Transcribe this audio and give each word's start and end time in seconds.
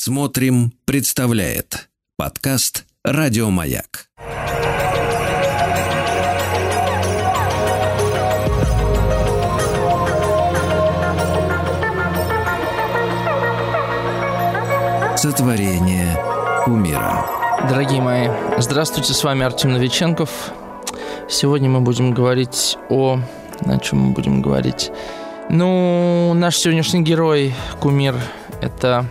Смотрим, 0.00 0.72
представляет 0.84 1.88
подкаст 2.16 2.86
Радиомаяк. 3.02 4.06
Сотворение 15.16 16.16
умира. 16.68 17.26
Дорогие 17.68 18.00
мои, 18.00 18.28
здравствуйте, 18.58 19.12
с 19.12 19.24
вами 19.24 19.44
Артем 19.44 19.72
Новиченков. 19.72 20.30
Сегодня 21.28 21.68
мы 21.68 21.80
будем 21.80 22.12
говорить 22.12 22.78
о... 22.88 23.18
О 23.66 23.78
чем 23.78 23.98
мы 23.98 24.12
будем 24.12 24.42
говорить? 24.42 24.92
Ну, 25.50 26.34
наш 26.34 26.56
сегодняшний 26.56 27.02
герой, 27.02 27.52
кумир, 27.80 28.14
это 28.62 29.04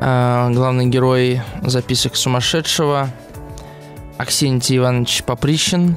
главный 0.00 0.86
герой 0.86 1.42
записок 1.62 2.16
сумасшедшего 2.16 3.10
Аксентий 4.18 4.78
Иванович 4.78 5.22
Поприщин, 5.24 5.96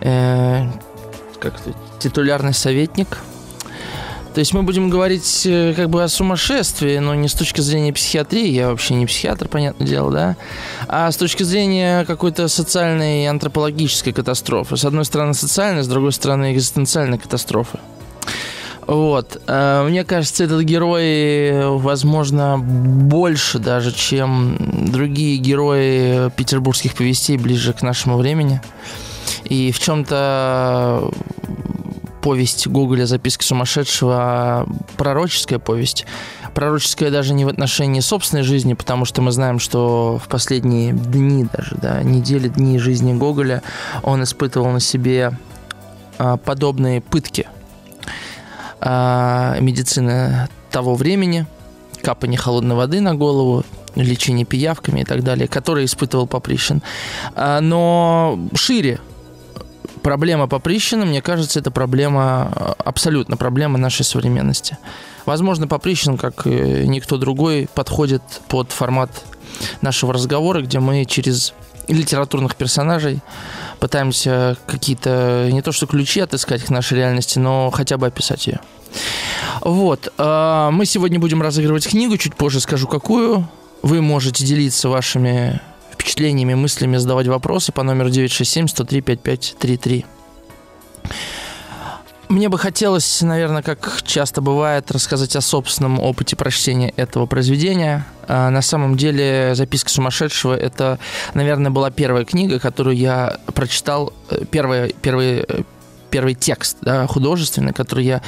э, 0.00 0.66
как 1.40 1.54
это, 1.60 1.74
титулярный 1.98 2.54
советник– 2.54 3.18
то 4.34 4.38
есть 4.38 4.54
мы 4.54 4.62
будем 4.62 4.90
говорить 4.90 5.42
э, 5.44 5.74
как 5.74 5.90
бы 5.90 6.04
о 6.04 6.08
сумасшествии, 6.08 6.98
но 6.98 7.14
не 7.16 7.26
с 7.26 7.34
точки 7.34 7.60
зрения 7.60 7.92
психиатрии, 7.92 8.46
я 8.46 8.68
вообще 8.68 8.94
не 8.94 9.06
психиатр, 9.06 9.48
понятное 9.48 9.86
дело, 9.86 10.12
да, 10.12 10.36
а 10.86 11.10
с 11.10 11.16
точки 11.16 11.42
зрения 11.42 12.04
какой-то 12.04 12.46
социальной 12.46 13.24
и 13.24 13.26
антропологической 13.26 14.12
катастрофы. 14.12 14.76
С 14.76 14.84
одной 14.84 15.04
стороны 15.04 15.34
социальной, 15.34 15.82
с 15.82 15.88
другой 15.88 16.12
стороны 16.12 16.52
экзистенциальной 16.52 17.18
катастрофы. 17.18 17.80
Вот. 18.90 19.40
Э, 19.46 19.84
мне 19.88 20.02
кажется, 20.02 20.42
этот 20.42 20.62
герой, 20.62 21.78
возможно, 21.78 22.58
больше 22.58 23.60
даже, 23.60 23.92
чем 23.92 24.56
другие 24.90 25.36
герои 25.36 26.28
петербургских 26.30 26.96
повестей 26.96 27.36
ближе 27.36 27.72
к 27.72 27.82
нашему 27.82 28.18
времени. 28.18 28.60
И 29.44 29.70
в 29.70 29.78
чем-то 29.78 31.08
повесть 32.20 32.66
Гоголя 32.66 33.06
«Записки 33.06 33.44
сумасшедшего» 33.44 34.66
пророческая 34.96 35.60
повесть. 35.60 36.04
Пророческая 36.52 37.12
даже 37.12 37.32
не 37.32 37.44
в 37.44 37.48
отношении 37.48 38.00
собственной 38.00 38.42
жизни, 38.42 38.74
потому 38.74 39.04
что 39.04 39.22
мы 39.22 39.30
знаем, 39.30 39.60
что 39.60 40.20
в 40.20 40.26
последние 40.26 40.92
дни 40.94 41.46
даже, 41.56 41.76
да, 41.76 42.02
недели, 42.02 42.48
дни 42.48 42.76
жизни 42.80 43.12
Гоголя 43.12 43.62
он 44.02 44.24
испытывал 44.24 44.70
на 44.72 44.80
себе 44.80 45.38
а, 46.18 46.38
подобные 46.38 47.00
пытки 47.00 47.46
медицины 48.82 50.48
того 50.70 50.94
времени, 50.94 51.46
капание 52.02 52.38
холодной 52.38 52.76
воды 52.76 53.00
на 53.00 53.14
голову, 53.14 53.64
лечение 53.94 54.46
пиявками 54.46 55.00
и 55.00 55.04
так 55.04 55.22
далее, 55.22 55.48
которые 55.48 55.84
испытывал 55.86 56.26
Поприщин. 56.26 56.82
А, 57.34 57.60
но 57.60 58.38
шире 58.54 59.00
проблема 60.02 60.46
Поприщина, 60.48 61.04
мне 61.04 61.20
кажется, 61.20 61.58
это 61.60 61.70
проблема, 61.70 62.74
абсолютно 62.78 63.36
проблема 63.36 63.78
нашей 63.78 64.04
современности. 64.04 64.78
Возможно, 65.26 65.68
Поприщин, 65.68 66.16
как 66.16 66.46
никто 66.46 67.18
другой, 67.18 67.68
подходит 67.74 68.22
под 68.48 68.72
формат 68.72 69.10
нашего 69.82 70.14
разговора, 70.14 70.62
где 70.62 70.78
мы 70.78 71.04
через 71.04 71.52
литературных 71.88 72.56
персонажей 72.56 73.20
пытаемся 73.80 74.56
какие-то, 74.66 75.48
не 75.50 75.62
то 75.62 75.72
что 75.72 75.86
ключи 75.86 76.20
отыскать 76.20 76.62
к 76.62 76.70
нашей 76.70 76.98
реальности, 76.98 77.38
но 77.38 77.70
хотя 77.70 77.96
бы 77.96 78.06
описать 78.06 78.46
ее. 78.46 78.60
Вот. 79.62 80.12
Э, 80.18 80.68
мы 80.70 80.86
сегодня 80.86 81.18
будем 81.18 81.42
разыгрывать 81.42 81.88
книгу, 81.88 82.16
чуть 82.16 82.36
позже 82.36 82.60
скажу 82.60 82.86
какую. 82.86 83.48
Вы 83.82 84.02
можете 84.02 84.44
делиться 84.44 84.88
вашими 84.88 85.60
впечатлениями, 85.92 86.54
мыслями 86.54 86.98
задавать 86.98 87.26
вопросы 87.26 87.72
по 87.72 87.82
номеру 87.82 88.10
967-103-5533. 88.10 90.04
Мне 92.30 92.48
бы 92.48 92.58
хотелось, 92.58 93.22
наверное, 93.22 93.60
как 93.60 94.02
часто 94.04 94.40
бывает, 94.40 94.92
рассказать 94.92 95.34
о 95.34 95.40
собственном 95.40 95.98
опыте 95.98 96.36
прочтения 96.36 96.90
этого 96.94 97.26
произведения. 97.26 98.06
А, 98.28 98.50
на 98.50 98.62
самом 98.62 98.96
деле 98.96 99.56
«Записка 99.56 99.90
сумасшедшего»— 99.90 100.54
это, 100.56 101.00
наверное, 101.34 101.72
была 101.72 101.90
первая 101.90 102.24
книга, 102.24 102.60
которую 102.60 102.96
я 102.96 103.40
прочитал, 103.52 104.12
э, 104.30 104.44
первый, 104.48 104.94
первый, 105.02 105.38
э, 105.40 105.62
первый 106.10 106.36
текст 106.36 106.76
да, 106.82 107.08
художественный, 107.08 107.72
который 107.72 108.04
я 108.04 108.22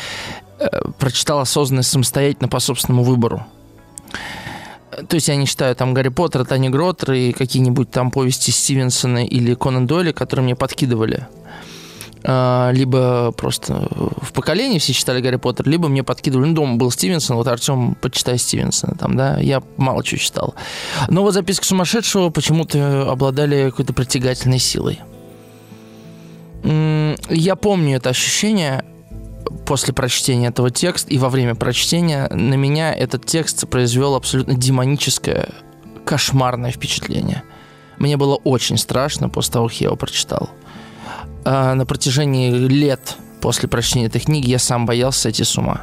э, 0.59 0.67
прочитал 0.99 1.39
осознанно, 1.39 1.85
самостоятельно 1.85 2.49
по 2.49 2.59
собственному 2.59 3.05
выбору. 3.05 3.47
То 5.09 5.15
есть 5.15 5.29
я 5.29 5.37
не 5.37 5.47
читаю 5.47 5.77
там 5.77 5.95
Гарри 5.95 6.09
Поттера, 6.09 6.45
Тани 6.45 6.71
Гроттер 6.71 7.13
и 7.13 7.31
какие-нибудь 7.33 7.93
там 7.93 8.11
повести 8.11 8.51
Стивенсона 8.51 9.25
или 9.25 9.55
Конан 9.55 9.87
Дойля, 9.87 10.13
которые 10.13 10.43
мне 10.43 10.57
подкидывали. 10.57 11.29
А, 12.25 12.71
либо 12.73 13.33
просто 13.33 13.89
в 14.21 14.33
поколении 14.33 14.79
все 14.79 14.93
читали 14.93 15.21
Гарри 15.21 15.37
Поттер, 15.37 15.69
либо 15.69 15.89
мне 15.89 16.03
подкидывали, 16.03 16.49
ну, 16.49 16.55
дома 16.55 16.77
был 16.77 16.91
Стивенсон, 16.91 17.37
вот 17.37 17.49
Артем, 17.49 17.97
почитай 18.01 18.39
Стивенсона, 18.39 18.95
там, 18.97 19.17
да, 19.17 19.39
я 19.39 19.63
мало 19.77 20.05
чего 20.05 20.19
читал. 20.19 20.55
Но 21.09 21.23
вот 21.23 21.35
записки 21.35 21.65
сумасшедшего 21.65 22.31
почему-то 22.31 23.11
обладали 23.11 23.71
какой-то 23.71 23.93
притягательной 23.93 24.59
силой. 24.59 25.01
Я 26.65 27.57
помню 27.57 27.97
это 27.97 28.11
ощущение, 28.11 28.85
после 29.67 29.93
прочтения 29.93 30.49
этого 30.49 30.71
текста 30.71 31.11
и 31.11 31.19
во 31.19 31.29
время 31.29 31.57
прочтения 31.57 32.29
на 32.31 32.55
меня 32.55 32.95
этот 32.95 33.27
текст 33.27 33.69
произвел 33.69 34.15
абсолютно 34.15 34.55
демоническое, 34.55 35.49
кошмарное 36.05 36.71
впечатление. 36.71 37.43
Мне 37.99 38.17
было 38.17 38.37
очень 38.37 38.79
страшно 38.79 39.29
после 39.29 39.55
того, 39.55 39.69
как 39.69 39.81
я 39.81 39.87
его 39.89 39.97
прочитал. 39.97 40.51
А 41.45 41.75
на 41.75 41.87
протяжении 41.87 42.51
лет 42.51 43.17
после 43.41 43.69
прочтения 43.69 44.07
этой 44.07 44.21
книги 44.21 44.49
я 44.51 44.59
сам 44.59 44.87
боялся 44.87 45.23
сойти 45.23 45.45
с 45.45 45.57
ума. 45.57 45.83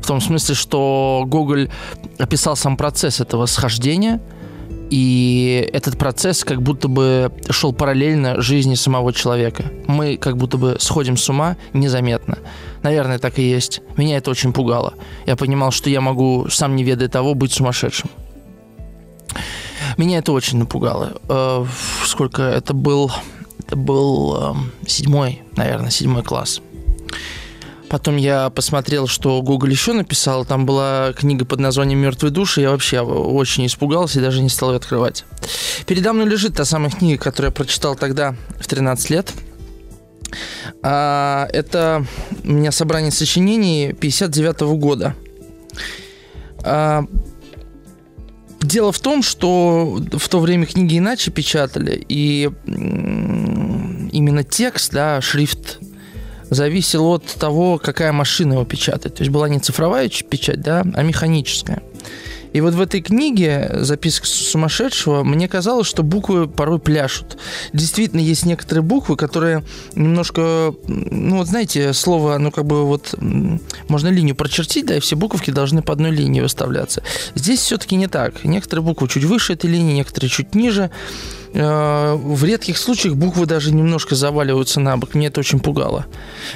В 0.00 0.06
том 0.06 0.20
смысле, 0.20 0.54
что 0.54 1.24
Гоголь 1.26 1.70
описал 2.18 2.56
сам 2.56 2.76
процесс 2.76 3.20
этого 3.20 3.46
схождения– 3.46 4.20
и 4.90 5.68
этот 5.72 5.98
процесс 5.98 6.44
как 6.44 6.62
будто 6.62 6.88
бы 6.88 7.30
шел 7.50 7.72
параллельно 7.72 8.40
жизни 8.40 8.74
самого 8.74 9.12
человека. 9.12 9.64
Мы 9.86 10.16
как 10.16 10.36
будто 10.36 10.56
бы 10.56 10.76
сходим 10.80 11.16
с 11.16 11.28
ума 11.28 11.56
незаметно. 11.74 12.38
Наверное, 12.82 13.18
так 13.18 13.38
и 13.38 13.42
есть. 13.42 13.82
Меня 13.96 14.16
это 14.16 14.30
очень 14.30 14.52
пугало. 14.52 14.94
Я 15.26 15.36
понимал, 15.36 15.72
что 15.72 15.90
я 15.90 16.00
могу, 16.00 16.46
сам 16.48 16.74
не 16.74 16.84
ведая 16.84 17.08
того, 17.08 17.34
быть 17.34 17.52
сумасшедшим. 17.52 18.08
Меня 19.98 20.18
это 20.18 20.32
очень 20.32 20.58
напугало. 20.58 21.20
Э, 21.28 21.66
сколько 22.04 22.42
это 22.42 22.72
был? 22.72 23.12
Это 23.68 23.76
был 23.76 24.34
э, 24.34 24.54
седьмой, 24.86 25.42
наверное, 25.54 25.90
седьмой 25.90 26.22
класс. 26.22 26.62
Потом 27.90 28.16
я 28.16 28.48
посмотрел, 28.48 29.06
что 29.06 29.42
Google 29.42 29.68
еще 29.68 29.92
написал. 29.92 30.46
Там 30.46 30.64
была 30.64 31.12
книга 31.12 31.44
под 31.44 31.60
названием 31.60 31.98
«Мертвые 31.98 32.32
души». 32.32 32.62
Я 32.62 32.70
вообще 32.70 33.00
очень 33.00 33.66
испугался 33.66 34.20
и 34.20 34.22
даже 34.22 34.40
не 34.40 34.48
стал 34.48 34.70
ее 34.70 34.76
открывать. 34.76 35.26
Передо 35.86 36.14
мной 36.14 36.26
лежит 36.26 36.54
та 36.56 36.64
самая 36.64 36.90
книга, 36.90 37.22
которую 37.22 37.50
я 37.50 37.54
прочитал 37.54 37.94
тогда, 37.94 38.34
в 38.58 38.66
13 38.66 39.10
лет. 39.10 39.34
А, 40.82 41.46
это 41.52 42.06
у 42.44 42.50
меня 42.50 42.72
собрание 42.72 43.10
сочинений 43.10 43.92
59 43.92 44.62
-го 44.62 44.76
года. 44.76 45.14
А, 46.62 47.04
дело 48.60 48.92
в 48.92 48.98
том, 49.00 49.22
что 49.22 50.00
в 50.12 50.28
то 50.28 50.40
время 50.40 50.66
книги 50.66 50.98
иначе 50.98 51.30
печатали, 51.30 52.04
и 52.08 52.50
именно 52.66 54.44
текст, 54.44 54.92
да, 54.92 55.20
шрифт 55.20 55.78
зависел 56.50 57.06
от 57.06 57.24
того, 57.24 57.78
какая 57.78 58.12
машина 58.12 58.54
его 58.54 58.64
печатает. 58.64 59.16
То 59.16 59.22
есть 59.22 59.30
была 59.30 59.48
не 59.48 59.58
цифровая 59.58 60.08
печать, 60.08 60.60
да, 60.60 60.84
а 60.94 61.02
механическая. 61.02 61.82
И 62.52 62.60
вот 62.60 62.74
в 62.74 62.80
этой 62.80 63.00
книге 63.00 63.70
«Записка 63.74 64.26
сумасшедшего» 64.26 65.22
мне 65.24 65.48
казалось, 65.48 65.86
что 65.86 66.02
буквы 66.02 66.48
порой 66.48 66.78
пляшут. 66.78 67.38
Действительно, 67.72 68.20
есть 68.20 68.46
некоторые 68.46 68.82
буквы, 68.82 69.16
которые 69.16 69.64
немножко, 69.94 70.74
ну 70.86 71.38
вот 71.38 71.48
знаете, 71.48 71.92
слово, 71.92 72.38
ну 72.38 72.50
как 72.50 72.64
бы 72.64 72.86
вот 72.86 73.14
можно 73.88 74.08
линию 74.08 74.34
прочертить, 74.34 74.86
да, 74.86 74.96
и 74.96 75.00
все 75.00 75.16
буковки 75.16 75.50
должны 75.50 75.82
по 75.82 75.92
одной 75.92 76.10
линии 76.10 76.40
выставляться. 76.40 77.02
Здесь 77.34 77.60
все-таки 77.60 77.96
не 77.96 78.06
так. 78.06 78.44
Некоторые 78.44 78.84
буквы 78.84 79.08
чуть 79.08 79.24
выше 79.24 79.52
этой 79.52 79.70
линии, 79.70 79.94
некоторые 79.94 80.30
чуть 80.30 80.54
ниже. 80.54 80.90
Э, 81.54 82.14
в 82.14 82.44
редких 82.44 82.78
случаях 82.78 83.16
буквы 83.16 83.46
даже 83.46 83.72
немножко 83.72 84.14
заваливаются 84.14 84.80
на 84.80 84.96
бок. 84.96 85.14
Мне 85.14 85.28
это 85.28 85.40
очень 85.40 85.60
пугало. 85.60 86.06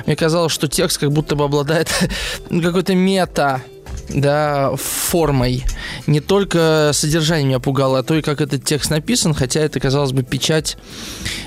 Мне 0.06 0.16
казалось, 0.16 0.52
что 0.52 0.68
текст 0.68 0.98
как 0.98 1.12
будто 1.12 1.36
бы 1.36 1.44
обладает 1.44 1.88
какой-то 2.50 2.94
мета 2.94 3.62
да, 4.08 4.74
формой. 4.76 5.64
Не 6.06 6.20
только 6.20 6.90
содержание 6.92 7.46
меня 7.46 7.60
пугало, 7.60 7.98
а 7.98 8.02
то 8.02 8.14
и 8.14 8.22
как 8.22 8.40
этот 8.40 8.64
текст 8.64 8.90
написан, 8.90 9.34
хотя 9.34 9.60
это, 9.60 9.80
казалось 9.80 10.12
бы, 10.12 10.22
печать 10.22 10.76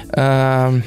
э, 0.09 0.81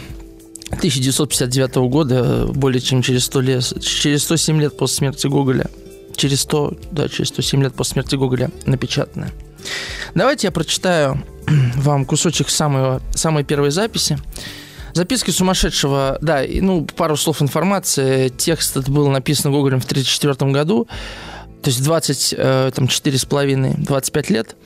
1959 0.70 1.76
года, 1.90 2.46
более 2.46 2.81
чем 2.81 3.02
через 3.02 3.25
100 3.25 3.40
лет, 3.40 3.82
через 3.82 4.25
107 4.25 4.60
лет 4.60 4.76
после 4.76 4.96
смерти 4.96 5.26
Гоголя. 5.26 5.66
через 6.16 6.40
100, 6.43 6.78
да, 6.90 7.08
через 7.08 7.28
107 7.28 7.62
лет 7.62 7.75
после 7.75 7.94
смерти 7.94 8.16
Гоголя 8.16 8.50
напечатанная. 8.66 9.32
Давайте 10.14 10.49
я 10.49 10.50
прочитаю 10.50 11.22
вам 11.76 12.05
кусочек 12.05 12.49
самой, 12.49 13.00
самой 13.14 13.44
первой 13.44 13.70
записи. 13.70 14.19
Записки 14.94 15.31
сумасшедшего, 15.31 16.19
да, 16.20 16.43
ну, 16.49 16.84
пару 16.84 17.16
слов 17.16 17.40
информации. 17.40 18.28
Текст 18.31 18.76
этот 18.76 18.88
был 18.88 19.08
написан 19.08 19.52
Гоголем 19.52 19.81
в 19.81 19.84
1934 19.84 20.50
году, 20.50 20.88
то 21.62 21.70
есть 21.70 21.82
20, 21.82 22.34
э, 22.37 22.70
там, 22.75 22.87
4,5, 22.87 23.75
25 23.78 24.31
лет. 24.31 24.56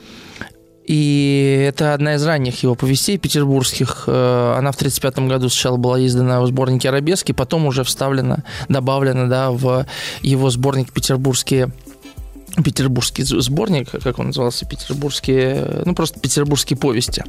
И 0.85 1.65
это 1.69 1.93
одна 1.93 2.15
из 2.15 2.25
ранних 2.25 2.61
его 2.63 2.75
повестей 2.75 3.17
петербургских. 3.17 4.03
Э, 4.07 4.55
она 4.57 4.71
в 4.71 4.75
1935 4.75 5.27
году 5.29 5.49
сначала 5.49 5.77
была 5.77 6.05
издана 6.05 6.41
в 6.41 6.47
сборнике 6.47 6.89
«Арабески», 6.89 7.31
потом 7.31 7.65
уже 7.65 7.83
вставлена, 7.83 8.43
добавлена 8.67 9.27
да, 9.27 9.51
в 9.51 9.85
его 10.21 10.49
сборник 10.49 10.91
«Петербургские 10.91 11.71
петербургский 12.63 13.23
сборник, 13.23 13.89
как 13.89 14.19
он 14.19 14.27
назывался, 14.27 14.67
петербургские, 14.67 15.81
ну 15.85 15.95
просто 15.95 16.19
петербургские 16.19 16.77
повести. 16.77 17.23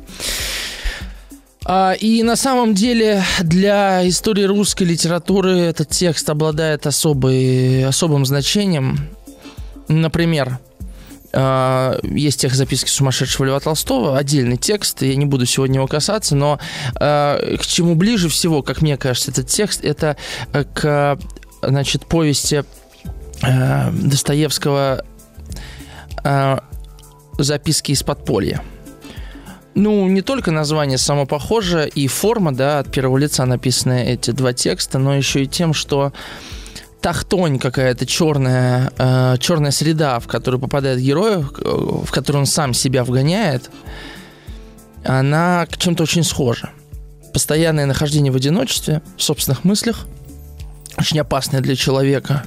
А, 1.65 1.93
и 1.93 2.23
на 2.23 2.37
самом 2.37 2.75
деле 2.75 3.25
для 3.41 4.07
истории 4.07 4.45
русской 4.45 4.83
литературы 4.83 5.59
этот 5.61 5.89
текст 5.89 6.29
обладает 6.29 6.87
особой, 6.87 7.85
особым 7.85 8.27
значением. 8.27 8.99
Например, 9.89 10.59
а, 11.33 11.99
есть 12.03 12.41
тех 12.41 12.55
записки 12.55 12.89
сумасшедшего 12.89 13.47
Льва 13.47 13.61
Толстого, 13.61 14.17
отдельный 14.17 14.57
текст, 14.57 15.03
я 15.03 15.17
не 15.17 15.27
буду 15.27 15.47
сегодня 15.47 15.77
его 15.77 15.87
касаться, 15.87 16.37
но 16.37 16.59
а, 16.97 17.57
к 17.57 17.67
чему 17.67 17.97
ближе 17.97 18.29
всего, 18.29 18.63
как 18.63 18.83
мне 18.83 18.97
кажется, 18.97 19.31
этот 19.31 19.49
текст, 19.49 19.85
это 19.85 20.17
к 20.75 21.19
значит, 21.63 22.07
повести 22.07 22.65
Достоевского 23.43 25.05
«Записки 27.39 27.93
из 27.93 28.03
подполья». 28.03 28.63
Ну, 29.75 30.07
не 30.09 30.23
только 30.23 30.53
название 30.53 30.99
само 30.99 31.27
похоже, 31.27 31.91
и 31.93 32.07
форма, 32.07 32.55
да, 32.55 32.79
от 32.79 32.93
первого 32.93 33.19
лица 33.19 33.45
написаны 33.45 34.05
эти 34.05 34.31
два 34.31 34.53
текста, 34.53 34.99
но 34.99 35.17
еще 35.17 35.43
и 35.43 35.49
тем, 35.49 35.75
что 35.75 36.13
тахтонь 37.05 37.59
какая-то 37.59 38.07
черная, 38.07 38.91
э, 38.97 39.37
черная 39.39 39.73
среда, 39.73 40.19
в 40.21 40.27
которую 40.27 40.59
попадает 40.59 41.01
герой, 41.01 41.43
в 41.43 42.11
которую 42.11 42.41
он 42.41 42.47
сам 42.47 42.73
себя 42.73 43.05
вгоняет, 43.05 43.71
она 45.05 45.67
к 45.71 45.77
чем-то 45.77 46.05
очень 46.05 46.25
схожа. 46.25 46.71
Постоянное 47.35 47.85
нахождение 47.85 48.33
в 48.33 48.37
одиночестве, 48.37 49.03
в 49.19 49.23
собственных 49.23 49.65
мыслях, 49.65 50.07
очень 50.97 51.21
опасное 51.21 51.61
для 51.61 51.77
человека. 51.77 52.45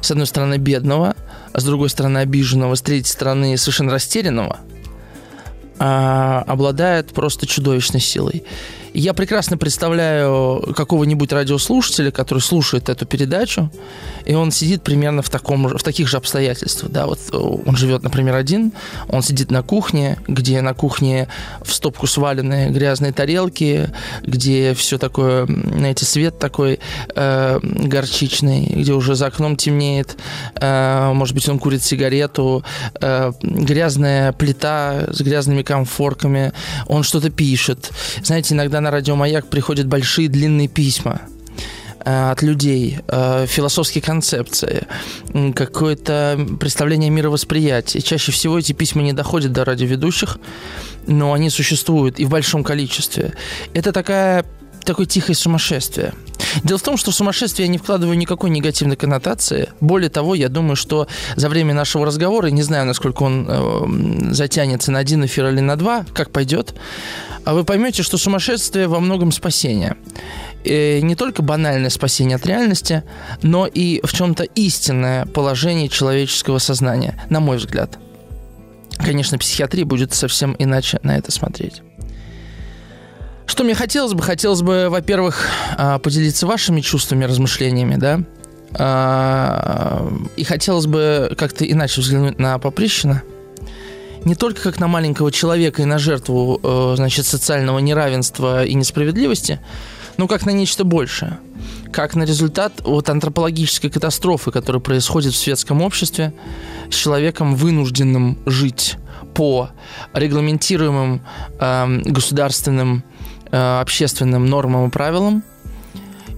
С 0.00 0.10
одной 0.10 0.26
стороны, 0.26 0.56
бедного, 0.58 1.14
а 1.52 1.60
с 1.60 1.62
другой 1.62 1.88
стороны, 1.88 2.18
обиженного, 2.18 2.74
с 2.74 2.82
третьей 2.82 3.12
стороны, 3.12 3.56
совершенно 3.56 3.92
растерянного– 3.92 4.58
а, 5.78 6.44
обладает 6.46 7.12
просто 7.12 7.46
чудовищной 7.46 8.00
силой. 8.00 8.44
Я 8.94 9.12
прекрасно 9.12 9.58
представляю 9.58 10.72
какого-нибудь 10.76 11.32
радиослушателя, 11.32 12.12
который 12.12 12.38
слушает 12.38 12.88
эту 12.88 13.06
передачу, 13.06 13.68
и 14.24 14.34
он 14.34 14.52
сидит 14.52 14.84
примерно 14.84 15.20
в, 15.20 15.28
таком, 15.28 15.66
в 15.66 15.82
таких 15.82 16.06
же 16.06 16.16
обстоятельствах. 16.16 16.92
Да, 16.92 17.06
вот 17.06 17.18
э, 17.32 17.36
он 17.36 17.76
живет, 17.76 18.04
например, 18.04 18.36
один, 18.36 18.72
он 19.08 19.22
сидит 19.22 19.50
на 19.50 19.64
кухне, 19.64 20.18
где 20.28 20.60
на 20.60 20.74
кухне 20.74 21.26
в 21.64 21.74
стопку 21.74 22.06
свалены 22.06 22.70
грязные 22.70 23.12
тарелки, 23.12 23.90
где 24.22 24.74
все 24.74 24.96
такое, 24.96 25.46
знаете, 25.46 26.04
свет 26.04 26.38
такой 26.38 26.78
э, 27.16 27.58
горчичный, 27.62 28.64
где 28.66 28.92
уже 28.92 29.16
за 29.16 29.26
окном 29.26 29.56
темнеет, 29.56 30.16
э, 30.54 31.10
может 31.12 31.34
быть, 31.34 31.48
он 31.48 31.58
курит 31.58 31.82
сигарету, 31.82 32.64
э, 33.00 33.32
грязная 33.42 34.30
плита 34.30 35.08
с 35.12 35.20
грязными 35.20 35.62
комфорками, 35.62 36.52
он 36.86 37.02
что-то 37.02 37.30
пишет. 37.30 37.90
Знаете, 38.22 38.54
иногда 38.54 38.83
на 38.84 38.90
радио 38.90 39.16
«Маяк» 39.16 39.48
приходят 39.48 39.86
большие 39.86 40.28
длинные 40.28 40.68
письма 40.68 41.22
э, 42.04 42.30
от 42.30 42.42
людей, 42.42 42.98
э, 43.08 43.46
философские 43.48 44.02
концепции, 44.02 44.86
какое-то 45.54 46.38
представление 46.60 47.10
мировосприятия. 47.10 48.02
Чаще 48.02 48.30
всего 48.30 48.58
эти 48.58 48.72
письма 48.72 49.02
не 49.02 49.14
доходят 49.14 49.52
до 49.52 49.64
радиоведущих, 49.64 50.38
но 51.06 51.32
они 51.32 51.48
существуют 51.50 52.20
и 52.20 52.26
в 52.26 52.28
большом 52.28 52.62
количестве. 52.62 53.32
Это 53.72 53.92
такая 53.92 54.44
такое 54.84 55.06
тихое 55.06 55.34
сумасшествие. 55.34 56.14
Дело 56.62 56.78
в 56.78 56.82
том, 56.82 56.96
что 56.96 57.10
в 57.10 57.14
сумасшествие 57.14 57.66
я 57.66 57.72
не 57.72 57.78
вкладываю 57.78 58.16
никакой 58.16 58.50
негативной 58.50 58.96
коннотации. 58.96 59.70
Более 59.80 60.10
того, 60.10 60.34
я 60.34 60.48
думаю, 60.48 60.76
что 60.76 61.08
за 61.36 61.48
время 61.48 61.74
нашего 61.74 62.06
разговора, 62.06 62.48
не 62.48 62.62
знаю, 62.62 62.86
насколько 62.86 63.22
он 63.22 63.46
э, 63.48 64.32
затянется 64.32 64.92
на 64.92 64.98
один 65.00 65.24
эфир 65.24 65.48
или 65.48 65.60
на 65.60 65.76
два, 65.76 66.04
как 66.14 66.30
пойдет, 66.30 66.74
а 67.44 67.54
вы 67.54 67.64
поймете, 67.64 68.02
что 68.02 68.16
сумасшествие 68.16 68.88
во 68.88 69.00
многом 69.00 69.32
спасение. 69.32 69.96
И 70.64 71.00
не 71.02 71.14
только 71.14 71.42
банальное 71.42 71.90
спасение 71.90 72.36
от 72.36 72.46
реальности, 72.46 73.02
но 73.42 73.66
и 73.66 74.00
в 74.04 74.12
чем-то 74.12 74.44
истинное 74.44 75.26
положение 75.26 75.88
человеческого 75.88 76.58
сознания, 76.58 77.22
на 77.28 77.40
мой 77.40 77.58
взгляд. 77.58 77.98
Конечно, 78.96 79.38
психиатрия 79.38 79.84
будет 79.84 80.14
совсем 80.14 80.56
иначе 80.58 81.00
на 81.02 81.18
это 81.18 81.30
смотреть. 81.32 81.82
Что 83.46 83.64
мне 83.64 83.74
хотелось 83.74 84.14
бы? 84.14 84.22
Хотелось 84.22 84.62
бы, 84.62 84.88
во-первых, 84.88 85.46
а, 85.76 85.98
поделиться 85.98 86.46
вашими 86.46 86.80
чувствами, 86.80 87.24
размышлениями, 87.24 87.96
да, 87.96 88.20
а, 88.72 90.10
и 90.36 90.44
хотелось 90.44 90.86
бы 90.86 91.34
как-то 91.38 91.64
иначе 91.64 92.00
взглянуть 92.00 92.38
на 92.38 92.58
Поприщина– 92.58 93.22
не 94.24 94.34
только 94.34 94.62
как 94.62 94.80
на 94.80 94.88
маленького 94.88 95.30
человека 95.30 95.82
и 95.82 95.84
на 95.84 95.98
жертву, 95.98 96.58
э, 96.62 96.94
значит, 96.96 97.26
социального 97.26 97.78
неравенства 97.78 98.64
и 98.64 98.74
несправедливости, 98.74 99.60
но 100.16 100.26
как 100.26 100.46
на 100.46 100.50
нечто 100.50 100.84
большее. 100.84 101.38
Как 101.92 102.14
на 102.14 102.24
результат 102.24 102.72
вот 102.80 103.08
антропологической 103.08 103.90
катастрофы, 103.90 104.50
которая 104.50 104.80
происходит 104.80 105.34
в 105.34 105.36
светском 105.36 105.82
обществе 105.82 106.32
с 106.90 106.94
человеком, 106.94 107.54
вынужденным 107.54 108.38
жить 108.46 108.96
по 109.34 109.70
регламентируемым 110.12 111.22
э, 111.60 112.00
государственным, 112.04 113.04
общественным 113.56 114.46
нормам 114.46 114.88
и 114.88 114.90
правилам. 114.90 115.42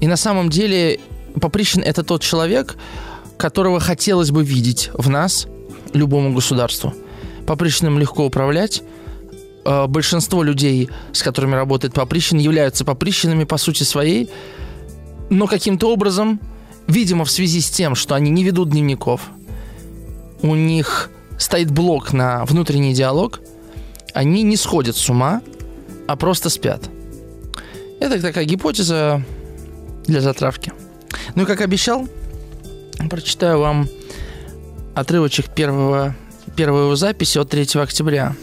И 0.01 0.07
на 0.07 0.17
самом 0.17 0.51
деле 0.51 1.01
Поприщин– 1.41 1.83
это 1.85 2.03
тот 2.03 2.23
человек, 2.23 2.77
которого 3.37 3.81
хотелось 3.81 4.31
бы 4.31 4.45
видеть 4.45 4.91
в 4.95 5.09
нас 5.09 5.47
любому 5.93 6.33
государству– 6.35 6.95
Поприщиным 7.47 7.99
легко 7.99 8.27
управлять. 8.27 8.83
Э, 9.65 9.87
большинство 9.87 10.43
людей, 10.43 10.91
с 11.13 11.23
которыми 11.23 11.55
работает 11.55 11.95
Поприщин, 11.95 12.39
являются 12.39 12.85
Поприщинами 12.85 13.45
по 13.45 13.57
сути 13.57 13.85
своей, 13.85 14.29
но 15.31 15.47
каким-то 15.47 15.93
образом, 15.93 16.41
видимо, 16.89 17.25
в 17.25 17.31
связи 17.31 17.61
с 17.61 17.71
тем, 17.71 17.95
что 17.95 18.15
они 18.15 18.31
не 18.31 18.45
ведут 18.45 18.71
дневников, 18.71 19.23
у 20.43 20.55
них 20.55 21.11
стоит 21.39 21.71
блок 21.71 22.13
на 22.13 22.45
внутренний 22.45 22.95
диалог, 22.95 23.41
они 24.13 24.43
не 24.43 24.57
сходят 24.57 24.97
с 24.97 25.09
ума, 25.09 25.41
а 26.09 26.17
просто 26.17 26.51
спят. 26.51 26.91
Это 28.01 28.21
такая 28.21 28.45
гипотеза 28.45 29.23
для 30.07 30.21
затравки. 30.21 30.73
Ну 31.35 31.43
и 31.43 31.47
как 31.47 31.61
обещал, 31.61 32.09
прочитаю 33.11 33.61
вам 33.61 33.89
отрывочек 34.95 35.49
первого 35.49 36.15
первой 36.57 36.83
его 36.83 36.97
записи 36.97 37.39
от 37.39 37.51
3 37.51 37.81
октября. 37.81 38.35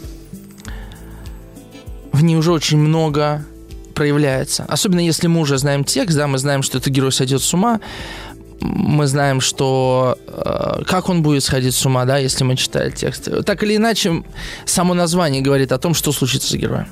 В 2.12 2.22
ней 2.22 2.36
уже 2.36 2.52
очень 2.52 2.78
много 2.78 3.44
проявляется. 3.94 4.64
Особенно 4.68 5.00
если 5.00 5.26
мы 5.26 5.40
уже 5.40 5.58
знаем 5.58 5.84
текст, 5.84 6.16
да, 6.16 6.26
мы 6.26 6.38
знаем, 6.38 6.62
что 6.62 6.78
этот 6.78 6.92
герой 6.92 7.12
сойдет 7.12 7.42
с 7.42 7.52
ума, 7.54 7.80
мы 8.60 9.06
знаем, 9.06 9.40
что 9.40 10.16
э, 10.26 10.84
как 10.86 11.08
он 11.08 11.22
будет 11.22 11.42
сходить 11.42 11.74
с 11.74 11.84
ума, 11.84 12.04
да, 12.04 12.18
если 12.18 12.44
мы 12.44 12.56
читаем 12.56 12.92
текст. 12.92 13.28
Так 13.44 13.62
или 13.62 13.76
иначе, 13.76 14.22
само 14.64 14.94
название 14.94 15.42
говорит 15.42 15.72
о 15.72 15.78
том, 15.78 15.92
что 15.92 16.12
случится 16.12 16.50
с 16.50 16.54
героем. 16.54 16.86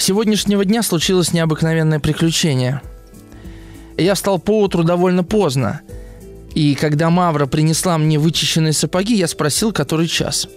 Сегодняшнего 0.00 0.64
дня 0.64 0.82
случилось 0.82 1.32
необыкновенное 1.32 2.00
приключение. 2.00 2.82
Я 3.96 4.14
встал 4.14 4.40
поутру 4.40 4.82
довольно 4.82 5.22
поздно– 5.22 5.82
и 6.54 6.74
когда 6.74 7.10
Мавра 7.10 7.46
принесла 7.46 7.96
мне 7.98 8.18
вычищенные 8.18 8.72
сапоги, 8.72 9.14
я 9.14 9.28
спросил, 9.28 9.72
который 9.72 10.08
час. 10.08 10.48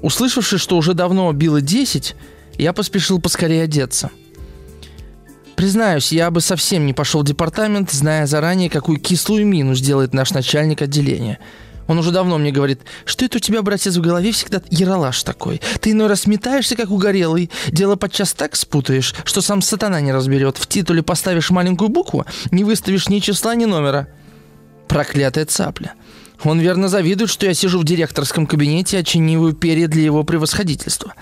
Услышавши, 0.00 0.58
что 0.58 0.76
уже 0.76 0.94
давно 0.94 1.32
било 1.32 1.60
десять, 1.60 2.14
я 2.56 2.72
поспешил 2.72 3.20
поскорее 3.20 3.64
одеться. 3.64 4.10
Признаюсь, 5.56 6.12
я 6.12 6.30
бы 6.30 6.40
совсем 6.40 6.86
не 6.86 6.92
пошел 6.92 7.22
в 7.22 7.26
департамент, 7.26 7.90
зная 7.90 8.26
заранее, 8.26 8.70
какую 8.70 9.00
кислую 9.00 9.44
мину 9.44 9.74
сделает 9.74 10.14
наш 10.14 10.30
начальник 10.30 10.82
отделения. 10.82 11.40
Он 11.88 11.98
уже 11.98 12.12
давно 12.12 12.38
мне 12.38 12.52
говорит, 12.52 12.82
что 13.06 13.24
это 13.24 13.38
у 13.38 13.40
тебя, 13.40 13.62
братец, 13.62 13.96
в 13.96 14.00
голове 14.00 14.30
всегда 14.30 14.60
яролаж 14.70 15.20
такой. 15.22 15.60
Ты 15.80 15.92
иной 15.92 16.06
раз 16.06 16.26
метаешься, 16.26 16.76
как 16.76 16.90
угорелый. 16.90 17.50
Дело 17.68 17.96
подчас 17.96 18.34
так 18.34 18.56
спутаешь, 18.56 19.14
что 19.24 19.40
сам 19.40 19.62
сатана 19.62 20.00
не 20.00 20.12
разберет. 20.12 20.58
В 20.58 20.66
титуле 20.66 21.02
поставишь 21.02 21.50
маленькую 21.50 21.88
букву, 21.88 22.26
не 22.50 22.62
выставишь 22.62 23.08
ни 23.08 23.18
числа, 23.20 23.54
ни 23.54 23.64
номера. 23.64 24.06
Проклятая 24.86 25.46
цапля. 25.46 25.94
Он 26.44 26.60
верно 26.60 26.88
завидует, 26.88 27.30
что 27.30 27.46
я 27.46 27.54
сижу 27.54 27.80
в 27.80 27.84
директорском 27.84 28.46
кабинете 28.46 28.98
и 28.98 29.00
очиниваю 29.00 29.54
перья 29.54 29.88
для 29.88 30.02
его 30.02 30.24
превосходительства. 30.24 31.14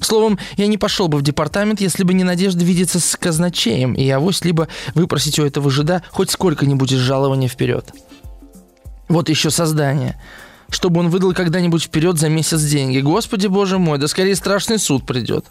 Словом, 0.00 0.38
я 0.56 0.66
не 0.66 0.78
пошел 0.78 1.08
бы 1.08 1.18
в 1.18 1.22
департамент, 1.22 1.80
если 1.80 2.02
бы 2.02 2.14
не 2.14 2.24
надежда 2.24 2.64
видеться 2.64 2.98
с 2.98 3.14
казначеем, 3.16 3.92
и 3.92 4.08
авось 4.08 4.42
либо 4.44 4.68
выпросить 4.94 5.38
у 5.38 5.44
этого 5.44 5.70
жида 5.70 6.02
хоть 6.10 6.30
сколько-нибудь 6.30 6.92
из 6.92 6.98
жалования 6.98 7.48
вперед. 7.48 7.92
Вот 9.08 9.28
еще 9.28 9.50
создание. 9.50 10.20
Чтобы 10.70 11.00
он 11.00 11.10
выдал 11.10 11.34
когда-нибудь 11.34 11.84
вперед 11.84 12.18
за 12.18 12.28
месяц 12.28 12.62
деньги. 12.62 13.00
Господи, 13.00 13.46
боже 13.46 13.78
мой, 13.78 13.98
да 13.98 14.08
скорее 14.08 14.34
страшный 14.34 14.78
суд 14.78 15.06
придет. 15.06 15.46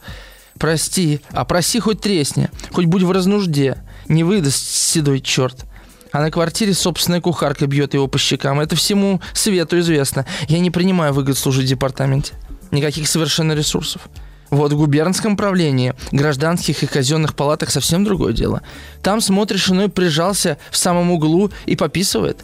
Прости, 0.58 1.22
а 1.32 1.46
проси 1.46 1.80
хоть 1.80 2.02
тресни, 2.02 2.50
хоть 2.72 2.86
будь 2.86 3.04
в 3.04 3.12
разнужде. 3.12 3.78
Не 4.08 4.24
выдаст 4.24 4.66
седой 4.66 5.22
черт. 5.22 5.66
А 6.12 6.22
на 6.22 6.30
квартире 6.30 6.74
собственная 6.74 7.22
кухарка 7.22 7.66
бьет 7.66 7.96
его 7.96 8.08
по 8.08 8.20
щекам. 8.20 8.60
Это 8.60 8.76
всему 8.76 9.20
свету 9.34 9.80
известно. 9.80 10.26
Я 10.48 10.60
не 10.60 10.70
принимаю 10.70 11.14
выгод 11.14 11.38
служить 11.38 11.66
в 11.66 11.70
департаменте. 11.70 12.34
Никаких 12.72 13.08
совершенно 13.08 13.54
ресурсов. 13.54 14.08
Вот 14.52 14.72
в 14.72 14.78
губернском 14.78 15.36
правлении, 15.36 15.96
гражданских 16.12 16.84
и 16.84 16.86
казенных 16.86 17.36
палатах 17.36 17.72
совсем 17.72 18.04
другое 18.04 18.34
дело. 18.34 18.62
Там 19.02 19.22
смотришь, 19.22 19.70
иной 19.70 19.90
прижался 19.90 20.60
в 20.70 20.78
самом 20.78 21.10
углу 21.10 21.50
и 21.66 21.76
пописывает. 21.76 22.44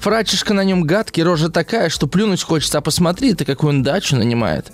Фрачишка 0.00 0.54
на 0.54 0.64
нем 0.64 0.84
гадкий, 0.84 1.22
рожа 1.22 1.50
такая, 1.50 1.90
что 1.90 2.06
плюнуть 2.06 2.42
хочется, 2.42 2.78
а 2.78 2.80
посмотри 2.80 3.34
ты, 3.34 3.44
какую 3.44 3.74
он 3.74 3.82
дачу 3.82 4.16
нанимает. 4.16 4.72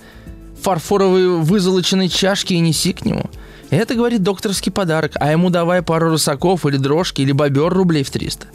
Фарфоровые 0.62 1.38
вызолоченные 1.38 2.09
чашки 2.09 2.52
и 2.52 2.61
неси 2.61 2.92
к 2.92 3.04
нему. 3.04 3.28
Это, 3.71 3.97
говорит, 3.97 4.23
докторский 4.23 4.71
подарок, 4.71 5.12
а 5.16 5.33
ему 5.33 5.50
давай 5.50 5.83
пару 5.83 6.11
рысаков 6.11 6.64
или 6.64 6.76
дрожки, 6.76 7.23
или 7.23 7.33
бобер 7.33 7.73
рублей 7.73 8.04
в 8.04 8.11
300. 8.11 8.47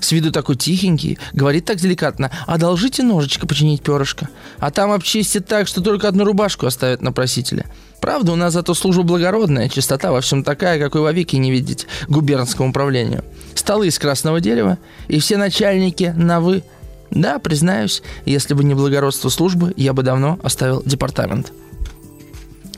С 0.00 0.10
виду 0.10 0.32
такой 0.32 0.56
тихенький, 0.56 1.18
говорит 1.32 1.66
так 1.66 1.76
деликатно, 1.76 2.32
одолжите 2.48 3.04
ножичка 3.04 3.46
починить 3.46 3.82
перышко. 3.82 4.28
А 4.58 4.72
там 4.72 4.90
обчистит 4.90 5.46
так, 5.46 5.68
что 5.68 5.80
только 5.80 6.08
одну 6.08 6.24
рубашку 6.24 6.66
оставят 6.66 7.02
на 7.02 7.12
просителя. 7.12 7.66
Правда, 8.00 8.32
у 8.32 8.36
нас 8.36 8.54
зато 8.54 8.74
служба 8.74 9.04
благородная, 9.04 9.68
чистота 9.68 10.10
во 10.10 10.22
всем 10.22 10.42
такая, 10.42 10.80
какой 10.80 11.02
во 11.02 11.12
веки 11.12 11.36
не 11.36 11.52
видеть 11.52 11.86
губернскому 12.08 12.70
управлению. 12.70 13.22
Столы 13.54 13.88
из 13.88 13.98
красного 13.98 14.40
дерева, 14.40 14.78
и 15.08 15.18
все 15.18 15.36
начальники 15.36 16.14
на 16.16 16.40
«вы». 16.40 16.62
Да, 17.10 17.40
признаюсь, 17.40 18.02
если 18.24 18.54
бы 18.54 18.62
не 18.62 18.74
благородство 18.74 19.30
службы, 19.30 19.74
я 19.76 19.92
бы 19.92 20.04
давно 20.04 20.38
оставил 20.44 20.80
департамент. 20.86 21.52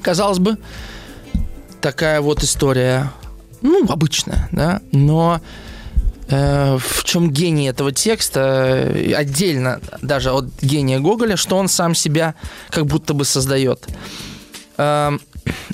Казалось 0.01 0.39
бы, 0.39 0.57
такая 1.83 2.23
вот 2.23 2.43
история, 2.43 3.13
ну, 3.61 3.85
обычная, 3.91 4.49
да, 4.51 4.81
но 4.91 5.41
Э, 6.33 6.79
в 6.79 7.05
чем 7.05 7.31
гений 7.31 7.69
этого 7.69 7.93
текста, 7.93 8.41
э, 8.41 9.13
отдельно 9.13 9.81
даже 10.01 10.31
от 10.31 10.47
гения 10.63 10.99
Гоголя, 10.99 11.37
что 11.37 11.59
он 11.59 11.69
сам 11.69 11.95
себя 11.95 12.35
как 12.71 12.87
будто 12.87 13.13
бы 13.13 13.27
создает. 13.27 13.87
Эм, 14.79 15.21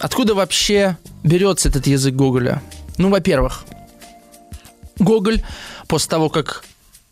откуда 0.00 0.34
вообще 0.34 0.96
берется 1.22 1.68
этот 1.68 1.86
язык 1.86 2.14
Гоголя? 2.14 2.60
Ну, 2.96 3.08
во-первых, 3.08 3.64
Гоголь 4.98 5.42
после 5.86 6.10
того, 6.10 6.28
как 6.28 6.64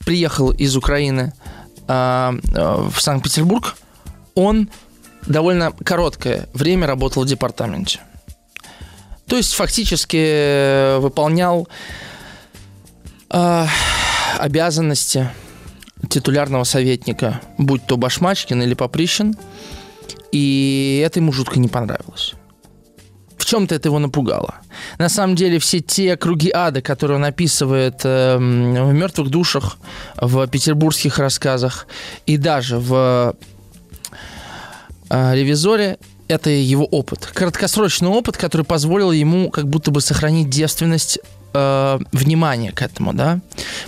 приехал 0.05 0.51
из 0.51 0.77
Украины 0.77 1.33
э, 1.89 2.39
в 2.93 3.01
Санкт-Петербург, 3.01 3.77
он 4.35 4.69
довольно 5.27 5.73
короткое 5.73 6.49
время 6.53 6.87
работал 6.87 7.25
в 7.25 7.27
департаменте. 7.27 8.01
То 9.27 9.37
есть 9.37 9.55
фактически 9.55 10.99
выполнял 11.01 11.69
э, 13.31 13.67
обязанности 14.39 15.31
титулярного 16.09 16.65
советника, 16.65 17.41
будь 17.59 17.85
то 17.87 17.97
Башмачкин 17.97 18.63
или 18.63 18.75
Поприщин, 18.75 19.35
и 20.31 21.03
это 21.05 21.19
ему 21.19 21.33
жутко 21.33 21.59
не 21.59 21.69
понравилось. 21.69 22.35
В 23.37 23.45
чем-то 23.45 23.75
это 23.75 23.89
его 23.89 23.99
напугало. 23.99 24.57
На 24.99 25.09
самом 25.09 25.37
деле 25.37 25.59
все 25.59 25.81
те 25.81 26.17
круги 26.17 26.51
ада, 26.53 26.83
которые 26.83 27.19
он 27.19 27.25
описывает 27.25 28.01
э, 28.05 28.37
в 28.37 28.41
«Мертвых 28.93 29.29
душах», 29.31 29.79
в 30.17 30.47
петербургских 30.49 31.19
рассказах 31.19 31.87
и 32.27 32.37
даже 32.37 32.79
в 32.79 33.35
э, 35.11 35.35
«Ревизоре», 35.35 35.99
это 36.29 36.51
его 36.51 36.85
опыт. 36.85 37.31
Краткосрочный 37.33 38.09
опыт, 38.09 38.37
который 38.37 38.63
позволил 38.63 39.13
ему 39.13 39.51
как 39.51 39.69
будто 39.69 39.91
бы 39.91 40.01
сохранить 40.01 40.51
девственность 40.51 41.21
э, 41.55 41.99
внимание 42.13 42.73
к 42.73 42.83
этому, 42.83 43.13
да, 43.13 43.41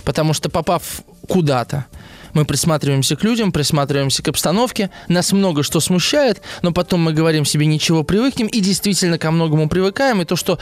потому 0.03 0.33
что 0.33 0.49
попав 0.49 1.01
куда-то, 1.27 1.85
мы 2.33 2.45
присматриваемся 2.45 3.15
к 3.15 3.23
людям, 3.23 3.51
присматриваемся 3.51 4.23
к 4.23 4.27
обстановке, 4.27 4.89
нас 5.07 5.31
много 5.31 5.63
что 5.63 5.79
смущает, 5.79 6.41
но 6.61 6.71
потом 6.71 7.01
мы 7.01 7.13
говорим 7.13 7.45
себе 7.45 7.65
ничего, 7.65 8.03
привыкнем, 8.03 8.47
и 8.47 8.59
действительно 8.59 9.17
ко 9.17 9.31
многому 9.31 9.69
привыкаем, 9.69 10.21
и 10.21 10.25
то, 10.25 10.35
что 10.35 10.59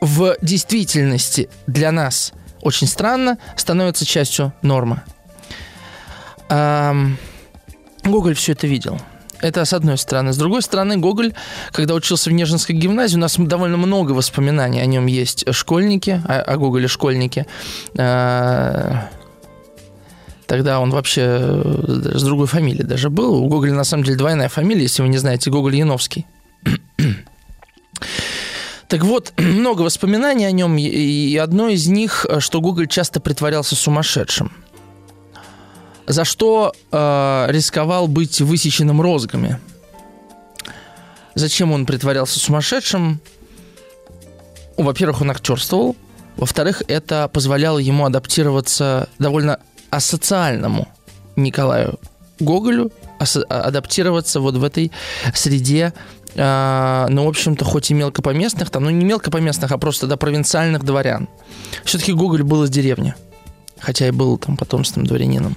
в 0.00 0.36
действительности 0.42 1.48
для 1.66 1.92
нас 1.92 2.32
очень 2.62 2.86
странно, 2.86 3.38
становится 3.56 4.04
частью 4.04 4.52
нормы. 4.62 5.02
Гоголь 6.48 8.34
все 8.34 8.52
это 8.52 8.66
видел. 8.66 9.00
Это 9.40 9.64
с 9.64 9.72
одной 9.72 9.98
стороны. 9.98 10.32
С 10.32 10.36
другой 10.36 10.62
стороны, 10.62 10.96
Гоголь, 10.96 11.32
когда 11.70 11.94
учился 11.94 12.30
в 12.30 12.32
Нежинской 12.32 12.74
гимназии, 12.74 13.16
у 13.16 13.20
нас 13.20 13.36
довольно 13.38 13.76
много 13.76 14.12
воспоминаний 14.12 14.80
о 14.80 14.86
нем 14.86 15.06
есть. 15.06 15.44
Школьники, 15.52 16.20
о, 16.26 16.42
о 16.42 16.56
Гоголе 16.56 16.88
школьники. 16.88 17.46
А, 17.96 19.08
тогда 20.48 20.80
он 20.80 20.90
вообще 20.90 21.22
э, 21.40 22.12
с 22.16 22.22
другой 22.24 22.48
фамилией 22.48 22.84
даже 22.84 23.10
был. 23.10 23.36
У 23.36 23.48
Гоголя 23.48 23.74
на 23.74 23.84
самом 23.84 24.02
деле 24.02 24.16
двойная 24.16 24.48
фамилия, 24.48 24.82
если 24.82 25.02
вы 25.02 25.08
не 25.08 25.18
знаете, 25.18 25.50
Гоголь 25.50 25.76
Яновский. 25.76 26.26
Так 28.88 29.04
вот, 29.04 29.34
много 29.38 29.82
воспоминаний 29.82 30.46
о 30.46 30.50
нем, 30.50 30.78
и 30.78 31.36
одно 31.36 31.68
из 31.68 31.88
них, 31.88 32.24
что 32.38 32.62
Гоголь 32.62 32.88
часто 32.88 33.20
притворялся 33.20 33.76
сумасшедшим– 33.76 34.50
за 36.08 36.24
что 36.24 36.72
э, 36.90 37.46
рисковал 37.50 38.08
быть 38.08 38.40
высеченным 38.40 39.02
розгами. 39.02 39.60
Зачем 41.34 41.70
он 41.70 41.84
притворялся 41.84 42.40
сумасшедшим? 42.40 43.20
Во-первых, 44.78 45.20
он 45.20 45.30
актерствовал. 45.30 45.96
Во-вторых, 46.36 46.82
это 46.88 47.28
позволяло 47.28 47.78
ему 47.78 48.06
адаптироваться 48.06 49.10
довольно 49.18 49.60
асоциальному 49.90 50.88
Николаю 51.36 51.98
Гоголю, 52.40 52.92
а, 53.18 53.60
адаптироваться 53.62 54.40
вот 54.40 54.56
в 54.56 54.64
этой 54.64 54.92
среде, 55.34 55.92
э, 56.34 57.06
ну, 57.08 57.24
в 57.24 57.28
общем-то, 57.28 57.64
хоть 57.64 57.90
и 57.90 57.94
мелкопоместных, 57.94 58.70
там, 58.70 58.84
ну, 58.84 58.90
не 58.90 59.04
мелкопоместных, 59.04 59.72
а 59.72 59.78
просто, 59.78 60.06
да, 60.06 60.16
провинциальных 60.16 60.84
дворян. 60.84 61.28
Все-таки 61.84 62.12
Гоголь 62.12 62.42
был 62.44 62.64
из 62.64 62.70
деревни, 62.70 63.14
хотя 63.80 64.06
и 64.06 64.10
был 64.12 64.38
там 64.38 64.56
потомственным 64.56 65.06
дворянином. 65.06 65.56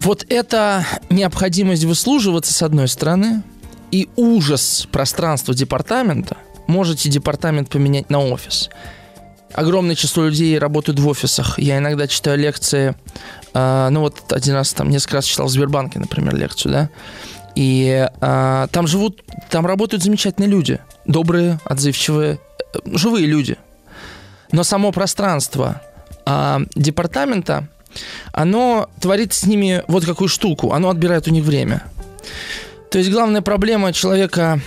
Вот 0.00 0.24
эта 0.28 0.86
необходимость 1.10 1.84
выслуживаться, 1.84 2.52
с 2.52 2.62
одной 2.62 2.88
стороны, 2.88 3.42
и 3.90 4.08
ужас 4.16 4.88
пространства 4.90 5.54
департамента, 5.54 6.38
можете 6.66 7.08
департамент 7.10 7.68
поменять 7.68 8.10
на 8.10 8.20
офис. 8.20 8.70
Огромное 9.54 9.94
число 9.94 10.24
людей 10.26 10.58
работают 10.58 10.98
в 10.98 11.08
офисах. 11.08 11.58
Я 11.58 11.78
иногда 11.78 12.06
читаю 12.06 12.38
лекции, 12.38 12.94
э, 13.54 13.88
ну 13.90 14.00
вот 14.00 14.32
один 14.32 14.54
раз 14.54 14.72
там 14.72 14.90
несколько 14.90 15.16
раз 15.16 15.24
читал 15.24 15.46
в 15.46 15.50
Сбербанке, 15.50 15.98
например, 15.98 16.34
лекцию, 16.34 16.72
да, 16.72 16.90
и 17.54 18.08
э, 18.20 18.66
там 18.70 18.86
живут, 18.86 19.22
там 19.50 19.66
работают 19.66 20.02
замечательные 20.02 20.48
люди, 20.48 20.80
добрые, 21.04 21.58
отзывчивые, 21.64 22.38
э, 22.74 22.78
живые 22.86 23.26
люди. 23.26 23.56
Но 24.52 24.64
само 24.64 24.92
пространство 24.92 25.82
э, 26.26 26.58
департамента 26.74 27.68
оно 28.32 28.88
творит 29.00 29.32
с 29.32 29.44
ними 29.44 29.82
вот 29.86 30.04
какую 30.04 30.28
штуку. 30.28 30.72
Оно 30.72 30.88
отбирает 30.88 31.28
у 31.28 31.30
них 31.30 31.44
время. 31.44 31.82
То 32.90 32.98
есть 32.98 33.10
главная 33.10 33.42
проблема 33.42 33.92
человека, 33.92 34.60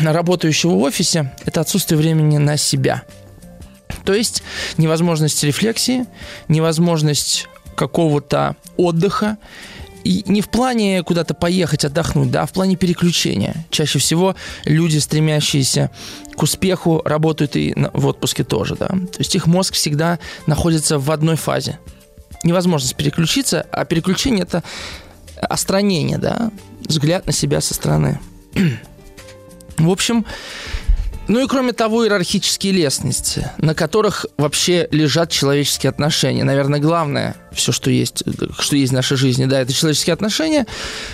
работающего 0.00 0.72
в 0.72 0.82
офисе, 0.82 1.32
это 1.44 1.60
отсутствие 1.60 1.98
времени 1.98 2.38
на 2.38 2.56
себя. 2.56 3.02
То 4.04 4.14
есть 4.14 4.42
невозможность 4.76 5.42
рефлексии, 5.44 6.06
невозможность 6.48 7.48
какого-то 7.76 8.56
отдыха. 8.76 9.38
И 10.04 10.24
не 10.26 10.40
в 10.40 10.48
плане 10.48 11.04
куда-то 11.04 11.32
поехать, 11.32 11.84
отдохнуть, 11.84 12.32
да, 12.32 12.42
а 12.42 12.46
в 12.46 12.52
плане 12.52 12.74
переключения. 12.74 13.64
Чаще 13.70 14.00
всего 14.00 14.34
люди, 14.64 14.98
стремящиеся 14.98 15.90
к 16.36 16.42
успеху, 16.42 17.02
работают 17.04 17.54
и 17.54 17.72
в 17.92 18.06
отпуске 18.08 18.42
тоже, 18.42 18.74
да. 18.74 18.88
То 18.88 19.18
есть 19.18 19.36
их 19.36 19.46
мозг 19.46 19.74
всегда 19.74 20.18
находится 20.46 20.98
в 20.98 21.08
одной 21.12 21.36
фазе 21.36 21.78
невозможность 22.44 22.96
переключиться, 22.96 23.66
а 23.70 23.84
переключение 23.84 24.42
это 24.42 24.62
остранение, 25.40 26.18
да, 26.18 26.50
взгляд 26.86 27.26
на 27.26 27.32
себя 27.32 27.60
со 27.60 27.74
стороны. 27.74 28.20
В 29.78 29.90
общем, 29.90 30.24
Ну 31.28 31.44
и 31.44 31.46
кроме 31.46 31.72
того, 31.72 32.04
иерархические 32.04 32.72
лестницы, 32.72 33.52
на 33.58 33.74
которых 33.74 34.26
вообще 34.36 34.88
лежат 34.90 35.30
человеческие 35.30 35.90
отношения. 35.90 36.42
Наверное, 36.42 36.80
главное, 36.80 37.36
все, 37.52 37.70
что 37.70 37.90
есть, 37.90 38.24
что 38.58 38.76
есть 38.76 38.92
в 38.92 38.94
нашей 38.94 39.16
жизни, 39.16 39.44
да, 39.44 39.60
это 39.60 39.72
человеческие 39.72 40.14
отношения, 40.14 40.66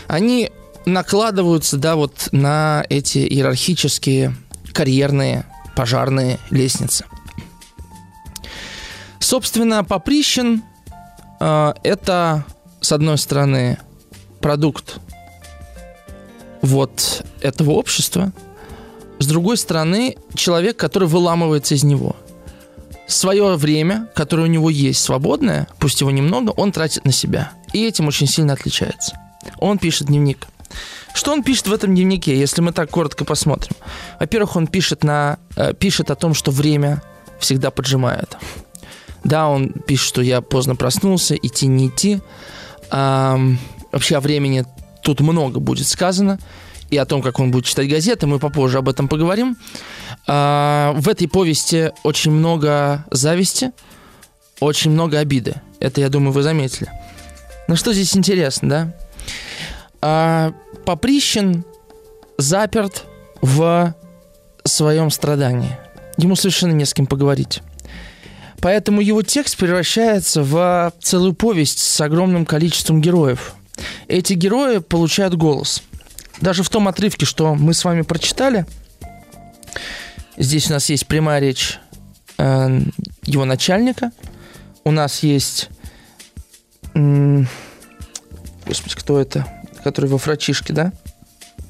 они 0.07 0.51
накладываются, 0.87 1.77
да, 1.77 1.97
вот 1.97 2.29
на 2.33 2.85
эти 2.89 3.19
иерархические, 3.19 4.35
карьерные, 4.73 5.45
пожарные 5.77 6.39
лестницы. 6.51 7.05
Собственно, 9.21 9.85
Поприщин 9.85 10.63
э, 11.41 11.75
это, 11.83 12.45
с 12.81 12.93
одной 12.93 13.19
стороны, 13.19 13.79
продукт 14.41 15.01
вот 16.63 17.25
этого 17.41 17.73
общества, 17.73 18.33
с 19.19 19.27
другой 19.27 19.57
стороны, 19.57 20.17
человек, 20.35 20.77
который 20.77 21.09
выламывается 21.09 21.75
из 21.75 21.85
него. 21.85 22.17
Свое 23.07 23.57
время, 23.57 24.09
которое 24.15 24.43
у 24.45 24.47
него 24.47 24.71
есть 24.71 25.01
свободное, 25.01 25.67
пусть 25.79 26.01
его 26.01 26.11
немного, 26.11 26.51
он 26.51 26.73
тратит 26.73 27.05
на 27.05 27.13
себя. 27.13 27.53
И 27.73 27.85
этим 27.87 28.07
очень 28.07 28.27
сильно 28.27 28.53
отличается. 28.53 29.19
Он 29.59 29.79
пишет 29.79 30.09
дневник. 30.09 30.47
Что 31.15 31.33
он 31.33 31.43
пишет 31.43 31.69
в 31.69 31.73
этом 31.73 31.95
дневнике, 31.95 32.39
если 32.39 32.61
мы 32.61 32.73
так 32.73 32.91
коротко 32.91 33.25
посмотрим? 33.25 33.75
Во-первых, 34.21 34.57
он 34.57 34.67
пишет, 34.67 35.05
на, 35.05 35.39
э, 35.57 35.73
пишет 35.73 36.11
о 36.11 36.15
том, 36.15 36.35
что 36.35 36.51
время 36.51 37.03
всегда 37.41 37.71
поджимает. 37.71 38.37
Да, 39.25 39.49
он 39.49 39.71
пишет, 39.71 40.07
что 40.07 40.23
я 40.23 40.41
поздно 40.41 40.77
проснулся, 40.77 41.35
идти 41.35 41.67
не 41.67 41.89
идти. 41.89 42.21
А, 42.91 43.39
вообще 43.91 44.17
о 44.17 44.21
времени 44.21 44.65
тут 45.03 45.21
много 45.21 45.61
будет 45.61 45.87
сказано. 45.87 46.39
И 46.91 46.97
о 46.97 47.05
том, 47.05 47.23
как 47.23 47.39
он 47.39 47.51
будет 47.51 47.67
читать 47.67 47.89
газеты, 47.89 48.27
мы 48.27 48.39
попозже 48.39 48.79
об 48.79 48.89
этом 48.89 49.09
поговорим. 49.09 49.57
А, 50.27 50.93
в 50.97 51.09
этой 51.09 51.29
повести 51.29 51.93
очень 52.03 52.31
много 52.31 53.05
зависти, 53.11 53.73
очень 54.61 54.91
много 54.91 55.19
обиды. 55.19 55.57
Это, 55.81 56.01
я 56.01 56.09
думаю, 56.09 56.33
вы 56.33 56.43
заметили. 56.43 56.91
Ну 57.69 57.77
что 57.77 57.93
здесь 57.93 58.17
интересно, 58.17 58.69
да? 58.69 58.95
А, 60.01 60.53
Поприщин 60.85 61.65
заперт 62.39 63.05
в 63.43 63.95
своем 64.65 65.11
страдании. 65.11 65.77
Ему 66.17 66.37
совершенно 66.37 66.73
не 66.73 66.85
с 66.85 66.95
кем 66.95 67.07
поговорить. 67.07 67.63
Поэтому 68.61 69.01
его 69.01 69.23
текст 69.23 69.57
превращается 69.57 70.43
в 70.43 70.93
целую 71.01 71.35
повесть 71.35 71.79
с 71.79 72.01
огромным 72.01 72.45
количеством 72.45 73.01
героев. 73.01 73.55
Эти 74.09 74.33
герои 74.33 74.79
получают 74.79 75.35
голос. 75.35 75.83
Даже 76.41 76.63
в 76.63 76.69
том 76.69 76.89
отрывке, 76.89 77.27
что 77.27 77.55
мы 77.55 77.75
с 77.75 77.85
вами 77.85 78.03
прочитали, 78.03 78.67
здесь 80.37 80.71
у 80.71 80.73
нас 80.73 80.89
есть 80.89 81.07
прямая 81.07 81.41
речь 81.41 81.79
э, 82.39 82.81
его 83.25 83.45
начальника, 83.45 84.13
у 84.85 84.91
нас 84.91 85.23
есть... 85.23 85.69
Э, 86.95 87.45
господи, 88.67 88.95
кто 88.95 89.21
это? 89.21 89.47
Который 89.83 90.09
во 90.09 90.19
фрачишке, 90.19 90.73
да? 90.73 90.93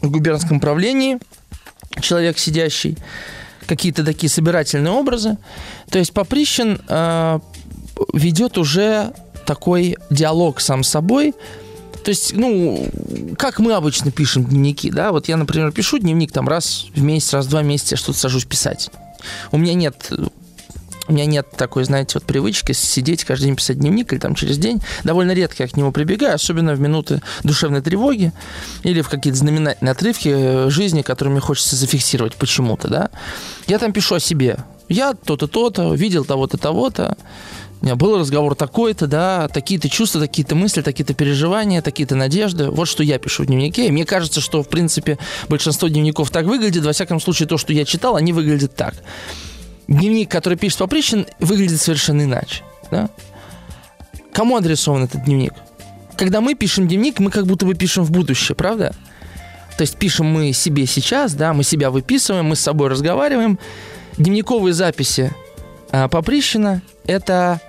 В 0.00 0.10
губернском 0.10 0.60
правлении 0.60 1.18
человек 2.00 2.38
сидящий 2.38 2.98
какие-то 3.66 4.04
такие 4.04 4.30
собирательные 4.30 4.92
образы. 4.92 5.36
То 5.90 5.98
есть 5.98 6.12
Поприщин 6.12 6.80
э, 6.88 7.40
ведет 8.12 8.58
уже 8.58 9.12
такой 9.46 9.96
диалог 10.10 10.60
сам 10.60 10.82
с 10.82 10.88
собой. 10.88 11.34
То 12.08 12.12
есть, 12.12 12.32
ну, 12.34 12.88
как 13.36 13.58
мы 13.58 13.74
обычно 13.74 14.10
пишем 14.10 14.46
дневники, 14.46 14.90
да? 14.90 15.12
Вот 15.12 15.28
я, 15.28 15.36
например, 15.36 15.72
пишу 15.72 15.98
дневник 15.98 16.32
там 16.32 16.48
раз 16.48 16.86
в 16.94 17.02
месяц, 17.02 17.34
раз 17.34 17.44
в 17.44 17.50
два 17.50 17.60
месяца 17.60 17.96
я 17.96 17.98
что-то 17.98 18.18
сажусь 18.18 18.46
писать. 18.46 18.88
У 19.52 19.58
меня 19.58 19.74
нет 19.74 20.10
у 21.06 21.12
меня 21.12 21.26
нет 21.26 21.50
такой, 21.54 21.84
знаете, 21.84 22.12
вот 22.14 22.24
привычки 22.24 22.72
сидеть 22.72 23.24
каждый 23.24 23.44
день 23.44 23.56
писать 23.56 23.78
дневник 23.78 24.10
или 24.10 24.20
там 24.20 24.34
через 24.34 24.56
день. 24.56 24.80
Довольно 25.04 25.32
редко 25.32 25.64
я 25.64 25.68
к 25.68 25.76
нему 25.76 25.92
прибегаю, 25.92 26.34
особенно 26.34 26.72
в 26.72 26.80
минуты 26.80 27.20
душевной 27.44 27.82
тревоги 27.82 28.32
или 28.84 29.02
в 29.02 29.10
какие-то 29.10 29.38
знаменательные 29.38 29.92
отрывки 29.92 30.30
э, 30.34 30.70
жизни, 30.70 31.02
которые 31.02 31.32
мне 31.32 31.42
хочется 31.42 31.76
зафиксировать 31.76 32.36
почему-то, 32.36 32.88
да. 32.88 33.10
Я 33.66 33.78
там 33.78 33.92
пишу 33.92 34.14
о 34.14 34.20
себе. 34.20 34.56
Я 34.88 35.12
то-то, 35.12 35.46
то-то, 35.46 35.92
видел 35.92 36.24
того-то, 36.24 36.56
того-то. 36.56 37.18
Был 37.80 38.18
разговор 38.18 38.54
такой-то, 38.54 39.06
да, 39.06 39.48
такие-то 39.48 39.88
чувства, 39.88 40.20
такие-то 40.20 40.54
мысли, 40.54 40.82
такие-то 40.82 41.14
переживания, 41.14 41.80
такие-то 41.80 42.16
надежды. 42.16 42.70
Вот 42.70 42.88
что 42.88 43.02
я 43.02 43.18
пишу 43.18 43.44
в 43.44 43.46
дневнике. 43.46 43.86
И 43.86 43.92
мне 43.92 44.04
кажется, 44.04 44.40
что, 44.40 44.62
в 44.62 44.68
принципе, 44.68 45.18
большинство 45.48 45.88
дневников 45.88 46.30
так 46.30 46.46
выглядит. 46.46 46.84
Во 46.84 46.92
всяком 46.92 47.20
случае, 47.20 47.48
то, 47.48 47.56
что 47.56 47.72
я 47.72 47.84
читал, 47.84 48.16
они 48.16 48.32
выглядят 48.32 48.74
так 48.74 48.94
дневник, 49.88 50.30
который 50.30 50.56
пишет 50.56 50.78
Поприщин, 50.78 51.26
выглядит 51.40 51.80
совершенно 51.80 52.22
иначе. 52.22 52.62
Да? 52.90 53.08
Кому 54.32 54.56
адресован 54.56 55.04
этот 55.04 55.24
дневник? 55.24 55.54
Когда 56.16 56.40
мы 56.40 56.54
пишем 56.54 56.86
дневник, 56.86 57.18
мы 57.18 57.30
как 57.30 57.46
будто 57.46 57.66
бы 57.66 57.74
пишем 57.74 58.04
в 58.04 58.10
будущее, 58.10 58.54
правда? 58.54 58.94
То 59.76 59.82
есть 59.82 59.96
пишем 59.96 60.26
мы 60.26 60.52
себе 60.52 60.86
сейчас, 60.86 61.34
да, 61.34 61.52
мы 61.52 61.64
себя 61.64 61.90
выписываем, 61.90 62.46
мы 62.46 62.56
с 62.56 62.60
собой 62.60 62.88
разговариваем. 62.88 63.58
Дневниковые 64.16 64.74
записи 64.74 65.32
а, 65.90 66.08
Поприщина– 66.08 66.82
это 67.06 67.60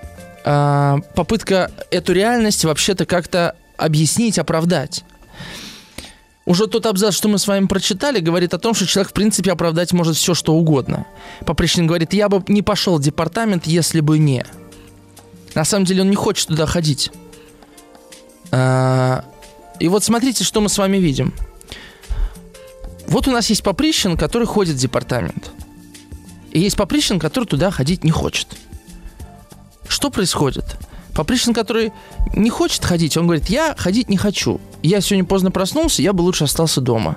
а, 0.44 0.98
попытка 1.14 1.70
эту 1.90 2.12
реальность 2.12 2.64
вообще-то 2.64 3.06
как-то 3.06 3.56
объяснить, 3.76 4.38
оправдать. 4.38 5.04
Уже 6.46 6.66
тот 6.66 6.86
абзац, 6.86 7.14
что 7.14 7.28
мы 7.28 7.38
с 7.38 7.46
вами 7.46 7.66
прочитали, 7.66 8.18
говорит 8.18 8.54
о 8.54 8.58
том, 8.58 8.74
что 8.74 8.86
человек, 8.86 9.10
в 9.10 9.14
принципе, 9.14 9.52
оправдать 9.52 9.92
может 9.92 10.16
все, 10.16 10.34
что 10.34 10.54
угодно. 10.54 11.06
Поприщин 11.46 11.86
говорит, 11.86 12.12
я 12.12 12.28
бы 12.28 12.42
не 12.48 12.62
пошел 12.62 12.98
в 12.98 13.02
департамент, 13.02 13.66
если 13.66 14.00
бы 14.00 14.18
не. 14.18 14.44
На 15.54 15.64
самом 15.64 15.84
деле 15.84 16.02
он 16.02 16.10
не 16.10 16.16
хочет 16.16 16.48
туда 16.48 16.66
ходить. 16.66 17.12
А, 18.50 19.24
и 19.78 19.88
вот 19.88 20.02
смотрите, 20.02 20.44
что 20.44 20.60
мы 20.60 20.68
с 20.68 20.78
вами 20.78 20.96
видим. 20.96 21.34
Вот 23.06 23.28
у 23.28 23.30
нас 23.30 23.50
есть 23.50 23.62
Поприщин, 23.62 24.16
который 24.16 24.46
ходит 24.46 24.76
в 24.76 24.78
департамент. 24.78 25.50
И 26.52 26.60
есть 26.60 26.76
Поприщин, 26.76 27.18
который 27.18 27.44
туда 27.44 27.70
ходить 27.70 28.04
не 28.04 28.10
хочет. 28.10 28.48
Что 29.90 30.08
происходит? 30.08 30.76
Поприщин, 31.14 31.52
который 31.52 31.92
не 32.36 32.48
хочет 32.48 32.84
ходить, 32.84 33.16
он 33.16 33.24
говорит, 33.24 33.48
я 33.48 33.74
ходить 33.76 34.08
не 34.08 34.16
хочу. 34.16 34.60
Я 34.82 35.00
сегодня 35.00 35.24
поздно 35.24 35.50
проснулся, 35.50 36.00
я 36.00 36.12
бы 36.12 36.22
лучше 36.22 36.44
остался 36.44 36.80
дома. 36.80 37.16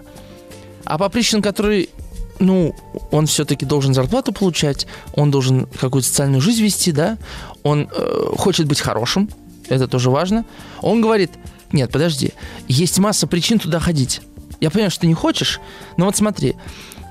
А 0.83 0.97
Поприщин, 0.97 1.43
который, 1.43 1.91
ну, 2.39 2.75
он 3.11 3.27
все-таки 3.27 3.63
должен 3.63 3.93
зарплату 3.93 4.33
получать, 4.33 4.87
он 5.13 5.29
должен 5.29 5.67
какую-то 5.79 6.07
социальную 6.07 6.41
жизнь 6.41 6.63
вести, 6.63 6.91
да, 6.91 7.19
он 7.61 7.87
э, 7.91 8.25
хочет 8.37 8.65
быть 8.65 8.81
хорошим, 8.81 9.29
это 9.69 9.87
тоже 9.87 10.09
важно. 10.09 10.43
Он 10.81 10.99
говорит, 10.99 11.29
нет, 11.71 11.91
подожди, 11.91 12.33
есть 12.67 12.97
масса 12.97 13.27
причин 13.27 13.59
туда 13.59 13.79
ходить. 13.79 14.21
Я 14.59 14.71
понимаю, 14.71 14.89
что 14.89 15.01
ты 15.01 15.07
не 15.07 15.13
хочешь, 15.13 15.61
но 15.95 16.05
вот 16.05 16.17
смотри. 16.17 16.55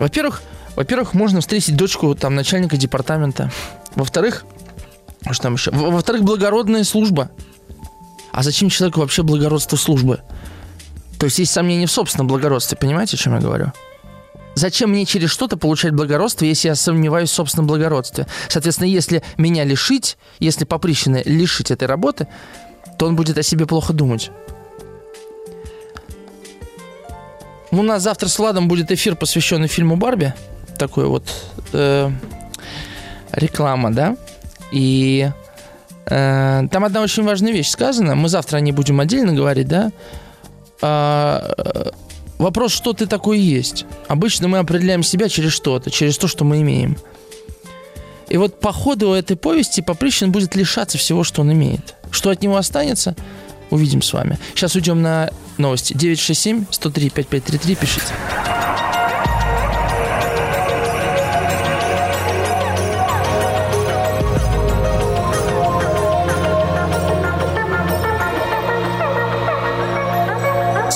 Во-первых, 0.01 0.43
во-первых, 0.75 1.15
можно 1.15 1.41
встретить 1.41 1.77
дочку 1.77 2.17
там 2.17 2.35
начальника 2.35 2.77
департамента. 2.77 3.53
Во-вторых, 3.95 4.45
что 5.31 5.45
там 5.45 5.55
еще? 5.55 5.71
Во-вторых, 5.71 6.23
благородная 6.23 6.85
служба. 6.85 7.31
А 8.33 8.43
зачем 8.43 8.69
человеку 8.69 9.01
вообще 9.01 9.23
благородство 9.23 9.77
службы? 9.77 10.21
То 11.19 11.27
есть 11.27 11.39
есть 11.39 11.53
сомнения 11.53 11.87
в 11.87 11.93
собственном 11.93 12.27
благородстве, 12.27 12.77
понимаете, 12.77 13.17
о 13.17 13.19
чем 13.19 13.35
я 13.35 13.41
говорю? 13.41 13.73
Зачем 14.55 14.91
мне 14.91 15.07
через 15.07 15.31
что-то 15.31 15.57
получать 15.57 15.93
благородство, 15.93 16.45
если 16.45 16.69
я 16.69 16.75
сомневаюсь 16.75 17.31
в 17.31 17.35
собственном 17.35 17.67
благородстве? 17.67 18.27
Соответственно, 18.49 18.89
если 18.89 19.23
меня 19.39 19.65
лишить, 19.65 20.19
если 20.41 20.65
поприщенно 20.65 21.23
лишить 21.25 21.71
этой 21.71 21.89
работы, 21.89 22.27
то 22.99 23.07
он 23.07 23.17
будет 23.17 23.39
о 23.39 23.43
себе 23.43 23.67
плохо 23.67 23.93
думать. 23.93 24.31
У 27.71 27.83
нас 27.83 28.03
завтра 28.03 28.29
с 28.29 28.39
Владом 28.39 28.69
будет 28.69 28.91
эфир, 28.91 29.17
посвященный 29.17 29.69
фильму 29.69 29.97
«Барби». 29.97 30.35
Такой 30.79 31.07
вот 31.07 31.25
э, 31.73 32.11
реклама, 33.33 33.91
да? 33.91 34.17
И 34.73 35.31
э, 36.07 36.63
там 36.71 36.85
одна 36.85 37.03
очень 37.03 37.23
важная 37.23 37.53
вещь 37.53 37.69
сказана. 37.69 38.15
Мы 38.15 38.29
завтра 38.29 38.57
о 38.57 38.61
ней 38.61 38.73
будем 38.73 39.01
отдельно 39.01 39.33
говорить, 39.33 39.69
да? 39.69 39.93
А, 40.81 41.55
э, 41.57 41.91
вопрос, 42.39 42.73
что 42.73 42.93
ты 42.93 43.07
такой 43.07 43.39
есть. 43.39 43.85
Обычно 44.09 44.49
мы 44.49 44.59
определяем 44.59 45.03
себя 45.03 45.29
через 45.29 45.53
что-то, 45.53 45.91
через 45.91 46.19
то, 46.19 46.27
что 46.27 46.45
мы 46.45 46.61
имеем. 46.63 46.97
И 48.29 48.39
вот 48.39 48.61
по 48.61 48.73
ходу 48.73 49.13
этой 49.13 49.37
повести 49.37 49.83
Поприщин 49.83 50.33
будет 50.33 50.57
лишаться 50.57 50.97
всего, 50.97 51.23
что 51.23 51.43
он 51.43 51.53
имеет. 51.53 51.95
Что 52.11 52.31
от 52.31 52.43
него 52.43 52.57
останется, 52.57 53.15
увидим 53.71 54.01
с 54.01 54.13
вами. 54.13 54.39
Сейчас 54.55 54.75
уйдем 54.75 55.03
на 55.03 55.31
новости. 55.59 55.93
967 55.93 56.67
103 56.71 57.11
5533, 57.11 57.75
пишите. 57.75 58.52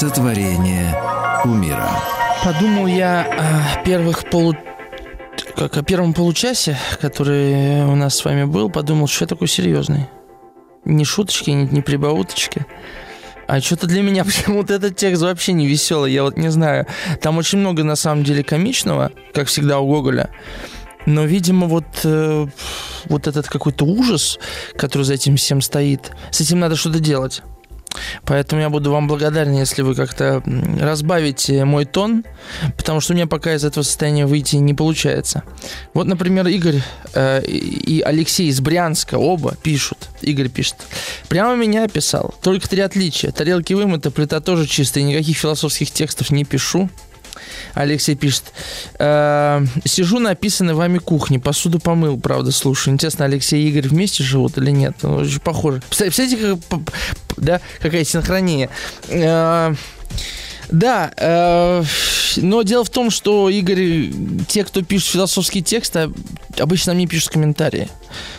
Сотворение 0.07 0.97
умира. 1.45 1.91
Подумал 2.45 2.87
я 2.87 3.27
о 3.77 3.85
первых 3.85 4.31
полу 4.31 4.55
как 5.57 5.77
о 5.77 5.83
первом 5.83 6.15
получасе, 6.15 6.79
который 7.01 7.85
у 7.85 7.97
нас 7.97 8.15
с 8.15 8.25
вами 8.25 8.45
был, 8.45 8.71
подумал, 8.71 9.09
что 9.09 9.25
я 9.25 9.27
такой 9.27 9.49
серьезный. 9.49 10.07
Ни 10.85 11.03
шуточки, 11.03 11.51
ни, 11.51 11.67
ни 11.75 11.81
прибауточки. 11.81 12.67
А 13.49 13.61
что-то 13.61 13.89
для 13.89 14.01
меня 14.01 14.25
почему-то 14.25 14.75
этот 14.75 14.95
текст 14.95 15.25
вообще 15.25 15.55
не 15.55 15.67
веселый, 15.67 16.13
я 16.13 16.23
вот 16.23 16.37
не 16.37 16.51
знаю. 16.51 16.87
Там 17.21 17.39
очень 17.39 17.59
много 17.59 17.83
на 17.83 17.97
самом 17.97 18.23
деле 18.23 18.45
комичного, 18.45 19.11
как 19.35 19.49
всегда 19.49 19.81
у 19.81 19.89
Гоголя. 19.89 20.31
Но, 21.05 21.25
видимо, 21.25 21.67
вот, 21.67 21.85
э, 22.05 22.47
вот 23.07 23.27
этот 23.27 23.49
какой-то 23.49 23.85
ужас, 23.85 24.39
который 24.77 25.03
за 25.03 25.15
этим 25.15 25.35
всем 25.35 25.61
стоит, 25.63 26.13
с 26.31 26.41
этим 26.41 26.61
надо 26.61 26.77
что-то 26.77 27.01
делать. 27.01 27.43
Поэтому 28.25 28.63
я 28.63 28.71
буду 28.71 28.91
вам 28.91 29.09
благодарен, 29.09 29.55
если 29.55 29.83
вы 29.83 29.95
как-то 29.95 30.43
разбавите 30.81 31.65
мой 31.65 31.85
тон, 31.85 32.25
потому 32.77 33.01
что 33.01 33.13
у 33.13 33.17
меня 33.17 33.27
пока 33.27 33.55
из 33.55 33.65
этого 33.65 33.83
состояния 33.85 34.27
выйти 34.27 34.57
не 34.57 34.75
получается. 34.75 35.43
Вот, 35.95 36.07
например, 36.07 36.47
Игорь 36.47 36.83
э, 37.15 37.43
и 37.45 38.01
Алексей 38.01 38.49
из 38.49 38.61
Брянска 38.61 39.17
оба 39.17 39.55
пишут. 39.63 40.09
Игорь 40.23 40.49
пишет. 40.49 40.77
Прямо 41.29 41.57
меня 41.57 41.85
описал. 41.85 42.35
Только 42.43 42.69
три 42.69 42.81
отличия. 42.81 43.31
Тарелки 43.31 43.73
вымыты, 43.73 44.11
плита 44.11 44.41
тоже 44.41 44.67
чистая, 44.67 45.05
никаких 45.05 45.37
философских 45.37 45.91
текстов 45.91 46.31
не 46.31 46.45
пишу. 46.45 46.89
Алексей 47.75 48.15
пишет. 48.15 48.45
Э, 48.99 49.65
сижу 49.85 50.19
на 50.19 50.31
описанной 50.31 50.75
вами 50.75 50.99
кухне, 50.99 51.39
посуду 51.39 51.79
помыл, 51.79 52.19
правда, 52.19 52.53
слушаю. 52.53 52.95
Интересно, 52.95 53.25
Алексей 53.25 53.63
и 53.63 53.69
Игорь 53.69 53.89
вместе 53.89 54.23
живут 54.23 54.59
или 54.59 54.71
нет? 54.71 54.97
Ну, 55.03 55.17
очень 55.17 55.41
похоже. 55.41 55.83
Представляете, 55.89 56.59
как, 56.69 56.81
да, 57.37 57.61
какая 57.81 58.05
синхрония. 58.05 58.71
Э, 59.09 59.75
да, 60.69 61.13
э, 61.17 61.85
но 62.37 62.63
дело 62.63 62.85
в 62.85 62.91
том, 62.91 63.11
что 63.11 63.49
Игорь, 63.49 64.11
те, 64.49 64.65
кто 64.65 64.83
пишет 64.83 65.11
философские 65.11 65.63
тексты, 65.63 66.11
обычно 66.59 66.95
мне 66.95 67.07
пишут 67.07 67.31
комментарии, 67.31 67.89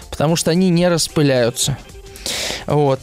потому 0.10 0.36
что 0.36 0.52
они 0.52 0.70
не 0.70 0.88
распыляются. 0.88 1.78
Вот. 2.66 3.00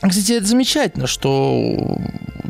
Кстати, 0.00 0.32
это 0.32 0.46
замечательно, 0.46 1.06
что 1.06 1.98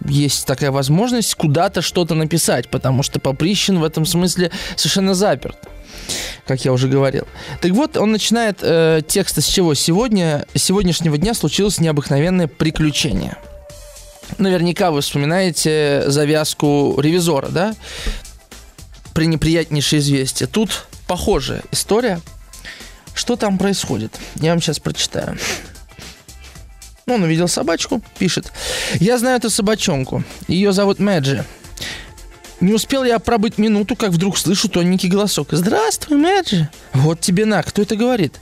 есть 0.08 0.46
такая 0.46 0.70
возможность 0.70 1.34
куда-то 1.34 1.82
что-то 1.82 2.14
написать, 2.14 2.68
потому 2.68 3.02
что 3.02 3.20
Поприщин 3.20 3.78
в 3.78 3.84
этом 3.84 4.04
смысле 4.04 4.50
совершенно 4.76 5.14
заперт 5.14 5.56
как 6.46 6.64
я 6.64 6.72
уже 6.72 6.88
говорил. 6.88 7.26
Так 7.60 7.72
вот, 7.72 7.96
он 7.96 8.12
начинает 8.12 8.58
э, 8.62 9.00
текста 9.06 9.40
с 9.40 9.46
чего? 9.46 9.74
Сегодня, 9.74 10.46
с 10.54 10.62
сегодняшнего 10.62 11.18
дня 11.18 11.34
случилось 11.34 11.80
необыкновенное 11.80 12.46
приключение. 12.46 13.36
Наверняка 14.38 14.90
вы 14.90 15.00
вспоминаете 15.00 16.04
завязку 16.06 16.94
ревизора, 17.00 17.48
да? 17.48 17.74
Пренеприятнейшее 19.14 20.00
известие. 20.00 20.46
Тут 20.46 20.86
похожая 21.08 21.62
история. 21.72 22.20
Что 23.14 23.36
там 23.36 23.58
происходит? 23.58 24.16
Я 24.36 24.50
вам 24.50 24.60
сейчас 24.60 24.78
прочитаю. 24.78 25.38
Он 27.08 27.22
увидел 27.22 27.46
собачку, 27.46 28.02
пишет. 28.18 28.52
Я 28.94 29.16
знаю 29.16 29.36
эту 29.36 29.48
собачонку. 29.48 30.24
Ее 30.48 30.72
зовут 30.72 30.98
Мэджи. 30.98 31.44
Не 32.60 32.72
успел 32.72 33.04
я 33.04 33.20
пробыть 33.20 33.58
минуту, 33.58 33.94
как 33.94 34.10
вдруг 34.10 34.36
слышу 34.36 34.68
тоненький 34.68 35.08
голосок. 35.08 35.50
«Здравствуй, 35.52 36.16
Мэджи!» 36.16 36.68
«Вот 36.94 37.20
тебе 37.20 37.44
на, 37.44 37.62
кто 37.62 37.82
это 37.82 37.94
говорит?» 37.94 38.40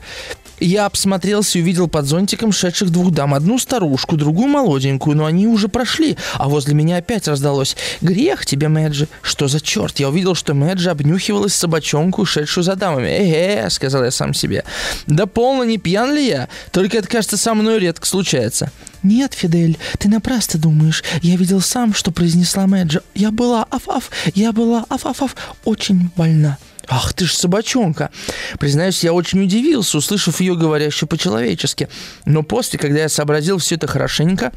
Я 0.60 0.86
обсмотрелся 0.86 1.58
и 1.58 1.62
увидел 1.62 1.88
под 1.88 2.06
зонтиком 2.06 2.52
шедших 2.52 2.90
двух 2.90 3.10
дам. 3.10 3.34
Одну 3.34 3.58
старушку, 3.58 4.16
другую 4.16 4.48
молоденькую, 4.48 5.16
но 5.16 5.26
они 5.26 5.46
уже 5.46 5.68
прошли. 5.68 6.16
А 6.34 6.48
возле 6.48 6.74
меня 6.74 6.98
опять 6.98 7.28
раздалось 7.28 7.76
«Грех 8.00 8.46
тебе, 8.46 8.68
Мэджи!» 8.68 9.08
Что 9.22 9.48
за 9.48 9.60
черт? 9.60 9.98
Я 9.98 10.08
увидел, 10.08 10.34
что 10.34 10.54
Мэджи 10.54 10.90
обнюхивалась 10.90 11.54
собачонку, 11.54 12.24
шедшую 12.24 12.64
за 12.64 12.76
дамами. 12.76 13.08
«Э-э!»— 13.08 13.68
сказал 13.70 14.04
я 14.04 14.10
сам 14.10 14.34
себе. 14.34 14.64
«Да 15.06 15.26
полно 15.26 15.64
не 15.64 15.78
пьян 15.78 16.14
ли 16.14 16.26
я? 16.26 16.48
Только 16.70 16.98
это, 16.98 17.08
кажется, 17.08 17.36
со 17.36 17.54
мной 17.54 17.80
редко 17.80 18.06
случается». 18.06 18.70
«Нет, 19.02 19.34
Фидель, 19.34 19.76
ты 19.98 20.08
напрасно 20.08 20.58
думаешь. 20.58 21.04
Я 21.20 21.36
видел 21.36 21.60
сам, 21.60 21.92
что 21.92 22.10
произнесла 22.10 22.66
Мэджи. 22.66 23.02
Я 23.14 23.30
была, 23.30 23.66
аф-аф, 23.70 24.10
я 24.34 24.52
была, 24.52 24.86
аф-аф-аф, 24.88 25.36
очень 25.64 26.10
больна». 26.16 26.56
Ах 26.88 27.12
ты 27.14 27.26
ж 27.26 27.32
собачонка. 27.32 28.10
Признаюсь, 28.58 29.04
я 29.04 29.12
очень 29.12 29.42
удивился, 29.42 29.98
услышав 29.98 30.40
ее 30.40 30.56
говорящую 30.56 31.08
по-человечески. 31.08 31.88
Но 32.24 32.42
после, 32.42 32.78
когда 32.78 33.00
я 33.00 33.08
сообразил 33.08 33.58
все 33.58 33.76
это 33.76 33.86
хорошенько, 33.86 34.52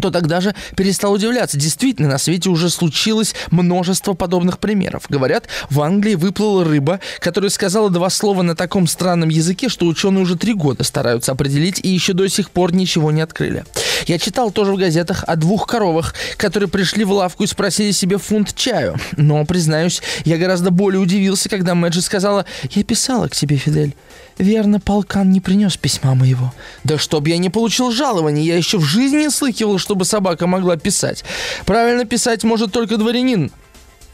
то 0.00 0.10
тогда 0.10 0.40
же 0.40 0.54
перестал 0.76 1.12
удивляться. 1.12 1.56
Действительно, 1.56 2.08
на 2.08 2.18
свете 2.18 2.50
уже 2.50 2.70
случилось 2.70 3.34
множество 3.50 4.14
подобных 4.14 4.58
примеров. 4.58 5.04
Говорят, 5.08 5.48
в 5.70 5.80
Англии 5.80 6.14
выплыла 6.14 6.64
рыба, 6.64 7.00
которая 7.20 7.50
сказала 7.50 7.90
два 7.90 8.10
слова 8.10 8.42
на 8.42 8.54
таком 8.54 8.86
странном 8.86 9.28
языке, 9.28 9.68
что 9.68 9.86
ученые 9.86 10.22
уже 10.22 10.36
три 10.36 10.54
года 10.54 10.84
стараются 10.84 11.32
определить 11.32 11.80
и 11.82 11.88
еще 11.88 12.12
до 12.12 12.28
сих 12.28 12.50
пор 12.50 12.74
ничего 12.74 13.10
не 13.10 13.20
открыли. 13.20 13.64
Я 14.06 14.18
читал 14.18 14.50
тоже 14.50 14.72
в 14.72 14.76
газетах 14.76 15.24
о 15.26 15.36
двух 15.36 15.66
коровах, 15.66 16.14
которые 16.36 16.68
пришли 16.68 17.04
в 17.04 17.12
лавку 17.12 17.44
и 17.44 17.46
спросили 17.46 17.90
себе 17.90 18.18
фунт 18.18 18.54
чаю. 18.54 18.96
Но, 19.16 19.44
признаюсь, 19.44 20.02
я 20.24 20.36
гораздо 20.36 20.70
более 20.70 21.00
удивился, 21.00 21.48
когда 21.48 21.74
Мэджи 21.74 22.02
сказала 22.02 22.44
«Я 22.70 22.84
писала 22.84 23.28
к 23.28 23.34
тебе, 23.34 23.56
Фидель». 23.56 23.94
Верно, 24.38 24.80
полкан 24.80 25.30
не 25.30 25.40
принес 25.40 25.78
письма 25.78 26.14
моего. 26.14 26.52
Да 26.84 26.98
чтоб 26.98 27.26
я 27.26 27.38
не 27.38 27.48
получил 27.48 27.90
жалования, 27.90 28.42
я 28.42 28.56
еще 28.56 28.76
в 28.78 28.84
жизни 28.84 29.18
не 29.18 29.30
слыхивал, 29.30 29.75
чтобы 29.78 30.04
собака 30.04 30.46
могла 30.46 30.76
писать. 30.76 31.24
Правильно 31.64 32.04
писать 32.04 32.44
может 32.44 32.72
только 32.72 32.96
дворянин. 32.96 33.50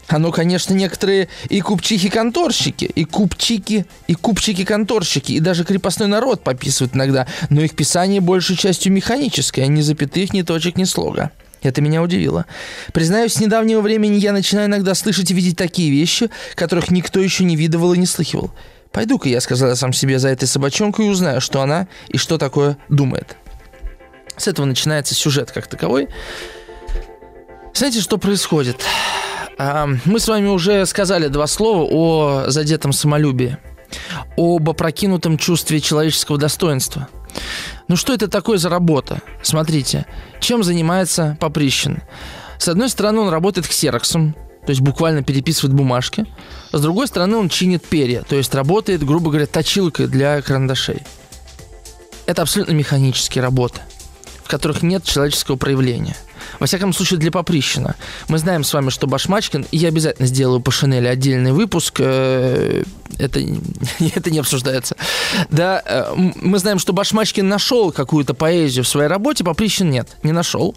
А 0.07 0.19
ну, 0.19 0.31
конечно, 0.31 0.73
некоторые 0.73 1.29
и 1.49 1.61
купчихи-конторщики, 1.61 2.85
и 2.85 3.05
купчики, 3.05 3.85
и 4.07 4.13
купчики-конторщики, 4.15 5.31
и 5.31 5.39
даже 5.39 5.63
крепостной 5.63 6.07
народ 6.07 6.43
пописывают 6.43 6.95
иногда, 6.95 7.25
но 7.49 7.61
их 7.61 7.75
писание 7.75 8.19
большей 8.19 8.57
частью 8.57 8.91
механическое, 8.91 9.65
ни 9.67 9.81
запятых, 9.81 10.33
ни 10.33 10.41
точек, 10.41 10.77
ни 10.77 10.83
слога. 10.83 11.31
Это 11.61 11.81
меня 11.81 12.01
удивило. 12.01 12.45
Признаюсь, 12.91 13.33
с 13.33 13.39
недавнего 13.39 13.79
времени 13.79 14.17
я 14.17 14.33
начинаю 14.33 14.67
иногда 14.67 14.93
слышать 14.93 15.31
и 15.31 15.33
видеть 15.33 15.57
такие 15.57 15.89
вещи, 15.89 16.29
которых 16.55 16.91
никто 16.91 17.21
еще 17.21 17.45
не 17.45 17.55
видывал 17.55 17.93
и 17.93 17.97
не 17.97 18.05
слыхивал. 18.05 18.51
Пойду-ка 18.91 19.29
я, 19.29 19.41
сказал 19.41 19.69
я 19.69 19.75
сам 19.75 19.93
себе, 19.93 20.19
за 20.19 20.29
этой 20.29 20.47
собачонкой 20.47 21.07
и 21.07 21.09
узнаю, 21.09 21.41
что 21.41 21.61
она 21.61 21.87
и 22.09 22.17
что 22.17 22.37
такое 22.37 22.77
думает. 22.89 23.37
С 24.37 24.47
этого 24.47 24.65
начинается 24.65 25.15
сюжет 25.15 25.51
как 25.51 25.67
таковой. 25.67 26.09
Знаете, 27.73 28.01
что 28.01 28.17
происходит? 28.17 28.83
А, 29.57 29.87
мы 30.05 30.19
с 30.19 30.27
вами 30.27 30.47
уже 30.47 30.85
сказали 30.85 31.27
два 31.27 31.47
слова 31.47 31.87
о 31.89 32.43
задетом 32.49 32.93
самолюбии, 32.93 33.57
об 34.37 34.69
опрокинутом 34.69 35.37
чувстве 35.37 35.79
человеческого 35.79 36.37
достоинства. 36.37 37.07
Ну 37.87 37.95
что 37.95 38.13
это 38.13 38.27
такое 38.27 38.57
за 38.57 38.69
работа? 38.69 39.21
Смотрите, 39.41 40.05
чем 40.39 40.63
занимается 40.63 41.37
Поприщин? 41.39 42.01
С 42.57 42.67
одной 42.67 42.89
стороны, 42.89 43.21
он 43.21 43.29
работает 43.29 43.67
ксероксом, 43.67 44.35
то 44.65 44.69
есть 44.69 44.81
буквально 44.81 45.23
переписывает 45.23 45.75
бумажки. 45.75 46.25
С 46.71 46.79
другой 46.79 47.07
стороны, 47.07 47.37
он 47.37 47.49
чинит 47.49 47.85
перья, 47.85 48.21
то 48.21 48.35
есть 48.35 48.53
работает, 48.55 49.03
грубо 49.03 49.29
говоря, 49.29 49.45
точилкой 49.45 50.07
для 50.07 50.41
карандашей. 50.41 51.01
Это 52.25 52.41
абсолютно 52.41 52.71
механические 52.71 53.41
работы, 53.41 53.81
в 54.43 54.47
которых 54.47 54.81
нет 54.81 55.03
человеческого 55.03 55.55
проявления. 55.55 56.15
Во 56.59 56.67
всяком 56.67 56.93
случае, 56.93 57.19
для 57.19 57.31
Поприщина. 57.31 57.95
Мы 58.27 58.37
знаем 58.37 58.63
с 58.63 58.73
вами, 58.73 58.89
что 58.89 59.07
Башмачкин, 59.07 59.67
и 59.71 59.77
я 59.77 59.87
обязательно 59.87 60.27
сделаю 60.27 60.59
по 60.59 60.71
Шинели 60.71 61.07
отдельный 61.07 61.51
выпуск, 61.51 61.95
э, 61.99 62.83
это, 63.17 63.39
это 64.15 64.31
не 64.31 64.39
обсуждается. 64.39 64.95
Да, 65.49 65.81
э, 65.85 66.13
мы 66.15 66.59
знаем, 66.59 66.79
что 66.79 66.93
Башмачкин 66.93 67.47
нашел 67.47 67.91
какую-то 67.91 68.33
поэзию 68.33 68.83
в 68.83 68.87
своей 68.87 69.07
работе, 69.07 69.43
Поприщин 69.43 69.89
нет, 69.89 70.09
не 70.23 70.31
нашел. 70.31 70.75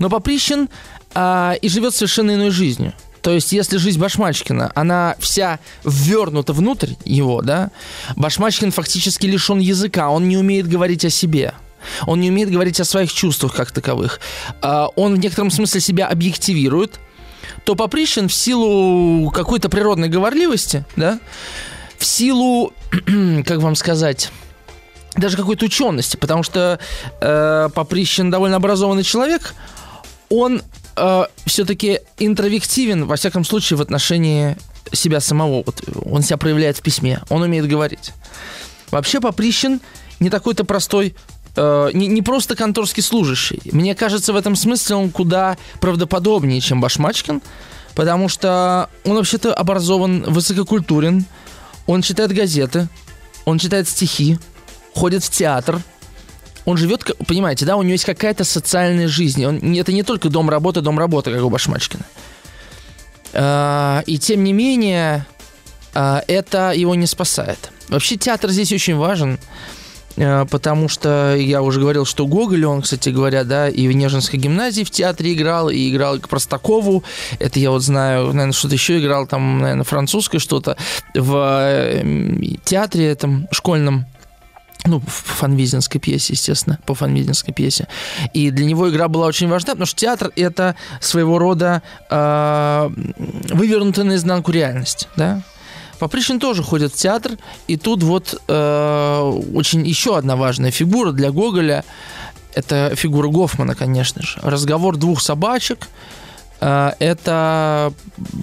Но 0.00 0.10
Поприщин 0.10 0.68
а, 1.14 1.54
и 1.62 1.68
живет 1.68 1.94
совершенно 1.94 2.34
иной 2.34 2.50
жизнью. 2.50 2.92
То 3.22 3.32
есть, 3.32 3.50
если 3.50 3.78
жизнь 3.78 3.98
Башмачкина, 3.98 4.70
она 4.74 5.16
вся 5.18 5.58
ввернута 5.82 6.52
внутрь 6.52 6.92
его, 7.04 7.42
да, 7.42 7.70
Башмачкин 8.14 8.70
фактически 8.70 9.26
лишен 9.26 9.58
языка, 9.58 10.10
он 10.10 10.28
не 10.28 10.36
умеет 10.36 10.68
говорить 10.68 11.04
о 11.04 11.10
себе. 11.10 11.54
Он 12.06 12.20
не 12.20 12.30
умеет 12.30 12.50
говорить 12.50 12.80
о 12.80 12.84
своих 12.84 13.12
чувствах 13.12 13.54
как 13.54 13.70
таковых. 13.72 14.20
А, 14.62 14.88
он 14.96 15.14
в 15.14 15.18
некотором 15.18 15.50
смысле 15.50 15.80
себя 15.80 16.06
объективирует. 16.08 16.98
То 17.64 17.74
Поприщин 17.74 18.28
в 18.28 18.34
силу 18.34 19.30
какой-то 19.30 19.68
природной 19.68 20.08
говорливости, 20.08 20.84
да, 20.96 21.18
в 21.98 22.04
силу, 22.04 22.72
как 23.44 23.58
вам 23.58 23.74
сказать, 23.74 24.30
даже 25.16 25.36
какой-то 25.36 25.64
учености, 25.64 26.16
потому 26.16 26.42
что 26.42 26.78
э, 27.20 27.68
Поприщин 27.74 28.30
довольно 28.30 28.56
образованный 28.56 29.02
человек, 29.02 29.54
он 30.28 30.62
э, 30.96 31.24
все-таки 31.46 32.00
интровективен, 32.18 33.06
во 33.06 33.16
всяком 33.16 33.44
случае, 33.44 33.78
в 33.78 33.80
отношении 33.80 34.56
себя 34.92 35.20
самого. 35.20 35.62
Вот 35.64 35.82
он 36.04 36.22
себя 36.22 36.36
проявляет 36.36 36.78
в 36.78 36.82
письме, 36.82 37.20
он 37.28 37.42
умеет 37.42 37.66
говорить. 37.66 38.12
Вообще 38.90 39.20
Поприщин 39.20 39.80
не 40.20 40.30
такой-то 40.30 40.64
простой, 40.64 41.14
э, 41.56 41.90
не, 41.92 42.06
не 42.06 42.22
просто 42.22 42.54
конторский 42.54 43.02
служащий. 43.02 43.60
Мне 43.72 43.94
кажется, 43.94 44.32
в 44.32 44.36
этом 44.36 44.56
смысле 44.56 44.96
он 44.96 45.10
куда 45.10 45.56
правдоподобнее, 45.80 46.60
чем 46.60 46.80
Башмачкин, 46.80 47.42
Потому 47.96 48.28
что 48.28 48.90
он 49.06 49.16
вообще-то 49.16 49.54
образован, 49.54 50.22
высококультурен, 50.24 51.24
он 51.86 52.02
читает 52.02 52.30
газеты, 52.30 52.88
он 53.46 53.58
читает 53.58 53.88
стихи, 53.88 54.38
ходит 54.94 55.24
в 55.24 55.30
театр, 55.30 55.80
он 56.66 56.76
живет, 56.76 57.10
понимаете, 57.26 57.64
да, 57.64 57.76
у 57.76 57.82
него 57.82 57.92
есть 57.92 58.04
какая-то 58.04 58.44
социальная 58.44 59.08
жизнь. 59.08 59.42
Он, 59.46 59.74
это 59.74 59.92
не 59.92 60.02
только 60.02 60.28
дом 60.28 60.50
работа, 60.50 60.82
дом 60.82 60.98
работа, 60.98 61.32
как 61.32 61.42
у 61.42 61.48
Башмачкина. 61.48 62.04
А, 63.32 64.02
и 64.04 64.18
тем 64.18 64.44
не 64.44 64.52
менее, 64.52 65.24
а, 65.94 66.22
это 66.28 66.72
его 66.72 66.94
не 66.94 67.06
спасает. 67.06 67.70
Вообще 67.88 68.16
театр 68.16 68.50
здесь 68.50 68.72
очень 68.72 68.96
важен, 68.96 69.38
потому 70.16 70.88
что 70.88 71.36
я 71.36 71.62
уже 71.62 71.80
говорил, 71.80 72.04
что 72.04 72.26
Гоголь, 72.26 72.64
он, 72.64 72.82
кстати 72.82 73.10
говоря, 73.10 73.44
да, 73.44 73.68
и 73.68 73.86
в 73.88 73.92
Нежинской 73.92 74.38
гимназии 74.38 74.82
в 74.82 74.90
театре 74.90 75.34
играл, 75.34 75.68
и 75.68 75.90
играл 75.90 76.18
к 76.18 76.28
Простакову. 76.28 77.04
Это 77.38 77.58
я 77.58 77.70
вот 77.70 77.82
знаю, 77.82 78.26
наверное, 78.26 78.52
что-то 78.52 78.74
еще 78.74 78.98
играл, 78.98 79.26
там, 79.26 79.58
наверное, 79.58 79.84
французское 79.84 80.40
что-то 80.40 80.76
в 81.14 81.34
э, 81.36 82.02
театре 82.64 83.06
этом 83.06 83.48
школьном 83.50 84.06
ну, 84.86 85.00
в 85.00 85.10
фанвизинской 85.10 86.00
пьесе, 86.00 86.34
естественно, 86.34 86.78
по 86.86 86.94
фанвизинской 86.94 87.52
пьесе. 87.52 87.88
И 88.32 88.50
для 88.50 88.64
него 88.64 88.88
игра 88.88 89.08
была 89.08 89.26
очень 89.26 89.48
важна, 89.48 89.72
потому 89.72 89.86
что 89.86 89.96
театр— 89.96 90.32
это 90.36 90.76
своего 91.00 91.38
рода 91.38 91.82
э, 92.08 92.90
вывернутая 93.52 94.04
наизнанку 94.04 94.52
реальность, 94.52 95.08
да? 95.16 95.42
Поприщин 95.98 96.40
тоже 96.40 96.62
ходит 96.62 96.92
в 96.92 96.96
театр, 96.96 97.38
и 97.66 97.76
тут 97.76 98.02
вот 98.02 98.40
э, 98.48 99.40
очень 99.54 99.86
еще 99.86 100.16
одна 100.16 100.36
важная 100.36 100.70
фигура 100.70 101.12
для 101.12 101.30
Гоголя— 101.30 101.84
это 102.54 102.94
фигура 102.96 103.28
Гофмана, 103.28 103.74
конечно 103.74 104.22
же. 104.22 104.38
Разговор 104.42 104.96
двух 104.96 105.20
собачек 105.20 105.88
э,— 106.60 106.92
это 106.98 107.92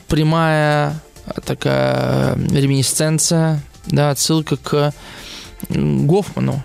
прямая 0.07 0.99
такая 1.45 2.35
реминисценция, 2.35 3.61
да, 3.87 4.11
отсылка 4.11 4.57
к 4.57 4.93
Гофману. 5.69 6.63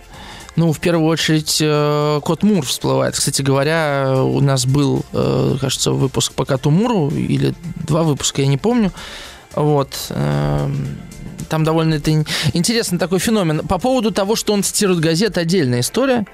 Ну, 0.57 0.73
в 0.73 0.81
первую 0.81 1.07
очередь, 1.07 1.59
э, 1.61 2.21
Кот 2.25 2.43
Мур 2.43 2.67
всплывает. 2.67 3.15
Кстати 3.15 3.43
говоря, 3.43 4.25
у 4.25 4.41
нас 4.41 4.67
был, 4.67 5.05
э, 5.13 5.57
кажется, 5.61 5.93
выпуск 5.93 6.33
по 6.33 6.45
Коту 6.45 6.71
Муру, 6.71 7.11
или 7.11 7.55
два 7.87 8.03
выпуска, 8.03 8.43
я 8.43 8.49
не 8.49 8.57
помню. 8.57 8.91
Вот. 9.59 10.07
Э, 10.11 10.71
там 11.49 11.65
довольно 11.65 11.95
это 11.95 12.13
интересный 12.53 12.99
такой 12.99 13.19
феномен. 13.19 13.67
По 13.67 13.79
поводу 13.79 14.13
того, 14.13 14.37
что 14.37 14.53
он 14.53 14.63
цитирует 14.63 15.01
газеты, 15.01 15.41
отдельная 15.41 15.81
история. 15.81 16.27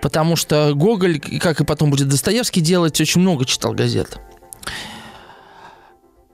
Потому 0.00 0.36
что 0.36 0.72
Гоголь, 0.74 1.18
как 1.18 1.60
и 1.60 1.64
потом 1.64 1.90
будет 1.90 2.08
Достоевский 2.08 2.60
делать, 2.60 3.00
очень 3.00 3.20
много 3.20 3.44
читал 3.44 3.72
газет. 3.72 4.18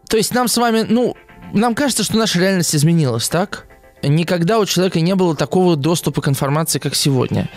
То 0.08 0.16
есть 0.16 0.34
нам 0.34 0.48
с 0.48 0.56
вами, 0.56 0.84
ну, 0.88 1.16
нам 1.52 1.74
кажется, 1.74 2.02
что 2.02 2.16
наша 2.16 2.40
реальность 2.40 2.74
изменилась, 2.74 3.28
так? 3.28 3.66
Никогда 4.02 4.58
у 4.58 4.66
человека 4.66 5.00
не 5.00 5.14
было 5.14 5.36
такого 5.36 5.76
доступа 5.76 6.20
к 6.20 6.28
информации, 6.28 6.78
как 6.78 6.94
сегодня. 6.94 7.48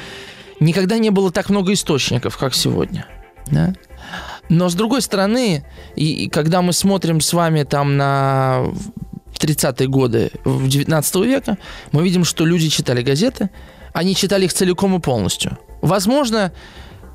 Никогда 0.59 0.97
не 0.97 1.09
было 1.09 1.31
так 1.31 1.49
много 1.49 1.73
источников, 1.73 2.37
как 2.37 2.53
сегодня. 2.53 3.07
Да? 3.47 3.73
Но 4.49 4.69
с 4.69 4.75
другой 4.75 5.01
стороны, 5.01 5.65
и, 5.95 6.25
и 6.25 6.29
когда 6.29 6.61
мы 6.61 6.73
смотрим 6.73 7.21
с 7.21 7.33
вами 7.33 7.63
там 7.63 7.97
на 7.97 8.65
30-е 9.39 9.87
годы 9.87 10.31
в 10.43 10.67
19 10.67 11.15
века, 11.25 11.57
мы 11.91 12.03
видим, 12.03 12.23
что 12.23 12.45
люди 12.45 12.69
читали 12.69 13.01
газеты, 13.01 13.49
они 13.93 14.15
читали 14.15 14.45
их 14.45 14.53
целиком 14.53 14.95
и 14.95 14.99
полностью. 14.99 15.57
Возможно, 15.81 16.51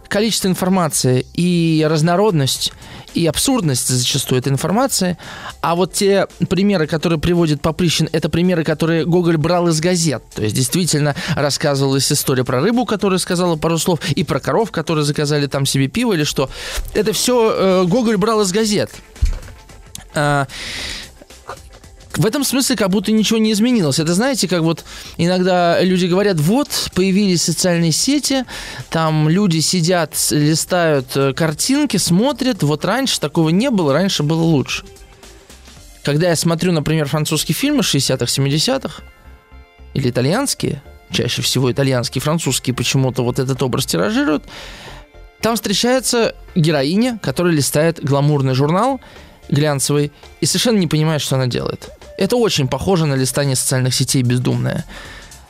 количество 0.09 0.49
информации 0.49 1.27
и 1.35 1.87
разнородность 1.89 2.73
и 3.15 3.27
абсурдность 3.27 3.89
зачастую 3.89 4.41
этой 4.41 4.53
информации. 4.53 5.19
А 5.61 5.75
вот 5.75 5.93
те 5.93 6.27
примеры, 6.49 6.87
которые 6.87 7.19
приводит 7.19 7.61
Поприщин, 7.61 8.09
это 8.13 8.29
примеры, 8.29 8.65
которые 8.65 9.05
Гоголь 9.05 9.37
брал 9.37 9.69
из 9.69 9.81
газет. 9.81 10.23
То 10.35 10.43
есть 10.43 10.55
действительно 10.55 11.15
рассказывалась 11.35 12.11
история 12.13 12.45
про 12.45 12.61
рыбу, 12.61 12.85
которая 12.85 13.19
сказала 13.19 13.57
пару 13.57 13.79
слов, 13.79 14.01
и 14.11 14.25
про 14.25 14.41
коров, 14.41 14.71
которые 14.71 15.05
заказали 15.05 15.47
там 15.47 15.67
себе 15.67 15.89
пиво 15.89 16.13
или 16.13 16.25
что. 16.25 16.51
Это 16.95 17.13
все 17.13 17.53
э, 17.53 17.85
Гоголь 17.87 18.17
брал 18.17 18.43
из 18.43 18.53
газет. 18.53 18.91
А, 20.15 20.47
в 22.19 22.27
этом 22.27 22.43
смысле 22.43 22.77
как 22.77 22.91
будто 22.91 23.13
ничего 23.13 23.39
не 23.39 23.53
изменилось. 23.53 24.01
Это 24.01 24.13
знаете, 24.13 24.49
как 24.49 24.63
вот 24.63 24.85
иногда 25.17 25.81
люди 25.81 26.07
говорят, 26.07 26.39
вот, 26.41 26.91
появились 26.95 27.43
социальные 27.43 27.93
сети, 27.93 28.45
там 28.91 29.29
люди 29.29 29.61
сидят, 29.61 30.15
листают 30.31 31.17
э, 31.17 31.33
картинки, 31.33 31.97
смотрят, 31.97 32.63
вот 32.65 32.85
раньше 32.85 33.21
такого 33.21 33.51
не 33.51 33.71
было, 33.71 33.93
раньше 33.93 34.25
было 34.25 34.43
лучше. 34.43 34.85
Когда 36.03 36.29
я 36.29 36.37
смотрю, 36.37 36.73
например, 36.73 37.07
французские 37.07 37.55
фильмы 37.55 37.81
60-х, 37.81 38.25
70-х, 38.25 39.03
или 39.95 40.11
итальянские, 40.11 40.83
чаще 41.13 41.41
всего 41.43 41.71
итальянские, 41.71 42.21
французские 42.21 42.75
почему-то 42.75 43.23
вот 43.23 43.39
этот 43.39 43.63
образ 43.63 43.87
тиражируют, 43.87 44.45
там 45.41 45.55
встречается 45.55 46.35
героиня, 46.57 47.21
которая 47.23 47.53
листает 47.53 48.03
гламурный 48.03 48.55
журнал, 48.55 49.01
глянцевый, 49.49 50.11
и 50.41 50.47
совершенно 50.47 50.79
не 50.79 50.89
понимает, 50.89 51.23
что 51.23 51.37
она 51.37 51.47
делает. 51.47 51.91
Это 52.19 52.37
очень 52.37 52.67
похоже 52.67 53.07
на 53.07 53.15
листание 53.15 53.57
социальных 53.57 53.95
сетей 53.95 54.23
бездумное. 54.23 54.85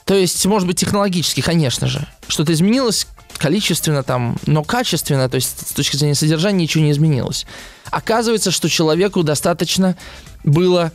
То 0.05 0.15
есть, 0.15 0.45
может 0.47 0.69
быть, 0.69 0.79
технологически, 0.79 1.41
конечно 1.41 1.89
же. 1.89 2.07
Что-то 2.29 2.53
изменилось 2.53 3.07
количественно 3.39 4.03
там, 4.03 4.37
но 4.47 4.63
качественно, 4.63 5.29
то 5.29 5.37
есть 5.37 5.69
с 5.69 5.73
точки 5.73 5.97
зрения 5.97 6.15
содержания 6.15 6.65
ничего 6.65 6.85
не 6.85 6.91
изменилось. 6.91 7.47
Оказывается, 7.91 8.51
что 8.51 8.69
человеку 8.69 9.23
достаточно 9.23 9.97
было 10.45 10.93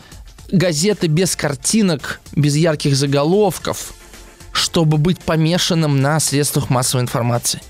газеты 0.51 1.07
без 1.07 1.35
картинок, 1.35 2.21
без 2.35 2.55
ярких 2.55 2.95
заголовков, 2.95 3.93
чтобы 4.51 4.97
быть 4.97 5.19
помешанным 5.19 6.01
на 6.01 6.19
средствах 6.19 6.69
массовой 6.69 7.01
информации. 7.01 7.61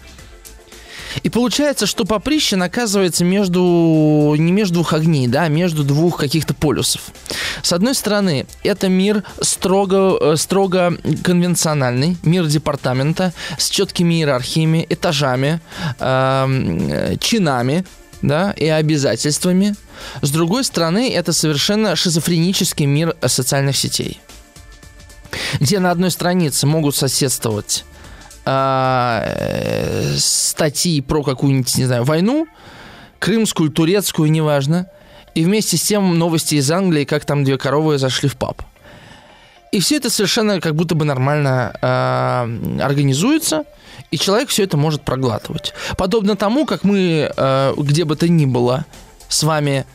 И 1.21 1.29
получается, 1.29 1.85
что 1.85 2.05
Поприщин 2.05 2.63
оказывается 2.63 3.23
между, 3.23 4.35
не 4.37 4.51
между 4.51 4.75
двух 4.75 4.93
огней, 4.93 5.27
да, 5.27 5.43
а 5.43 5.47
между 5.47 5.83
двух 5.83 6.17
каких-то 6.17 6.53
полюсов. 6.53 7.01
С 7.61 7.71
одной 7.73 7.93
стороны, 7.93 8.47
это 8.63 8.89
мир 8.89 9.23
строго, 9.41 10.17
э, 10.19 10.35
строго 10.37 10.97
конвенциональный, 11.23 12.17
мир 12.23 12.45
департамента 12.47 13.33
с 13.57 13.69
четкими 13.69 14.15
иерархиями, 14.15 14.85
этажами, 14.89 15.61
э, 15.99 17.15
чинами, 17.19 17.85
да, 18.21 18.51
и 18.51 18.65
обязательствами. 18.67 19.75
С 20.21 20.31
другой 20.31 20.63
стороны, 20.63 21.11
это 21.13 21.33
совершенно 21.33 21.95
шизофренический 21.95 22.85
мир 22.85 23.15
социальных 23.25 23.77
сетей, 23.77 24.19
где 25.59 25.79
на 25.79 25.91
одной 25.91 26.09
странице 26.09 26.65
могут 26.65 26.95
соседствовать 26.95 27.83
э, 28.45 30.15
статьи 30.17 31.01
про 31.01 31.23
какую-нибудь, 31.23 31.75
не 31.77 31.85
знаю, 31.85 32.03
войну, 32.03 32.47
крымскую, 33.19 33.69
турецкую, 33.71 34.31
неважно, 34.31 34.87
и 35.35 35.43
вместе 35.43 35.77
с 35.77 35.83
тем 35.83 36.17
новости 36.17 36.55
из 36.55 36.69
Англии, 36.71 37.05
как 37.05 37.25
там 37.25 37.43
две 37.43 37.57
коровы 37.57 37.97
зашли 37.97 38.29
в 38.29 38.35
паб. 38.35 38.61
И 39.71 39.79
все 39.79 39.97
это 39.97 40.09
совершенно 40.09 40.61
как 40.61 40.75
будто 40.75 40.93
бы 40.93 41.03
нормально 41.03 41.73
э, 41.81 42.81
организуется, 42.81 43.63
и 44.11 44.17
человек 44.19 44.49
все 44.49 44.63
это 44.63 44.77
может 44.77 45.01
проглатывать. 45.01 45.73
Подобно 45.97 46.35
тому, 46.35 46.65
как 46.67 46.83
мы, 46.83 47.31
э, 47.35 47.73
где 47.77 48.05
бы 48.05 48.15
то 48.15 48.27
ни 48.27 48.45
было, 48.45 48.85
с 49.29 49.41
вами 49.41 49.85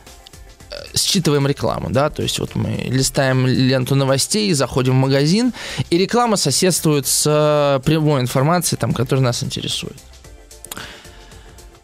считываем 0.95 1.47
рекламу, 1.47 1.89
да, 1.89 2.09
то 2.09 2.21
есть 2.21 2.39
вот 2.39 2.55
мы 2.55 2.69
листаем 2.87 3.47
ленту 3.47 3.95
новостей, 3.95 4.53
заходим 4.53 4.93
в 4.93 5.07
магазин, 5.07 5.53
и 5.89 5.97
реклама 5.97 6.37
соседствует 6.37 7.07
с 7.07 7.23
э, 7.25 7.79
прямой 7.83 8.21
информацией, 8.21 8.79
там, 8.79 8.93
которая 8.93 9.23
нас 9.23 9.43
интересует. 9.43 9.97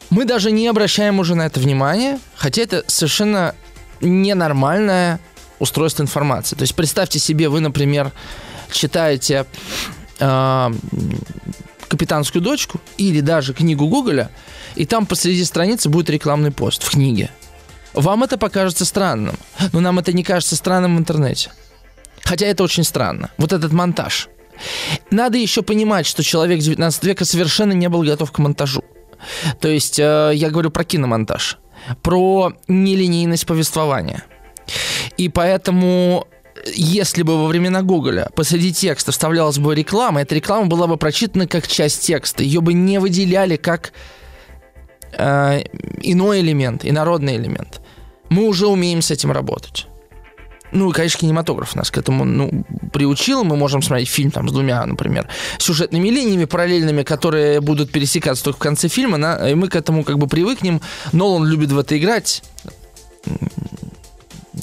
Мы 0.10 0.25
даже 0.25 0.51
не 0.51 0.67
обращаем 0.67 1.19
уже 1.19 1.36
на 1.36 1.45
это 1.45 1.60
внимание, 1.60 2.19
хотя 2.36 2.62
это 2.62 2.84
совершенно 2.88 3.55
ненормальное 4.01 5.19
устройство 5.60 6.03
информации. 6.03 6.55
То 6.55 6.62
есть 6.62 6.75
представьте 6.75 7.19
себе, 7.19 7.49
вы, 7.49 7.60
например, 7.60 8.12
читаете 8.71 9.45
э, 10.19 10.71
«Капитанскую 11.88 12.41
дочку» 12.41 12.79
или 12.97 13.21
даже 13.21 13.53
книгу 13.53 13.88
Гоголя, 13.88 14.29
и 14.75 14.86
там 14.86 15.05
посреди 15.05 15.43
страницы 15.43 15.89
будет 15.89 16.10
рекламный 16.10 16.51
пост 16.51 16.84
в 16.84 16.91
книге– 16.91 17.29
вам 17.95 18.23
это 18.23 18.38
покажется 18.38 18.86
странным, 18.86 19.36
но 19.73 19.79
нам 19.79 19.99
это 19.99 20.13
не 20.13 20.23
кажется 20.23 20.55
странным 20.55 20.95
в 20.95 20.99
интернете. 20.99 21.51
Хотя 22.23 22.45
это 22.47 22.63
очень 22.63 22.84
странно. 22.84 23.29
Вот 23.38 23.53
этот 23.53 23.71
монтаж. 23.71 24.29
Надо 25.12 25.38
еще 25.38 25.62
понимать, 25.62 26.05
что 26.05 26.23
человек 26.23 26.60
19 26.60 27.03
века 27.03 27.25
совершенно 27.25 27.73
не 27.73 27.89
был 27.89 28.03
готов 28.03 28.31
к 28.31 28.39
монтажу. 28.39 28.84
То 29.60 29.67
есть 29.67 29.99
э, 29.99 30.31
я 30.34 30.49
говорю 30.49 30.71
про 30.71 30.84
киномонтаж, 30.84 31.58
про 32.01 32.53
нелинейность 32.67 33.45
повествования. 33.45 34.23
И 35.17 35.29
поэтому 35.29 36.27
если 36.73 37.23
бы 37.23 37.38
во 37.38 37.47
времена 37.47 37.81
Гоголя 37.81 38.29
посреди 38.36 38.73
текста 38.73 39.12
вставлялась 39.12 39.60
бы 39.60 39.75
реклама, 39.75 40.21
эта 40.21 40.36
реклама 40.36 40.67
была 40.67 40.88
бы 40.88 40.97
прочитана 40.97 41.47
как 41.47 41.67
часть 41.67 42.03
текста. 42.03 42.43
Ее 42.43 42.62
бы 42.62 42.73
не 42.73 42.99
выделяли 42.99 43.55
как 43.55 43.93
э, 45.13 45.62
иной 46.01 46.41
элемент, 46.41 46.86
инородный 46.86 47.38
элемент. 47.38 47.81
Мы 48.29 48.47
уже 48.47 48.67
умеем 48.67 49.01
с 49.01 49.11
этим 49.11 49.31
работать. 49.31 49.88
Ну, 50.71 50.89
и, 50.89 50.93
конечно, 50.93 51.19
кинематограф 51.21 51.75
нас 51.75 51.89
к 51.89 51.97
этому 51.97 52.25
ну, 52.25 52.65
приучил. 52.91 53.43
Мы 53.43 53.55
можем 53.55 53.81
смотреть 53.81 54.09
фильм 54.09 54.31
там, 54.31 54.49
с 54.49 54.51
двумя, 54.51 54.85
например, 54.85 55.27
сюжетными 55.57 56.09
линиями 56.09 56.45
параллельными, 56.45 57.03
которые 57.03 57.61
будут 57.61 57.91
пересекаться 57.91 58.43
только 58.43 58.57
в 58.57 58.61
конце 58.61 58.89
фильма, 58.89 59.17
на, 59.17 59.49
и 59.49 59.55
мы 59.55 59.69
к 59.69 59.75
этому 59.75 60.03
как 60.03 60.17
бы 60.17 60.27
привыкнем. 60.27 60.81
Нолан 61.13 61.45
любит 61.45 61.71
в 61.71 61.79
это 61.79 61.97
играть. 61.97 62.43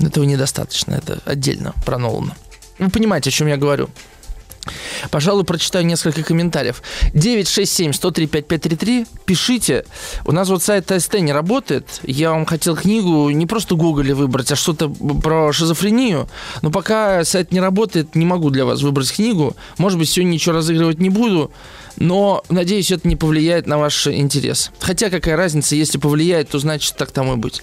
Этого 0.01 0.25
недостаточно, 0.25 0.94
это 0.94 1.20
отдельно 1.25 1.72
про 1.87 1.98
Нолана. 1.98 2.37
Вы 2.79 2.90
понимаете, 2.90 3.31
о 3.31 3.33
чем 3.33 3.46
я 3.46 3.57
говорю. 3.57 3.88
Пожалуй, 5.11 5.44
прочитаю 5.44 5.85
несколько 5.85 6.22
комментариев. 6.22 6.83
967-103-5533. 7.14 9.07
Пишите. 9.25 9.85
У 10.25 10.33
нас 10.33 10.48
вот 10.48 10.62
сайт 10.62 10.87
ТСТ 10.87 11.14
не 11.20 11.33
работает. 11.33 12.01
Я 12.05 12.31
вам 12.31 12.46
хотел 12.46 12.77
книгу 12.77 13.31
не 13.31 13.46
просто 13.46 13.75
Гоголя 13.75 14.14
выбрать, 14.14 14.53
а 14.53 14.57
что-то 14.57 14.88
про 14.88 15.53
шизофрению. 15.53 16.29
Но 16.62 16.70
пока 16.70 17.25
сайт 17.25 17.53
не 17.53 17.61
работает, 17.61 18.14
не 18.14 18.25
могу 18.25 18.51
для 18.51 18.64
вас 18.64 18.83
выбрать 18.83 19.12
книгу. 19.12 19.57
Может 19.79 19.98
быть, 19.98 20.09
сегодня 20.09 20.33
ничего 20.33 20.55
разыгрывать 20.55 20.98
не 20.98 21.11
буду. 21.11 21.51
Но, 21.96 22.42
надеюсь, 22.48 22.90
это 22.90 23.07
не 23.07 23.16
повлияет 23.16 23.66
на 23.66 23.79
ваш 23.79 24.07
интерес. 24.07 24.70
Хотя, 24.81 25.11
какая 25.11 25.37
разница, 25.37 25.77
если 25.77 25.98
повлияет, 25.98 26.48
то 26.48 26.59
значит 26.59 26.96
так 26.96 27.11
тому 27.11 27.35
и 27.35 27.37
быть. 27.37 27.62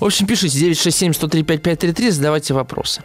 В 0.00 0.04
общем, 0.04 0.26
пишите 0.26 0.70
967-103-5533, 0.70 2.10
задавайте 2.12 2.54
вопросы. 2.54 3.02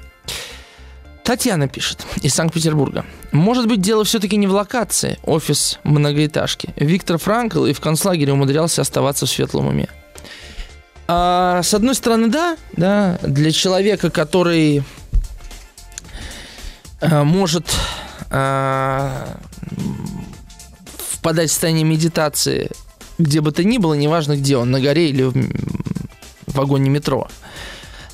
Татьяна 1.23 1.67
пишет 1.67 2.05
из 2.21 2.33
Санкт-Петербурга. 2.33 3.05
Может 3.31 3.67
быть, 3.67 3.81
дело 3.81 4.03
все-таки 4.03 4.37
не 4.37 4.47
в 4.47 4.51
локации, 4.51 5.19
офис 5.23 5.79
многоэтажки. 5.83 6.69
Виктор 6.75 7.17
Франкл 7.17 7.65
и 7.65 7.73
в 7.73 7.79
концлагере 7.79 8.33
умудрялся 8.33 8.81
оставаться 8.81 9.25
в 9.25 9.29
светлом 9.29 9.67
уме. 9.67 9.87
А, 11.07 11.61
с 11.61 11.73
одной 11.73 11.95
стороны, 11.95 12.29
да, 12.29 12.57
да, 12.73 13.19
для 13.21 13.51
человека, 13.51 14.09
который 14.09 14.83
а, 17.01 17.23
может 17.23 17.67
а, 18.29 19.37
впадать 21.13 21.49
в 21.49 21.53
состояние 21.53 21.85
медитации, 21.85 22.71
где 23.19 23.41
бы 23.41 23.51
то 23.51 23.63
ни 23.63 23.77
было, 23.77 23.93
неважно 23.93 24.35
где 24.37 24.57
он, 24.57 24.71
на 24.71 24.79
горе 24.79 25.09
или 25.09 25.23
в, 25.23 25.35
вагоне 26.47 26.89
метро– 26.89 27.27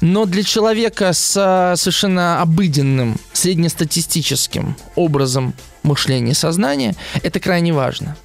но 0.02 0.26
для 0.26 0.44
человека 0.44 1.14
с 1.14 1.34
а, 1.38 1.76
совершенно 1.76 2.42
обыденным, 2.42 3.18
среднестатистическим 3.34 4.76
образом 4.96 5.54
мышления 5.84 6.32
и 6.32 6.36
сознания 6.36 6.96
это 7.24 7.40
крайне 7.40 7.74
важно. 7.74 8.16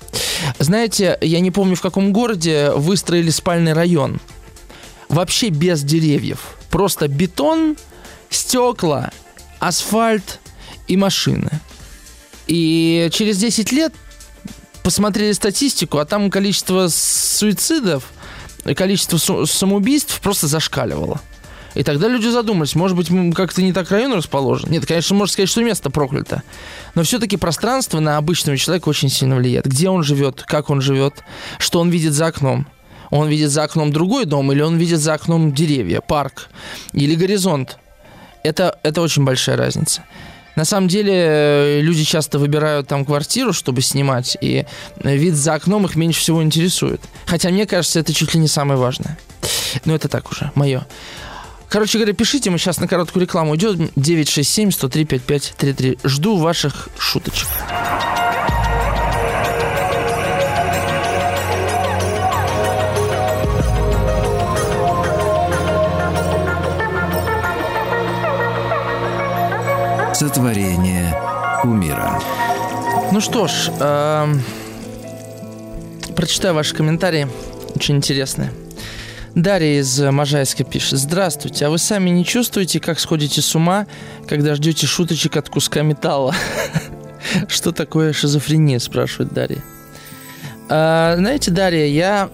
Знаете, 0.58 1.16
я 1.20 1.40
не 1.40 1.50
помню, 1.50 1.76
в 1.76 1.80
каком 1.80 2.12
городе 2.12 2.70
выстроили 2.72 3.30
спальный 3.30 3.72
район. 3.72 4.20
Вообще 5.08 5.48
без 5.48 5.82
деревьев. 5.82 6.56
Просто 6.70 7.08
бетон, 7.08 7.76
стекла, 8.28 9.10
асфальт 9.58 10.40
и 10.88 10.96
машины. 10.96 11.50
И 12.46 13.08
через 13.12 13.38
10 13.38 13.72
лет 13.72 13.94
посмотрели 14.82 15.32
статистику, 15.32 15.98
а 15.98 16.04
там 16.04 16.30
количество 16.30 16.88
суицидов, 16.88 18.04
количество 18.74 19.46
самоубийств 19.46 20.20
просто 20.20 20.48
зашкаливало. 20.48 21.20
И 21.74 21.82
тогда 21.82 22.08
люди 22.08 22.28
задумались, 22.28 22.74
может 22.74 22.96
быть, 22.96 23.08
как-то 23.34 23.62
не 23.62 23.72
так 23.72 23.90
район 23.90 24.12
расположен. 24.14 24.70
Нет, 24.70 24.86
конечно, 24.86 25.16
можно 25.16 25.32
сказать, 25.32 25.48
что 25.48 25.62
место 25.62 25.90
проклято. 25.90 26.42
Но 26.94 27.02
все-таки 27.02 27.36
пространство 27.36 28.00
на 28.00 28.18
обычного 28.18 28.58
человека 28.58 28.88
очень 28.88 29.08
сильно 29.08 29.36
влияет. 29.36 29.66
Где 29.66 29.88
он 29.88 30.02
живет, 30.02 30.42
как 30.46 30.70
он 30.70 30.80
живет, 30.80 31.22
что 31.58 31.80
он 31.80 31.90
видит 31.90 32.12
за 32.12 32.26
окном. 32.26 32.66
Он 33.10 33.28
видит 33.28 33.50
за 33.50 33.64
окном 33.64 33.92
другой 33.92 34.24
дом, 34.24 34.52
или 34.52 34.62
он 34.62 34.76
видит 34.76 34.98
за 34.98 35.14
окном 35.14 35.52
деревья, 35.52 36.00
парк, 36.00 36.48
или 36.92 37.14
горизонт. 37.14 37.78
Это, 38.42 38.78
это 38.82 39.02
очень 39.02 39.24
большая 39.24 39.56
разница. 39.56 40.02
На 40.56 40.64
самом 40.64 40.88
деле 40.88 41.12
э, 41.14 41.80
люди 41.80 42.04
часто 42.04 42.38
выбирают 42.38 42.88
там 42.88 43.04
квартиру, 43.04 43.52
чтобы 43.52 43.80
снимать, 43.80 44.36
и 44.40 44.66
вид 45.02 45.34
за 45.34 45.54
окном 45.54 45.86
их 45.86 45.96
меньше 45.96 46.20
всего 46.20 46.42
интересует. 46.42 47.00
Хотя 47.26 47.48
мне 47.50 47.66
кажется, 47.66 48.00
это 48.00 48.12
чуть 48.12 48.34
ли 48.34 48.40
не 48.40 48.48
самое 48.48 48.78
важное. 48.78 49.18
Но 49.84 49.94
это 49.94 50.08
так 50.08 50.30
уже, 50.30 50.50
мое. 50.54 50.86
Короче 51.72 51.96
говоря, 51.96 52.12
пишите, 52.12 52.50
мы 52.50 52.58
сейчас 52.58 52.80
на 52.80 52.86
короткую 52.86 53.22
рекламу 53.22 53.56
идем. 53.56 53.88
967-103-5533. 53.96 56.00
Жду 56.04 56.36
ваших 56.36 56.90
шуточек. 56.98 57.48
Сотворение 70.12 71.16
умира. 71.64 72.20
Ну 73.12 73.22
что 73.22 73.48
ж, 73.48 73.70
э, 73.80 74.26
прочитаю 76.14 76.54
ваши 76.54 76.74
комментарии. 76.74 77.28
Очень 77.74 77.96
интересные. 77.96 78.52
Дарья 79.34 79.80
из 79.80 79.98
Можайска 79.98 80.62
пишет. 80.62 80.98
Здравствуйте, 80.98 81.64
а 81.66 81.70
вы 81.70 81.78
сами 81.78 82.10
не 82.10 82.22
чувствуете, 82.22 82.80
как 82.80 83.00
сходите 83.00 83.40
с 83.40 83.54
ума, 83.54 83.86
когда 84.28 84.54
ждете 84.54 84.86
шуточек 84.86 85.38
от 85.38 85.48
куска 85.48 85.80
металла? 85.82 86.34
Что 87.48 87.72
такое 87.72 88.12
шизофрения, 88.12 88.78
спрашивает 88.78 89.32
Дарья. 89.32 89.64
А, 90.68 91.16
знаете, 91.16 91.50
Дарья, 91.50 91.86
я 91.86 92.28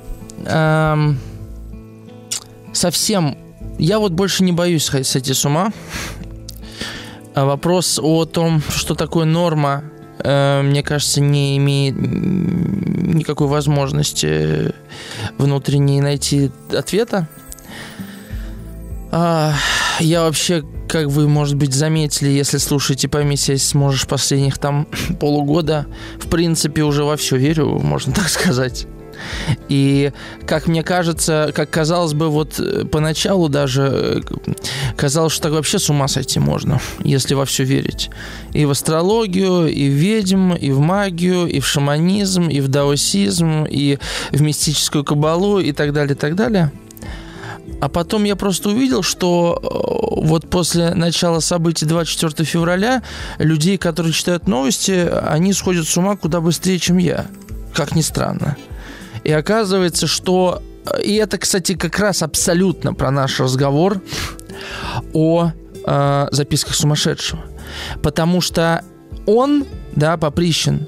совсем... 2.72 3.38
Я 3.78 4.00
вот 4.00 4.12
больше 4.12 4.42
не 4.42 4.50
боюсь 4.50 4.84
сойти 4.84 5.34
с 5.34 5.44
ума. 5.44 5.72
А 7.34 7.44
вопрос 7.44 8.00
о 8.02 8.24
том, 8.24 8.60
что 8.70 8.96
такое 8.96 9.24
норма, 9.24 9.84
э, 9.84 9.97
мне 10.24 10.82
кажется, 10.82 11.20
не 11.20 11.56
имеет 11.58 11.94
никакой 11.96 13.46
возможности 13.46 14.72
внутренней 15.38 16.00
найти 16.00 16.50
ответа. 16.72 17.28
А, 19.10 19.54
я 20.00 20.22
вообще, 20.22 20.64
как 20.88 21.06
вы, 21.06 21.28
может 21.28 21.56
быть, 21.56 21.72
заметили, 21.72 22.28
если 22.28 22.58
слушаете 22.58 23.08
по 23.08 23.22
миссии 23.22 23.56
сможешь 23.56 24.06
последних 24.06 24.58
там 24.58 24.86
полугода, 25.20 25.86
в 26.18 26.28
принципе, 26.28 26.82
уже 26.82 27.04
во 27.04 27.16
все 27.16 27.36
верю, 27.36 27.78
можно 27.78 28.12
так 28.12 28.28
сказать. 28.28 28.86
И, 29.68 30.12
как 30.46 30.66
мне 30.66 30.82
кажется, 30.82 31.52
как 31.54 31.70
казалось 31.70 32.14
бы, 32.14 32.28
вот 32.28 32.58
э, 32.58 32.84
поначалу 32.84 33.48
даже 33.48 33.82
э, 33.82 34.20
казалось, 34.96 35.32
что 35.32 35.44
так 35.44 35.52
вообще 35.52 35.78
с 35.78 35.90
ума 35.90 36.08
сойти 36.08 36.40
можно, 36.40 36.80
если 37.04 37.34
во 37.34 37.44
все 37.44 37.64
верить. 37.64 38.10
И 38.52 38.64
в 38.64 38.70
астрологию, 38.70 39.66
и 39.66 39.88
в 39.88 39.92
ведьм, 39.92 40.54
и 40.54 40.70
в 40.70 40.80
магию, 40.80 41.46
и 41.46 41.60
в 41.60 41.66
шаманизм, 41.66 42.48
и 42.48 42.60
в 42.60 42.68
даосизм, 42.68 43.64
и 43.64 43.98
в 44.32 44.42
мистическую 44.42 45.04
кабалу, 45.04 45.60
и 45.60 45.72
так 45.72 45.92
далее, 45.92 46.14
и 46.14 46.18
так 46.18 46.34
далее. 46.34 46.72
А 47.80 47.88
потом 47.88 48.24
я 48.24 48.34
просто 48.34 48.70
увидел, 48.70 49.02
что 49.02 49.58
э, 49.62 50.26
вот 50.26 50.50
после 50.50 50.94
начала 50.94 51.40
событий 51.40 51.86
24 51.86 52.44
февраля 52.44 53.02
людей, 53.38 53.78
которые 53.78 54.12
читают 54.12 54.48
новости, 54.48 55.08
они 55.26 55.52
сходят 55.52 55.86
с 55.86 55.96
ума 55.96 56.16
куда 56.16 56.40
быстрее, 56.40 56.78
чем 56.78 56.98
я. 56.98 57.26
Как 57.74 57.94
ни 57.94 58.00
странно. 58.00 58.56
И 59.28 59.30
оказывается, 59.30 60.06
что... 60.06 60.62
И 61.04 61.16
это, 61.16 61.36
кстати, 61.36 61.74
как 61.74 61.98
раз 61.98 62.22
абсолютно 62.22 62.94
про 62.94 63.10
наш 63.10 63.40
разговор 63.40 64.00
о 65.12 65.50
э, 65.84 66.28
записках 66.30 66.74
сумасшедшего. 66.74 67.44
Потому 68.02 68.40
что 68.40 68.82
он, 69.26 69.66
да, 69.94 70.16
Поприщин, 70.16 70.86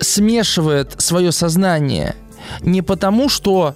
смешивает 0.00 0.94
свое 1.02 1.30
сознание 1.30 2.16
не 2.62 2.80
потому, 2.80 3.28
что 3.28 3.74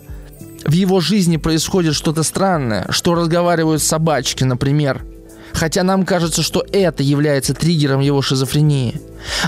в 0.65 0.73
его 0.73 1.01
жизни 1.01 1.37
происходит 1.37 1.95
что-то 1.95 2.23
странное, 2.23 2.87
что 2.89 3.15
разговаривают 3.15 3.83
собачки, 3.83 4.45
например, 4.45 5.05
хотя 5.53 5.83
нам 5.83 6.07
кажется, 6.07 6.41
что 6.43 6.65
это 6.73 7.03
является 7.03 7.53
триггером 7.53 8.01
его 8.01 8.23
шизофрении, 8.23 8.99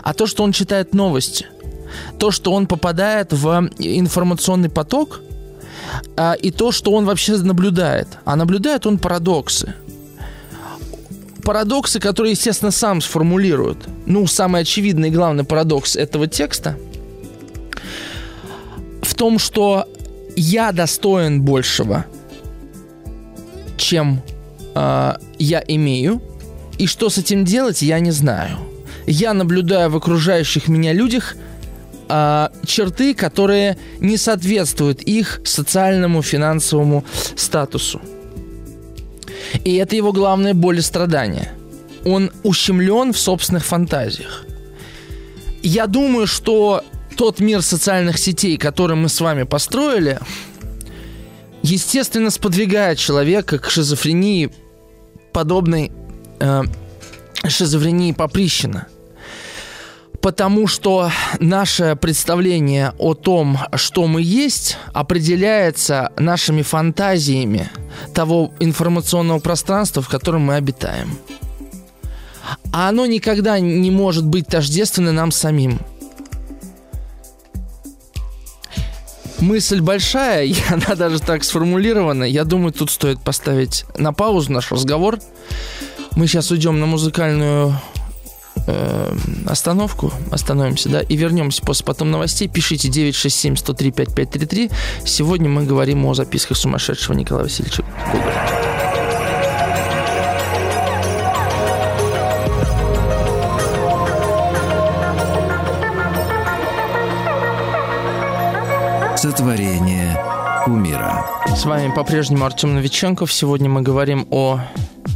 а 0.03 0.13
то, 0.13 0.27
что 0.27 0.44
он 0.44 0.52
читает 0.52 0.92
новости– 0.92 1.46
то, 2.19 2.31
что 2.31 2.53
он 2.53 2.67
попадает 2.67 3.33
в 3.33 3.71
информационный 3.79 4.69
поток, 4.69 5.21
а, 6.17 6.35
и 6.35 6.51
то, 6.51 6.73
что 6.73 6.92
он 6.92 7.05
вообще 7.05 7.37
наблюдает. 7.37 8.09
А 8.25 8.37
наблюдает 8.37 8.87
он 8.87 8.99
парадоксы. 8.99 9.75
Парадоксы, 11.42 12.01
которые, 12.01 12.33
естественно, 12.33 12.71
сам 12.71 13.01
сформулирует. 13.01 13.79
Ну, 14.07 14.27
самый 14.27 14.63
очевидный 14.63 15.09
и 15.09 15.13
главный 15.13 15.45
парадокс 15.45 15.97
этого 15.97 16.27
текста 16.27 16.77
в 19.05 19.15
том, 19.15 19.38
что 19.38 19.87
я 20.35 20.73
достоин 20.73 21.42
большего, 21.42 22.07
чем 23.77 24.23
э, 24.75 25.15
я 25.38 25.65
имею, 25.69 26.21
и 26.79 26.87
что 26.87 27.09
с 27.11 27.19
этим 27.19 27.45
делать, 27.45 27.83
я 27.83 28.01
не 28.01 28.11
знаю. 28.11 28.59
Я 29.07 29.33
наблюдаю 29.35 29.90
в 29.90 29.97
окружающих 29.97 30.67
меня 30.67 30.92
людях 30.92 31.37
э, 32.09 32.48
черты, 32.67 33.15
которые 33.15 33.77
не 34.00 34.17
соответствуют 34.17 35.02
их 35.02 35.40
социальному, 35.44 36.23
финансовому 36.23 37.05
статусу. 37.37 38.00
И 39.65 39.75
это 39.77 39.96
его 39.96 40.13
главная 40.13 40.55
боль 40.55 40.79
и 40.79 40.83
страдание. 40.83 41.52
Он 42.05 42.31
ущемлен 42.42 43.13
в 43.13 43.19
собственных 43.19 43.65
фантазиях. 43.65 44.44
Я 45.63 45.87
думаю, 45.87 46.27
что 46.27 46.85
тот 47.17 47.40
мир 47.40 47.63
социальных 47.63 48.19
сетей, 48.19 48.57
который 48.57 48.96
мы 48.96 49.09
с 49.09 49.21
вами 49.21 49.44
построили, 49.44 50.19
естественно, 51.63 52.31
сподвигает 52.31 52.98
человека 52.98 53.59
к 53.59 53.71
шизофрении, 53.71 54.50
подобной 55.33 55.92
э, 56.40 56.63
шизофрении 57.48 58.13
Поприщина. 58.13 58.88
Потому 60.25 60.66
что 60.66 61.10
наше 61.38 61.98
представление 62.00 62.94
о 62.96 63.12
том, 63.12 63.58
что 63.75 64.06
мы 64.06 64.22
есть, 64.22 64.79
определяется 64.94 66.12
нашими 66.16 66.62
фантазиями 66.62 67.68
того 68.14 68.50
информационного 68.58 69.38
пространства, 69.40 70.00
в 70.00 70.08
котором 70.08 70.40
мы 70.46 70.54
обитаем. 70.54 71.18
А 72.72 72.88
оно 72.88 73.04
никогда 73.04 73.60
не 73.60 73.90
может 73.90 74.25
быть 74.25 74.46
тождественно 74.46 75.12
нам 75.12 75.31
самим. 75.31 75.79
мысль 79.40 79.83
большая, 79.83 80.44
и 80.46 80.54
она 80.70 80.94
даже 80.94 81.20
так 81.20 81.44
сформулирована. 81.44 82.25
Я 82.25 82.44
думаю, 82.44 82.72
тут 82.72 82.90
стоит 82.90 83.20
поставить 83.20 83.85
на 83.98 84.14
паузу 84.14 84.52
наш 84.52 84.72
разговор. 84.72 85.18
Мы 86.16 86.29
сейчас 86.29 86.50
уйдем 86.50 86.81
на 86.81 86.87
музыкальную 86.87 87.79
э, 88.67 89.17
остановку, 89.46 90.13
остановимся, 90.31 90.88
да, 90.88 91.00
и 91.00 91.17
вернемся 91.17 91.63
после 91.63 91.85
потом 91.85 92.11
новостей. 92.11 92.48
Пишите 92.48 92.88
967-103-5533. 92.88 94.73
Сегодня 95.05 95.48
мы 95.48 95.65
говорим 95.65 96.05
о 96.07 96.15
записках 96.15 96.57
сумасшедшего 96.57 97.15
Николая 97.15 97.44
Васильевича 97.44 97.85
Гоголя. 98.13 98.75
Сотворение 109.17 110.21
умира. 110.67 111.25
С 111.57 111.65
вами 111.65 111.92
по-прежнему 111.92 112.44
Артем 112.44 112.75
Новиченков. 112.75 113.33
Сегодня 113.33 113.71
мы 113.71 113.83
говорим 113.83 114.27
о 114.31 114.61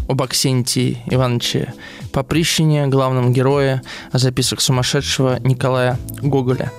об 0.08 0.22
Аксентии 0.22 1.02
Ивановиче 1.06 1.74
Поприщине, 2.12 2.86
главном 2.86 3.32
герое 3.32 3.82
записок 4.12 4.60
сумасшедшего 4.60 5.38
Николая 5.40 5.98
Гоголя. 6.22 6.72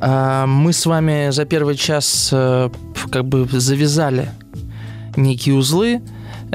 А, 0.00 0.46
мы 0.46 0.72
с 0.72 0.86
вами 0.86 1.30
за 1.30 1.44
первый 1.44 1.76
час 1.76 2.30
э, 2.32 2.70
как 3.10 3.24
бы 3.24 3.46
завязали 3.52 4.30
некие 5.16 5.54
узлы, 5.54 6.00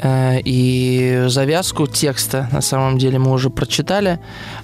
Э, 0.01 0.39
и 0.43 1.25
завязку 1.27 1.87
текста 1.87 2.47
на 2.51 2.61
самом 2.61 2.97
деле 2.97 3.17
мы 3.17 3.31
уже 3.31 3.49
прочитали 3.49 4.19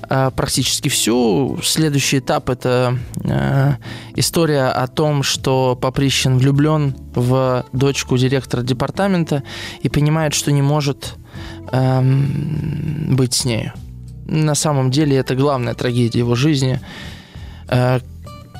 э, 0.09 0.31
практически 0.35 0.89
всю. 0.89 1.59
Следующий 1.63 2.19
этап 2.19 2.49
это 2.49 2.97
э, 3.23 3.73
история 4.15 4.67
о 4.67 4.87
том, 4.87 5.23
что 5.23 5.75
Поприщин 5.75 6.37
влюблен 6.37 6.95
в 7.15 7.65
дочку 7.73 8.17
директора 8.17 8.61
департамента 8.61 9.43
и 9.81 9.89
понимает, 9.89 10.33
что 10.33 10.51
не 10.51 10.61
может 10.61 11.15
эм, 11.71 13.15
быть 13.15 13.33
с 13.33 13.45
нею. 13.45 13.73
На 14.25 14.55
самом 14.55 14.91
деле 14.91 15.17
это 15.17 15.35
главная 15.35 15.73
трагедия 15.73 16.19
его 16.19 16.35
жизни. 16.35 16.79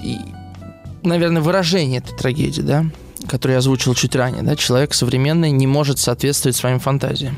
И, 0.04 0.18
наверное, 1.04 1.41
выражение 1.41 1.99
этой 1.99 2.16
трагедии, 2.18 2.62
да, 2.62 2.86
который 3.28 3.54
я 3.54 3.58
озвучил 3.60 3.93
чуть 3.95 4.16
ранее, 4.16 4.43
да, 4.43 4.56
человек 4.56 4.93
современный 4.93 5.51
не 5.51 5.68
может 5.68 5.99
соответствовать 5.99 6.56
своим 6.56 6.80
фантазиям. 6.80 7.38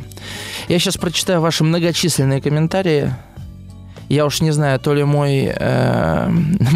Я 0.67 0.79
сейчас 0.79 0.97
прочитаю 0.97 1.41
ваши 1.41 1.63
многочисленные 1.63 2.41
комментарии. 2.41 3.13
Я 4.09 4.25
уж 4.25 4.41
не 4.41 4.51
знаю, 4.51 4.79
то 4.79 4.93
ли 4.93 5.03
мой, 5.03 5.51
э, 5.55 6.29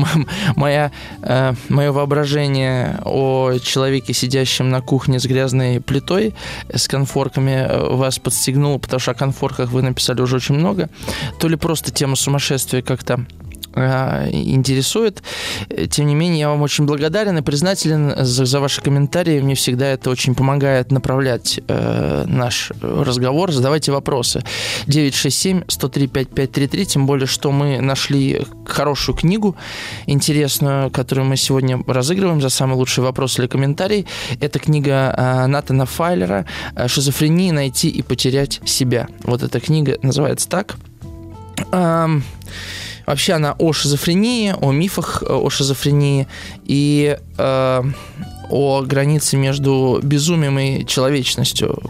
моя, 0.55 0.91
э, 1.21 1.53
мое 1.69 1.91
воображение 1.91 2.99
о 3.05 3.57
человеке, 3.63 4.13
сидящем 4.13 4.69
на 4.69 4.82
кухне 4.82 5.19
с 5.19 5.25
грязной 5.25 5.80
плитой, 5.80 6.34
с 6.73 6.88
конфорками 6.88 7.67
э, 7.67 7.95
вас 7.95 8.19
подстегнуло, 8.19 8.77
потому 8.77 8.99
что 8.99 9.11
о 9.11 9.15
конфорках 9.15 9.71
вы 9.71 9.82
написали 9.82 10.21
уже 10.21 10.38
очень 10.38 10.55
много, 10.55 10.89
то 11.39 11.47
ли 11.47 11.55
просто 11.55 11.91
тема 11.91 12.15
сумасшествия 12.15 12.82
как-то 12.82 13.25
интересует. 13.76 15.22
Тем 15.89 16.07
не 16.07 16.15
менее, 16.15 16.39
я 16.39 16.49
вам 16.49 16.61
очень 16.61 16.86
благодарен 16.86 17.38
и 17.38 17.41
признателен 17.41 18.13
за, 18.17 18.45
за 18.45 18.59
ваши 18.59 18.82
комментарии. 18.82 19.39
Мне 19.39 19.55
всегда 19.55 19.88
это 19.88 20.09
очень 20.09 20.36
помогает 20.36 20.91
направлять 20.91 21.59
э, 21.67 22.26
наш 22.28 22.72
разговор. 22.82 23.51
Задавайте 23.51 23.91
вопросы. 23.91 24.43
967-103-5533, 24.88 26.86
тем 26.86 27.05
более, 27.05 27.28
что 27.28 27.51
мы 27.51 27.80
нашли 27.82 28.41
хорошую 28.65 29.15
книгу, 29.15 29.55
интересную, 30.07 30.89
которую 30.91 31.26
мы 31.26 31.38
сегодня 31.38 31.84
разыгрываем 31.88 32.41
за 32.41 32.49
самый 32.49 32.76
лучший 32.76 33.03
вопрос 33.03 33.39
или 33.39 33.47
комментарий. 33.47 34.05
Это 34.39 34.59
книга 34.59 35.13
э, 35.15 35.45
Натана 35.47 35.86
Файлера 35.86 36.45
«Шизофрения. 36.88 37.53
Найти 37.53 37.89
и 37.89 38.01
потерять 38.01 38.61
себя». 38.65 39.07
Вот 39.24 39.43
эта 39.43 39.59
книга 39.59 39.97
называется 40.01 40.49
так. 40.49 40.76
Um, 41.72 42.24
Вообще 43.10 43.34
она 43.34 43.55
о 43.57 43.74
шизофрении, 43.74 44.53
о 44.62 44.72
мифах 44.72 45.24
э, 45.24 45.34
о 45.34 45.49
шизофрении 45.49 46.28
и 46.64 47.18
э, 47.39 47.84
о 48.51 48.82
границе 48.84 49.36
между 49.36 49.99
безумием 50.03 50.60
и 50.60 50.86
человечностью. 50.86 51.82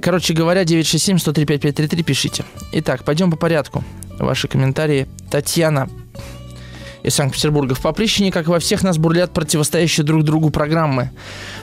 Короче 0.00 0.34
говоря, 0.34 0.62
967-103-5533 0.62 2.02
пишите. 2.04 2.44
Итак, 2.70 3.02
пойдем 3.02 3.32
по 3.32 3.36
порядку. 3.36 3.82
Ваши 4.20 4.46
комментарии. 4.46 5.08
Татьяна 5.32 5.90
из 7.02 7.16
Санкт-Петербурга. 7.16 7.74
В 7.74 7.80
Поприщине, 7.80 8.30
как 8.30 8.46
во 8.46 8.60
всех 8.60 8.84
нас, 8.84 8.98
бурлят 8.98 9.32
противостоящие 9.32 10.06
друг 10.06 10.22
другу 10.22 10.50
программы. 10.50 11.10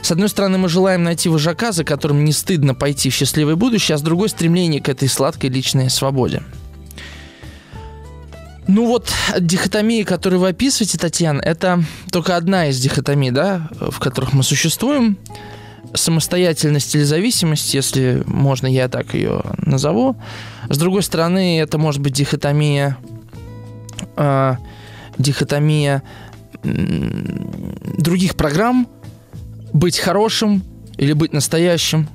С 0.02 0.12
одной 0.12 0.28
стороны, 0.28 0.58
мы 0.58 0.68
желаем 0.68 1.04
найти 1.04 1.30
вожака, 1.30 1.72
за 1.72 1.84
которым 1.84 2.22
не 2.22 2.32
стыдно 2.32 2.74
пойти 2.74 3.08
в 3.08 3.14
счастливое 3.14 3.56
будущее, 3.56 3.94
а 3.94 3.98
с 3.98 4.02
другой– 4.02 4.28
стремление 4.30 4.82
к 4.82 4.90
этой 4.90 5.08
сладкой 5.08 5.48
личной 5.48 5.88
свободе. 5.88 6.42
Ну 8.72 8.86
вот 8.86 9.12
дихотомии, 9.40 10.04
которые 10.04 10.38
вы 10.38 10.50
описываете, 10.50 10.96
Татьяна, 10.96 11.40
это 11.40 11.82
только 12.12 12.36
одна 12.36 12.68
из 12.68 12.78
дихотомий, 12.78 13.32
да, 13.32 13.68
в 13.72 13.98
которых 13.98 14.32
мы 14.32 14.44
существуем. 14.44 15.18
Самостоятельность 15.92 16.94
или 16.94 17.02
зависимость, 17.02 17.74
если 17.74 18.22
можно, 18.26 18.68
я 18.68 18.88
так 18.88 19.12
ее 19.14 19.42
назову. 19.58 20.14
С 20.68 20.78
другой 20.78 21.02
стороны, 21.02 21.58
это 21.58 21.78
может 21.78 22.00
быть 22.00 22.12
дихотомия, 22.12 22.96
э, 24.16 24.54
дихотомия 25.18 26.04
других 26.62 28.36
программ, 28.36 28.86
быть 29.72 29.98
хорошим 29.98 30.62
или 30.96 31.12
быть 31.12 31.32
настоящим, 31.32 32.08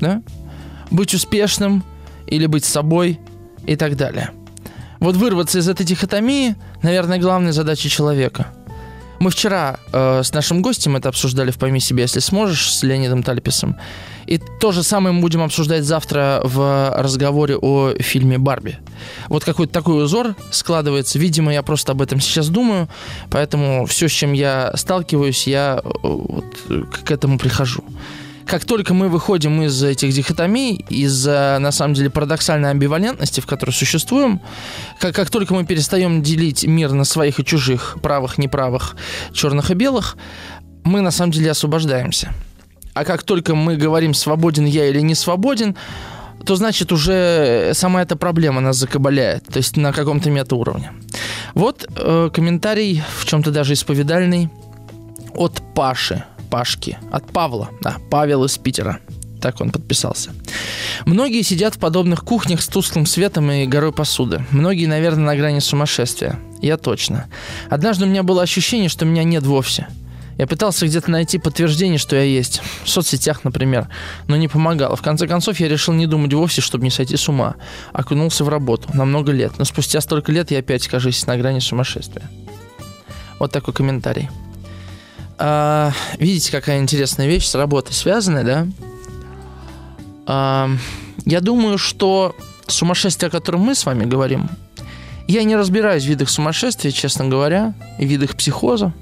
да? 0.00 0.22
быть 0.90 1.14
успешным 1.14 1.82
или 2.26 2.44
быть 2.44 2.66
собой 2.66 3.18
и 3.66 3.74
так 3.74 3.96
далее– 3.96 4.32
вот 5.04 5.16
вырваться 5.16 5.58
из 5.58 5.68
этой 5.68 5.84
дихотомии, 5.84 6.56
наверное, 6.82 7.18
главная 7.18 7.52
задача 7.52 7.88
человека. 7.88 8.46
Мы 9.20 9.30
вчера 9.30 9.78
э, 9.92 10.22
с 10.24 10.32
нашим 10.32 10.62
гостем 10.62 10.96
это 10.96 11.08
обсуждали 11.08 11.50
в 11.50 11.58
«Пойми 11.58 11.78
себя, 11.78 12.02
если 12.02 12.20
сможешь» 12.20 12.72
с 12.72 12.82
Леонидом 12.82 13.22
Тальписом. 13.22 13.76
И 14.26 14.40
то 14.60 14.72
же 14.72 14.82
самое 14.82 15.14
мы 15.14 15.20
будем 15.20 15.42
обсуждать 15.42 15.84
завтра 15.84 16.40
в 16.42 16.94
разговоре 16.96 17.56
о 17.56 17.92
фильме 18.00 18.38
«Барби». 18.38 18.78
Вот 19.28 19.44
какой-то 19.44 19.72
такой 19.72 20.02
узор 20.02 20.34
складывается. 20.50 21.18
Видимо, 21.18 21.52
я 21.52 21.62
просто 21.62 21.92
об 21.92 22.00
этом 22.00 22.20
сейчас 22.20 22.48
думаю, 22.48 22.88
поэтому 23.30 23.86
все, 23.86 24.08
с 24.08 24.12
чем 24.12 24.32
я 24.32 24.72
сталкиваюсь, 24.74 25.46
я 25.46 25.80
э, 25.84 25.90
вот 26.02 26.46
к 27.04 27.10
этому 27.10 27.38
прихожу 27.38 27.84
как 28.46 28.64
только 28.64 28.94
мы 28.94 29.08
выходим 29.08 29.62
из 29.62 29.82
этих 29.82 30.12
дихотомий, 30.12 30.84
из, 30.88 31.26
на 31.26 31.72
самом 31.72 31.94
деле, 31.94 32.10
парадоксальной 32.10 32.70
амбивалентности, 32.70 33.40
в 33.40 33.46
которой 33.46 33.70
существуем, 33.70 34.40
как, 34.98 35.14
как 35.14 35.30
только 35.30 35.54
мы 35.54 35.64
перестаем 35.64 36.22
делить 36.22 36.64
мир 36.64 36.92
на 36.92 37.04
своих 37.04 37.40
и 37.40 37.44
чужих, 37.44 37.98
правых, 38.02 38.38
неправых, 38.38 38.96
черных 39.32 39.70
и 39.70 39.74
белых, 39.74 40.16
мы, 40.84 41.00
на 41.00 41.10
самом 41.10 41.32
деле, 41.32 41.50
освобождаемся. 41.50 42.32
А 42.92 43.04
как 43.04 43.22
только 43.22 43.54
мы 43.54 43.76
говорим, 43.76 44.14
свободен 44.14 44.66
я 44.66 44.88
или 44.88 45.00
не 45.00 45.14
свободен, 45.14 45.76
то 46.44 46.56
значит 46.56 46.92
уже 46.92 47.72
сама 47.74 48.02
эта 48.02 48.16
проблема 48.16 48.60
нас 48.60 48.76
закабаляет, 48.76 49.46
то 49.46 49.56
есть 49.56 49.76
на 49.76 49.92
каком-то 49.92 50.30
метауровне. 50.30 50.92
Вот 51.54 51.88
э, 51.96 52.30
комментарий, 52.32 53.02
в 53.18 53.24
чем-то 53.24 53.50
даже 53.50 53.72
исповедальный, 53.72 54.50
от 55.34 55.62
Паши. 55.74 56.24
Пашки. 56.44 56.98
От 57.10 57.30
Павла. 57.32 57.70
Да, 57.80 57.96
Павел 58.10 58.44
из 58.44 58.56
Питера. 58.58 59.00
Так 59.40 59.60
он 59.60 59.70
подписался. 59.70 60.30
Многие 61.04 61.42
сидят 61.42 61.74
в 61.74 61.78
подобных 61.78 62.24
кухнях 62.24 62.62
с 62.62 62.68
тусклым 62.68 63.04
светом 63.04 63.50
и 63.50 63.66
горой 63.66 63.92
посуды. 63.92 64.42
Многие, 64.50 64.86
наверное, 64.86 65.24
на 65.24 65.36
грани 65.36 65.58
сумасшествия. 65.58 66.38
Я 66.62 66.78
точно. 66.78 67.26
Однажды 67.68 68.06
у 68.06 68.08
меня 68.08 68.22
было 68.22 68.42
ощущение, 68.42 68.88
что 68.88 69.04
меня 69.04 69.22
нет 69.22 69.42
вовсе. 69.42 69.86
Я 70.38 70.46
пытался 70.46 70.86
где-то 70.86 71.10
найти 71.10 71.38
подтверждение, 71.38 71.98
что 71.98 72.16
я 72.16 72.22
есть. 72.22 72.62
В 72.84 72.88
соцсетях, 72.88 73.44
например. 73.44 73.88
Но 74.26 74.36
не 74.36 74.48
помогало. 74.48 74.96
В 74.96 75.02
конце 75.02 75.28
концов, 75.28 75.60
я 75.60 75.68
решил 75.68 75.94
не 75.94 76.06
думать 76.06 76.32
вовсе, 76.32 76.60
чтобы 76.60 76.84
не 76.84 76.90
сойти 76.90 77.16
с 77.16 77.28
ума. 77.28 77.56
Окунулся 77.92 78.44
в 78.44 78.48
работу 78.48 78.88
на 78.94 79.04
много 79.04 79.30
лет. 79.30 79.52
Но 79.58 79.64
спустя 79.64 80.00
столько 80.00 80.32
лет 80.32 80.50
я 80.50 80.60
опять, 80.60 80.88
кажись, 80.88 81.26
на 81.26 81.36
грани 81.36 81.60
сумасшествия. 81.60 82.28
Вот 83.38 83.52
такой 83.52 83.74
комментарий. 83.74 84.28
А, 85.38 85.92
видите, 86.18 86.52
какая 86.52 86.78
интересная 86.78 87.26
вещь 87.26 87.46
с 87.46 87.54
работой 87.54 87.92
связанная, 87.92 88.44
да? 88.44 88.66
А, 90.26 90.70
я 91.24 91.40
думаю, 91.40 91.78
что 91.78 92.34
сумасшествие, 92.66 93.28
о 93.28 93.30
котором 93.30 93.60
мы 93.60 93.74
с 93.74 93.84
вами 93.86 94.04
говорим, 94.04 94.48
я 95.26 95.42
не 95.44 95.56
разбираюсь 95.56 96.04
в 96.04 96.06
видах 96.06 96.28
сумасшествия, 96.28 96.90
честно 96.92 97.26
говоря, 97.26 97.74
и 97.98 98.06
видах 98.06 98.36
психоза. 98.36 98.92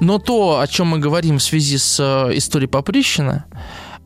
Но 0.00 0.18
то, 0.18 0.60
о 0.60 0.66
чем 0.66 0.88
мы 0.88 0.98
говорим 0.98 1.38
в 1.38 1.42
связи 1.42 1.76
с 1.76 1.98
э, 2.00 2.36
историей 2.36 2.68
Поприщина, 2.68 3.44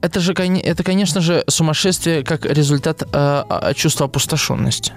это 0.01 0.21
же, 0.21 0.33
это, 0.33 0.83
конечно 0.83 1.21
же, 1.21 1.45
сумасшествие 1.49 2.25
как 2.25 2.47
результат 2.47 3.03
э, 3.13 3.73
чувства 3.77 4.07
опустошенности. 4.07 4.93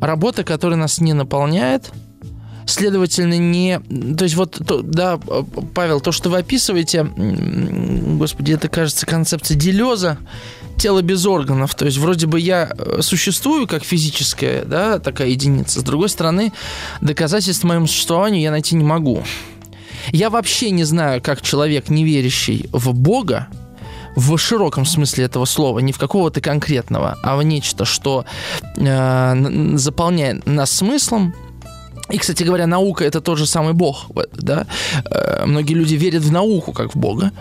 Работа, 0.00 0.44
которая 0.44 0.78
нас 0.78 1.00
не 1.00 1.12
наполняет, 1.12 1.90
следовательно, 2.70 3.38
не... 3.38 3.80
То 4.16 4.24
есть 4.24 4.36
вот, 4.36 4.60
то, 4.66 4.82
да, 4.82 5.18
Павел, 5.74 6.00
то, 6.00 6.12
что 6.12 6.30
вы 6.30 6.38
описываете, 6.38 7.04
господи, 7.04 8.52
это, 8.52 8.68
кажется, 8.68 9.06
концепция 9.06 9.56
делеза, 9.56 10.18
тело 10.76 11.02
без 11.02 11.26
органов. 11.26 11.74
То 11.74 11.84
есть 11.84 11.98
вроде 11.98 12.26
бы 12.26 12.40
я 12.40 12.70
э, 12.76 13.02
существую 13.02 13.66
как 13.66 13.84
физическая, 13.84 14.64
да, 14.64 14.98
такая 14.98 15.28
единица. 15.28 15.80
С 15.80 15.82
другой 15.82 16.08
стороны, 16.08 16.52
доказательств 17.00 17.64
моему 17.64 17.86
существованию 17.86 18.40
я 18.40 18.50
найти 18.50 18.74
не 18.76 18.84
могу. 18.84 19.22
Я 20.12 20.30
вообще 20.30 20.70
не 20.70 20.84
знаю, 20.84 21.20
как 21.22 21.42
человек, 21.42 21.90
не 21.90 22.04
верящий 22.04 22.68
в 22.72 22.94
Бога, 22.94 23.48
в 24.16 24.36
широком 24.38 24.84
смысле 24.84 25.24
этого 25.24 25.44
слова, 25.44 25.78
не 25.78 25.92
в 25.92 25.98
какого-то 25.98 26.40
конкретного, 26.40 27.18
а 27.22 27.36
в 27.36 27.42
нечто, 27.42 27.84
что 27.84 28.24
э, 28.76 29.76
заполняет 29.76 30.46
нас 30.46 30.70
смыслом, 30.70 31.34
и, 32.10 32.18
кстати 32.18 32.42
говоря, 32.42 32.66
наука 32.66 33.04
это 33.04 33.20
тот 33.20 33.38
же 33.38 33.46
самый 33.46 33.72
Бог, 33.72 34.06
да? 34.32 34.66
Э, 35.04 35.44
многие 35.46 35.74
люди 35.74 35.94
верят 35.94 36.22
в 36.22 36.32
науку 36.32 36.72
как 36.72 36.94
в 36.94 36.98
Бога. 36.98 37.32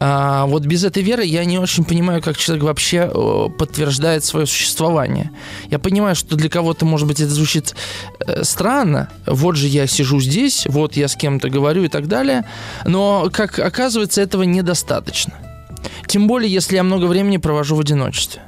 А 0.00 0.46
вот 0.46 0.64
без 0.64 0.84
этой 0.84 1.02
веры 1.02 1.24
я 1.24 1.44
не 1.44 1.58
очень 1.58 1.84
понимаю, 1.84 2.22
как 2.22 2.36
человек 2.36 2.64
вообще 2.64 3.10
э, 3.12 3.48
подтверждает 3.58 4.24
свое 4.24 4.46
существование. 4.46 5.32
Я 5.70 5.80
понимаю, 5.80 6.14
что 6.14 6.36
для 6.36 6.48
кого-то, 6.48 6.84
может 6.84 7.08
быть, 7.08 7.20
это 7.20 7.30
звучит 7.30 7.74
э, 8.20 8.44
странно. 8.44 9.08
Вот 9.26 9.56
же 9.56 9.66
я 9.66 9.88
сижу 9.88 10.20
здесь, 10.20 10.66
вот 10.68 10.96
я 10.96 11.08
с 11.08 11.16
кем-то 11.16 11.50
говорю 11.50 11.82
и 11.82 11.88
так 11.88 12.06
далее. 12.06 12.44
Но, 12.84 13.28
как 13.32 13.58
оказывается, 13.58 14.20
этого 14.20 14.44
недостаточно. 14.44 15.34
Тем 16.06 16.28
более, 16.28 16.52
если 16.52 16.76
я 16.76 16.84
много 16.84 17.06
времени 17.06 17.38
провожу 17.38 17.74
в 17.74 17.80
одиночестве. 17.80 18.42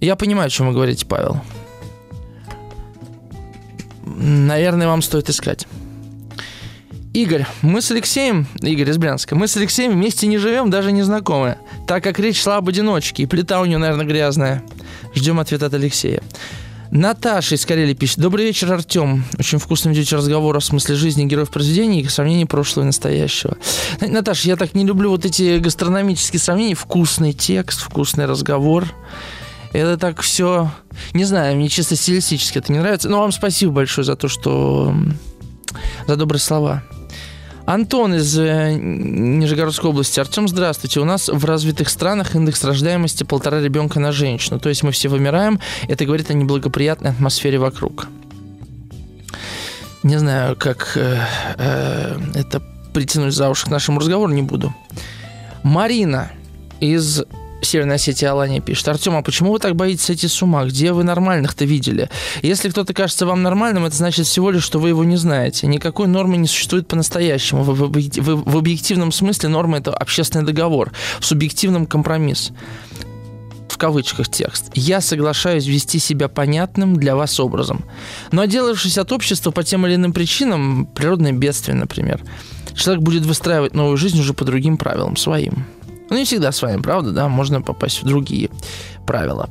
Я 0.00 0.14
понимаю, 0.14 0.46
о 0.46 0.50
чем 0.50 0.68
вы 0.68 0.72
говорите, 0.72 1.04
Павел. 1.04 1.40
Наверное, 4.16 4.86
вам 4.86 5.02
стоит 5.02 5.28
искать. 5.28 5.66
Игорь, 7.14 7.46
мы 7.62 7.80
с 7.80 7.90
Алексеем, 7.90 8.46
Игорь 8.60 8.90
из 8.90 8.98
Брянска, 8.98 9.34
мы 9.34 9.48
с 9.48 9.56
Алексеем 9.56 9.92
вместе 9.92 10.26
не 10.26 10.38
живем, 10.38 10.70
даже 10.70 10.92
не 10.92 11.02
знакомы, 11.02 11.56
так 11.86 12.04
как 12.04 12.18
речь 12.18 12.40
шла 12.40 12.58
об 12.58 12.68
одиночке, 12.68 13.22
и 13.22 13.26
плита 13.26 13.60
у 13.60 13.64
нее, 13.64 13.78
наверное, 13.78 14.06
грязная. 14.06 14.62
Ждем 15.14 15.40
ответ 15.40 15.62
от 15.62 15.74
Алексея. 15.74 16.22
Наташа 16.90 17.56
из 17.56 17.66
Карелии 17.66 17.94
пишет. 17.94 18.18
Добрый 18.18 18.46
вечер, 18.46 18.72
Артем. 18.72 19.24
Очень 19.38 19.58
вкусно 19.58 19.90
ведете 19.90 20.16
разговор 20.16 20.56
о 20.56 20.60
смысле 20.60 20.94
жизни 20.94 21.24
героев 21.24 21.50
произведений 21.50 22.00
и 22.00 22.08
сравнении 22.08 22.44
прошлого 22.44 22.84
и 22.84 22.86
настоящего. 22.86 23.58
Наташа, 24.00 24.48
я 24.48 24.56
так 24.56 24.74
не 24.74 24.84
люблю 24.84 25.10
вот 25.10 25.26
эти 25.26 25.58
гастрономические 25.58 26.40
сравнения. 26.40 26.74
Вкусный 26.74 27.32
текст, 27.32 27.80
вкусный 27.80 28.24
разговор. 28.24 28.86
Это 29.72 29.96
так 29.98 30.20
все... 30.20 30.70
Не 31.14 31.24
знаю, 31.24 31.56
мне 31.56 31.68
чисто 31.68 31.96
стилистически 31.96 32.58
это 32.58 32.72
не 32.72 32.78
нравится. 32.78 33.08
Но 33.08 33.20
вам 33.20 33.32
спасибо 33.32 33.72
большое 33.72 34.04
за 34.04 34.16
то, 34.16 34.28
что... 34.28 34.94
За 36.06 36.16
добрые 36.16 36.40
слова. 36.40 36.82
Антон 37.66 38.14
из 38.14 38.38
э, 38.38 38.72
Нижегородской 38.72 39.90
области. 39.90 40.18
Артем, 40.18 40.48
здравствуйте. 40.48 41.00
У 41.00 41.04
нас 41.04 41.28
в 41.28 41.44
развитых 41.44 41.90
странах 41.90 42.34
индекс 42.34 42.64
рождаемости 42.64 43.24
полтора 43.24 43.60
ребенка 43.60 44.00
на 44.00 44.10
женщину. 44.10 44.58
То 44.58 44.70
есть 44.70 44.82
мы 44.82 44.90
все 44.90 45.10
вымираем. 45.10 45.60
Это 45.86 46.06
говорит 46.06 46.30
о 46.30 46.32
неблагоприятной 46.32 47.10
атмосфере 47.10 47.58
вокруг. 47.58 48.08
Не 50.02 50.18
знаю, 50.18 50.56
как 50.56 50.92
э, 50.96 51.20
э, 51.58 52.18
это 52.34 52.62
притянуть 52.94 53.34
за 53.34 53.50
уши 53.50 53.66
к 53.66 53.70
нашему 53.70 54.00
разговору, 54.00 54.32
не 54.32 54.40
буду. 54.40 54.74
Марина 55.62 56.30
из 56.80 57.22
Северная 57.60 57.96
Осетия 57.96 58.30
Алания 58.30 58.60
пишет. 58.60 58.88
Артем, 58.88 59.16
а 59.16 59.22
почему 59.22 59.52
вы 59.52 59.58
так 59.58 59.74
боитесь 59.74 60.04
сойти 60.04 60.28
с 60.28 60.42
ума? 60.42 60.64
Где 60.64 60.92
вы 60.92 61.02
нормальных-то 61.04 61.64
видели? 61.64 62.08
Если 62.42 62.70
кто-то 62.70 62.94
кажется 62.94 63.26
вам 63.26 63.42
нормальным, 63.42 63.84
это 63.84 63.96
значит 63.96 64.26
всего 64.26 64.50
лишь, 64.50 64.62
что 64.62 64.78
вы 64.78 64.90
его 64.90 65.04
не 65.04 65.16
знаете. 65.16 65.66
Никакой 65.66 66.06
нормы 66.06 66.36
не 66.36 66.46
существует 66.46 66.86
по-настоящему. 66.86 67.62
В, 67.64 67.74
в, 67.74 67.90
в, 67.90 68.50
в 68.50 68.56
объективном 68.56 69.12
смысле 69.12 69.48
норма– 69.48 69.78
это 69.78 69.92
общественный 69.92 70.46
договор. 70.46 70.92
В 71.20 71.26
субъективном– 71.26 71.86
компромисс 71.86 72.52
в 73.68 73.80
кавычках 73.80 74.28
текст. 74.28 74.72
Я 74.74 75.00
соглашаюсь 75.00 75.66
вести 75.66 76.00
себя 76.00 76.26
понятным 76.26 76.96
для 76.96 77.14
вас 77.14 77.38
образом. 77.38 77.84
Но 78.32 78.42
отделавшись 78.42 78.98
от 78.98 79.12
общества 79.12 79.52
по 79.52 79.62
тем 79.62 79.86
или 79.86 79.94
иным 79.94 80.12
причинам, 80.12 80.84
природное 80.86 81.30
бедствие, 81.30 81.76
например, 81.76 82.20
человек 82.74 83.04
будет 83.04 83.24
выстраивать 83.24 83.74
новую 83.74 83.96
жизнь 83.96 84.18
уже 84.18 84.34
по 84.34 84.44
другим 84.44 84.78
правилам, 84.78 85.16
своим. 85.16 85.64
Ну, 86.10 86.16
не 86.16 86.24
всегда 86.24 86.52
с 86.52 86.62
вами, 86.62 86.80
правда, 86.80 87.12
да, 87.12 87.28
можно 87.28 87.60
попасть 87.60 88.02
в 88.02 88.06
другие 88.06 88.50
правила. 89.06 89.50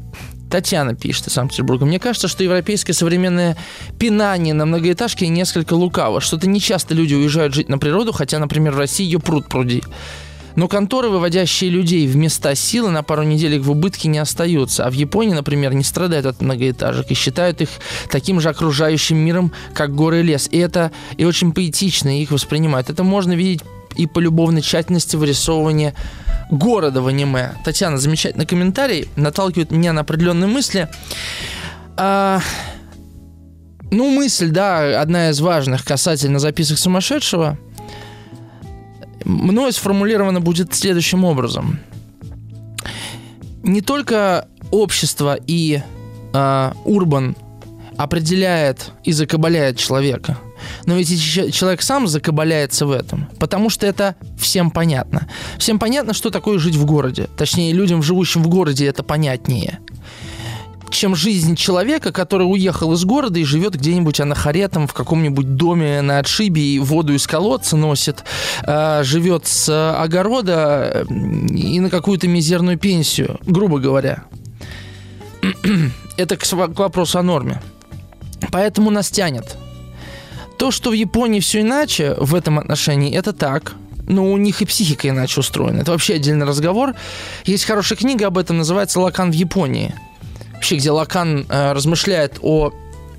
Татьяна 0.50 0.96
пишет 0.96 1.28
из 1.28 1.34
Санкт-Петербурга. 1.34 1.86
Мне 1.86 2.00
кажется, 2.00 2.28
что 2.28 2.44
европейское 2.44 2.94
современное 2.94 3.58
пинание 4.00 4.54
на 4.54 4.66
многоэтажке 4.66 5.28
несколько 5.28 5.74
лукаво. 5.74 6.22
Что-то 6.22 6.48
нечасто 6.48 6.94
люди 6.94 7.14
уезжают 7.14 7.54
жить 7.54 7.70
на 7.70 7.78
природу, 7.78 8.14
хотя, 8.14 8.40
например, 8.40 8.74
в 8.74 8.80
России 8.80 9.04
ее 9.04 9.20
пруд 9.20 9.48
пруди. 9.50 9.84
Но 10.56 10.68
конторы, 10.68 11.10
выводящие 11.10 11.70
людей 11.70 12.08
в 12.08 12.16
места 12.16 12.56
силы, 12.56 12.90
на 12.90 13.04
пару 13.04 13.22
недель 13.22 13.60
в 13.60 13.70
убытке 13.70 14.08
не 14.08 14.18
остаются. 14.18 14.88
А 14.88 14.90
в 14.90 14.94
Японии, 14.94 15.36
например, 15.36 15.76
не 15.76 15.84
страдают 15.84 16.26
от 16.26 16.42
многоэтажек 16.42 17.12
и 17.12 17.14
считают 17.14 17.62
их 17.62 17.70
таким 18.10 18.42
же 18.42 18.50
окружающим 18.50 19.18
миром, 19.18 19.52
как 19.76 19.94
горы 19.94 20.22
и 20.22 20.24
лес. 20.24 20.48
И 20.52 20.58
это 20.58 20.92
и 21.16 21.26
очень 21.26 21.52
поэтично 21.52 22.20
их 22.20 22.32
воспринимают. 22.32 22.90
Это 22.90 23.04
можно 23.04 23.34
видеть 23.34 23.62
и 23.98 24.06
по 24.06 24.20
любовной 24.20 24.62
тщательности 24.62 25.16
вырисовывания 25.16 25.94
города 26.50 27.02
в 27.02 27.08
аниме. 27.08 27.56
Татьяна, 27.64 27.98
замечательный 27.98 28.46
комментарий, 28.46 29.10
наталкивает 29.16 29.72
меня 29.72 29.94
на 29.94 30.02
определенные 30.02 30.48
мысли. 30.48 30.88
А, 31.98 32.40
ну, 33.92 34.10
мысль, 34.12 34.50
да, 34.50 35.02
одна 35.02 35.30
из 35.30 35.42
важных 35.42 35.84
касательно 35.84 36.40
записок 36.40 36.78
сумасшедшего. 36.78 37.58
Мною 39.26 39.74
сформулирована 39.74 40.40
будет 40.40 40.74
следующим 40.74 41.26
образом. 41.26 41.80
Не 43.64 43.82
только 43.82 44.48
общество 44.72 45.38
и 45.48 45.82
э, 46.34 46.72
урбан 46.86 47.36
определяет 47.98 48.92
и 49.04 49.12
закабаляет 49.12 49.78
человека– 49.78 50.38
но 50.86 50.96
ведь 50.96 51.10
человек 51.54 51.82
сам 51.82 52.08
закабаляется 52.08 52.86
в 52.86 52.92
этом, 52.92 53.30
потому 53.40 53.70
что 53.70 53.86
это 53.86 54.16
всем 54.40 54.72
понятно. 54.72 55.28
Всем 55.58 55.80
понятно, 55.80 56.14
что 56.14 56.30
такое 56.30 56.58
жить 56.60 56.76
в 56.76 56.86
городе. 56.86 57.28
Точнее, 57.38 57.74
людям, 57.74 58.02
живущим 58.04 58.44
в 58.44 58.48
городе, 58.48 58.88
это 58.88 59.04
понятнее 59.04 59.80
чем 60.90 61.16
жизнь 61.16 61.56
человека, 61.56 62.12
который 62.12 62.44
уехал 62.44 62.94
из 62.94 63.04
города 63.06 63.40
и 63.40 63.44
живет 63.44 63.76
где-нибудь 63.76 64.20
анахаретом 64.20 64.88
в 64.88 64.94
каком-нибудь 64.94 65.56
доме 65.56 66.02
на 66.02 66.20
отшибе 66.20 66.62
и 66.62 66.80
воду 66.80 67.14
из 67.14 67.28
колодца 67.28 67.78
носит, 67.78 68.24
э, 68.64 69.04
живет 69.04 69.48
с 69.48 69.94
огорода 69.94 71.06
и 71.10 71.80
на 71.80 71.90
какую-то 71.90 72.28
мизерную 72.28 72.78
пенсию, 72.78 73.40
грубо 73.46 73.80
говоря. 73.80 74.24
Это 76.18 76.36
к 76.36 76.46
вопросу 76.80 77.20
о 77.20 77.24
норме. 77.24 77.62
Поэтому 78.52 78.90
нас 78.90 79.10
тянет 79.10 79.58
то, 80.58 80.72
что 80.72 80.90
в 80.90 80.94
Японии 80.94 81.40
все 81.40 81.62
иначе 81.62 82.16
в 82.18 82.36
этом 82.36 82.60
отношении, 82.60 83.16
это 83.16 83.34
так. 83.34 83.74
Но 84.08 84.32
у 84.32 84.38
них 84.38 84.62
и 84.62 84.66
психика 84.66 85.10
иначе 85.10 85.40
устроена. 85.40 85.82
Это 85.82 85.92
вообще 85.92 86.16
отдельный 86.16 86.46
разговор. 86.46 86.96
Есть 87.46 87.66
хорошая 87.66 87.98
книга 87.98 88.28
об 88.28 88.38
этом, 88.38 88.58
называется 88.58 89.00
«Лакан 89.02 89.32
в 89.32 89.34
Японии». 89.34 89.94
Вообще, 90.54 90.78
где 90.78 90.92
Лакан 90.92 91.46
э, 91.50 91.74
размышляет 91.74 92.40
о 92.42 92.72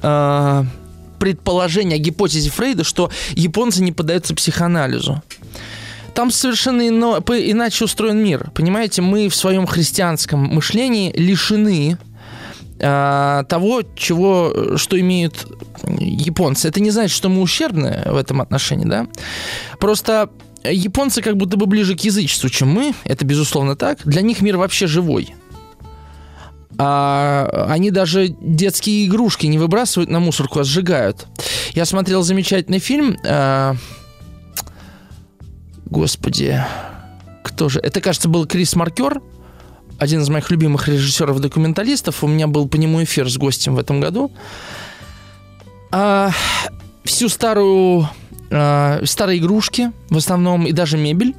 э, 0.02 0.64
предположении, 1.18 1.96
о 1.96 1.98
гипотезе 1.98 2.50
Фрейда, 2.50 2.84
что 2.84 3.10
японцы 3.32 3.82
не 3.82 3.92
поддаются 3.92 4.34
психоанализу. 4.34 5.22
Там 6.14 6.30
совершенно 6.32 6.88
ино, 6.88 7.18
иначе 7.18 7.84
устроен 7.84 8.18
мир. 8.18 8.50
Понимаете, 8.54 9.02
мы 9.02 9.28
в 9.28 9.36
своем 9.36 9.66
христианском 9.66 10.40
мышлении 10.40 11.12
лишены 11.14 11.98
того, 12.78 13.82
чего, 13.96 14.76
что 14.76 14.98
имеют 14.98 15.46
японцы. 15.98 16.68
Это 16.68 16.80
не 16.80 16.90
значит, 16.90 17.16
что 17.16 17.28
мы 17.28 17.40
ущербны 17.40 18.02
в 18.06 18.16
этом 18.16 18.40
отношении, 18.40 18.86
да? 18.86 19.06
Просто 19.80 20.30
японцы 20.64 21.22
как 21.22 21.36
будто 21.36 21.56
бы 21.56 21.66
ближе 21.66 21.96
к 21.96 22.00
язычеству, 22.00 22.48
чем 22.48 22.68
мы. 22.68 22.94
Это 23.04 23.24
безусловно 23.24 23.76
так. 23.76 24.00
Для 24.04 24.22
них 24.22 24.40
мир 24.40 24.56
вообще 24.56 24.86
живой. 24.86 25.34
А 26.80 27.66
они 27.68 27.90
даже 27.90 28.28
детские 28.28 29.06
игрушки 29.06 29.46
не 29.46 29.58
выбрасывают 29.58 30.10
на 30.10 30.20
мусорку, 30.20 30.60
а 30.60 30.64
сжигают. 30.64 31.26
Я 31.72 31.84
смотрел 31.84 32.22
замечательный 32.22 32.78
фильм. 32.78 33.16
А, 33.26 33.74
господи, 35.86 36.62
кто 37.42 37.68
же? 37.68 37.80
Это, 37.80 38.00
кажется, 38.00 38.28
был 38.28 38.46
Крис 38.46 38.76
Маркер, 38.76 39.20
один 39.98 40.20
из 40.20 40.28
моих 40.28 40.50
любимых 40.50 40.88
режиссеров-документалистов. 40.88 42.24
У 42.24 42.28
меня 42.28 42.46
был 42.46 42.68
по 42.68 42.76
нему 42.76 43.02
эфир 43.02 43.28
с 43.28 43.36
гостем 43.36 43.74
в 43.74 43.78
этом 43.78 44.00
году. 44.00 44.30
А, 45.90 46.30
всю 47.04 47.28
старую, 47.28 48.08
а, 48.50 49.00
старые 49.04 49.38
игрушки, 49.38 49.92
в 50.10 50.16
основном, 50.16 50.66
и 50.66 50.72
даже 50.72 50.96
мебель, 50.96 51.34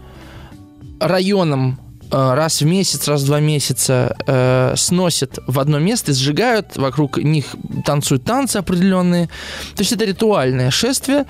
районом 0.99 1.79
а, 2.11 2.35
раз 2.35 2.61
в 2.61 2.65
месяц, 2.65 3.07
раз 3.07 3.21
в 3.21 3.27
два 3.27 3.39
месяца 3.39 4.15
э, 4.25 4.73
сносят 4.75 5.37
в 5.45 5.59
одно 5.59 5.77
место, 5.77 6.11
сжигают, 6.13 6.75
вокруг 6.75 7.17
них 7.17 7.55
танцуют 7.85 8.23
танцы 8.23 8.57
определенные. 8.57 9.27
То 9.75 9.81
есть 9.81 9.91
это 9.91 10.05
ритуальное 10.05 10.71
шествие. 10.71 11.25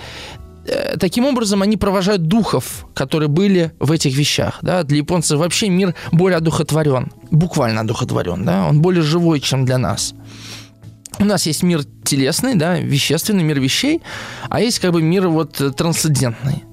Э, 0.66 0.98
таким 0.98 1.26
образом, 1.26 1.62
они 1.62 1.78
провожают 1.78 2.24
духов, 2.24 2.86
которые 2.94 3.30
были 3.30 3.72
в 3.80 3.92
этих 3.92 4.16
вещах. 4.16 4.60
Да? 4.62 4.84
Для 4.84 4.98
японцев 4.98 5.40
вообще 5.40 5.70
мир 5.70 5.96
более 6.12 6.38
одухотворен. 6.38 7.12
Буквально 7.32 7.82
одухотворен. 7.82 8.46
Да? 8.46 8.68
Он 8.68 8.82
более 8.82 9.04
живой, 9.04 9.40
чем 9.40 9.66
для 9.66 9.78
нас. 9.78 10.14
У 11.20 11.26
нас 11.26 11.46
есть 11.46 11.64
мир 11.64 11.84
телесный, 12.06 12.56
да, 12.56 12.80
вещественный, 12.80 13.44
мир 13.44 13.60
вещей, 13.60 14.02
а 14.50 14.62
есть 14.62 14.80
как 14.80 14.94
бы 14.94 15.02
мир 15.02 15.28
вот 15.28 15.62
трансцендентный. 15.76 16.64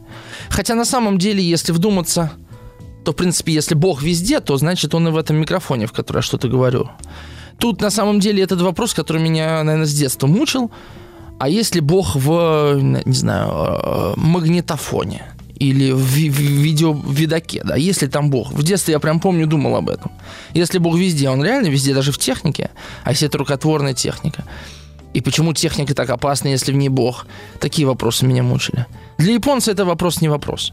Хотя 0.51 0.76
на 0.76 0.84
самом 0.84 1.18
деле, 1.18 1.43
если 1.43 1.72
вдуматься, 1.72 2.30
то, 3.05 3.12
в 3.12 3.16
принципе, 3.16 3.53
если 3.53 3.74
Бог 3.74 4.03
везде, 4.03 4.41
то 4.41 4.57
значит 4.57 4.95
он 4.95 5.09
и 5.09 5.11
в 5.11 5.16
этом 5.16 5.37
микрофоне, 5.37 5.87
в 5.87 5.93
который 5.93 6.18
я 6.18 6.22
что-то 6.22 6.49
говорю. 6.49 6.91
Тут, 7.59 7.80
на 7.80 7.91
самом 7.91 8.20
деле, 8.20 8.43
этот 8.43 8.61
вопрос, 8.61 8.95
который 8.95 9.20
меня, 9.20 9.62
наверное, 9.64 9.87
с 9.87 9.95
детства 9.95 10.26
мучил. 10.26 10.70
А 11.39 11.49
если 11.49 11.80
Бог 11.80 12.16
в, 12.16 12.80
не 12.80 13.14
знаю, 13.14 13.51
э, 13.51 14.12
магнитофоне? 14.16 15.22
Или 15.59 15.91
в, 15.93 15.99
в 15.99 16.41
видеовидаке, 16.41 17.62
да, 17.64 17.76
если 17.76 18.09
там 18.09 18.30
Бог. 18.30 18.53
В 18.53 18.62
детстве 18.62 18.93
я 18.93 19.01
прям 19.01 19.20
помню, 19.20 19.47
думал 19.47 19.76
об 19.76 19.89
этом. 19.89 20.11
Если 20.55 20.78
Бог 20.78 20.97
везде, 20.97 21.30
он 21.30 21.43
реально 21.43 21.68
везде, 21.68 21.95
даже 21.95 22.12
в 22.12 22.18
технике, 22.18 22.70
а 23.05 23.11
если 23.11 23.28
это 23.28 23.39
рукотворная 23.39 23.95
техника. 23.95 24.45
И 25.14 25.22
почему 25.22 25.55
техника 25.55 25.95
так 25.95 26.11
опасна, 26.11 26.49
если 26.49 26.72
в 26.72 26.76
ней 26.76 26.91
Бог? 26.91 27.26
Такие 27.59 27.89
вопросы 27.89 28.26
меня 28.26 28.43
мучили. 28.43 28.87
Для 29.18 29.32
японца 29.32 29.72
это 29.72 29.87
вопрос 29.87 30.20
не 30.20 30.28
вопрос. 30.28 30.72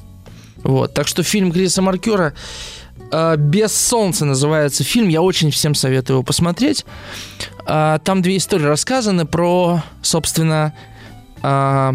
Вот. 0.64 0.94
Так 0.94 1.08
что 1.08 1.24
фильм 1.24 1.52
Криса 1.52 1.82
Маркера 1.82 2.34
«Без 3.38 3.76
солнца» 3.76 4.26
называется 4.26 4.84
фильм. 4.84 5.08
Я 5.08 5.22
очень 5.22 5.52
всем 5.52 5.76
советую 5.76 6.16
его 6.16 6.24
посмотреть. 6.24 6.86
Э, 7.68 8.00
там 8.04 8.22
две 8.22 8.38
истории 8.38 8.66
рассказаны 8.66 9.26
про, 9.26 9.84
собственно, 10.02 10.74
э, 11.42 11.94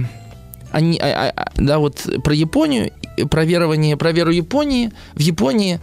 они, 0.71 0.99
а, 0.99 1.33
а, 1.35 1.53
да, 1.57 1.79
вот 1.79 2.07
про 2.23 2.35
Японию, 2.35 2.93
про 3.31 3.45
верование, 3.45 3.97
про 3.97 4.13
веру 4.13 4.31
Японии. 4.31 4.91
В 5.15 5.21
Японии 5.21 5.81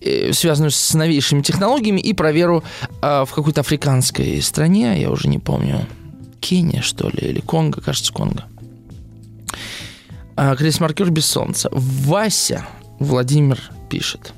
э, 0.00 0.32
связанную 0.32 0.70
с 0.70 0.94
новейшими 0.94 1.42
технологиями, 1.42 2.00
и 2.00 2.12
про 2.12 2.32
веру 2.32 2.64
э, 3.02 3.24
в 3.26 3.32
какой-то 3.32 3.60
африканской 3.60 4.42
стране, 4.42 5.00
я 5.00 5.10
уже 5.10 5.28
не 5.28 5.38
помню, 5.38 5.86
Кения, 6.40 6.82
что 6.82 7.08
ли, 7.08 7.28
или 7.28 7.40
Конго, 7.40 7.80
кажется, 7.80 8.12
Конго. 8.12 8.44
А, 10.36 10.54
Крис 10.54 10.80
Маркер 10.80 11.10
без 11.10 11.26
солнца. 11.26 11.68
Вася 11.72 12.66
Владимир 12.98 13.60
пишет. 13.88 14.32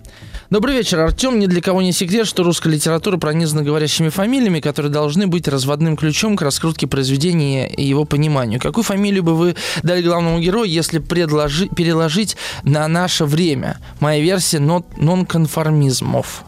Добрый 0.51 0.77
вечер, 0.77 1.01
Артем. 1.01 1.39
Ни 1.39 1.45
для 1.45 1.61
кого 1.61 1.83
не 1.83 1.93
секрет, 1.93 2.27
что 2.27 2.43
русская 2.43 2.71
литература 2.71 3.19
пронизана 3.19 3.63
говорящими 3.63 4.09
фамилиями, 4.09 4.61
которые 4.61 4.91
должны 4.91 5.27
быть 5.27 5.47
разводным 5.47 5.95
ключом 5.95 6.39
к 6.39 6.43
раскрутке 6.43 6.87
произведения 6.87 7.69
и 7.69 7.85
его 7.85 8.07
пониманию. 8.07 8.59
Какую 8.59 8.83
фамилию 8.83 9.23
бы 9.23 9.37
вы 9.37 9.57
дали 9.83 10.01
главному 10.01 10.41
герою, 10.41 10.65
если 10.65 11.01
предложи, 11.01 11.69
переложить 11.69 12.39
на 12.63 12.89
наше 12.89 13.27
время? 13.27 13.79
Моя 14.01 14.23
версия 14.23 14.59
нонконформизмов. 14.59 16.45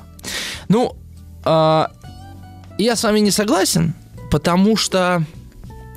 Ну, 0.68 0.96
э, 1.44 1.86
я 2.78 2.96
с 2.96 3.05
вами 3.05 3.20
не 3.20 3.30
согласен, 3.30 3.92
потому 4.30 4.78
что 4.78 5.26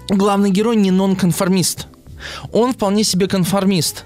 главный 0.09 0.51
герой 0.51 0.75
не 0.75 0.91
нонконформист– 0.91 1.87
он 2.51 2.73
вполне 2.73 3.03
себе 3.03 3.27
конформист. 3.27 4.05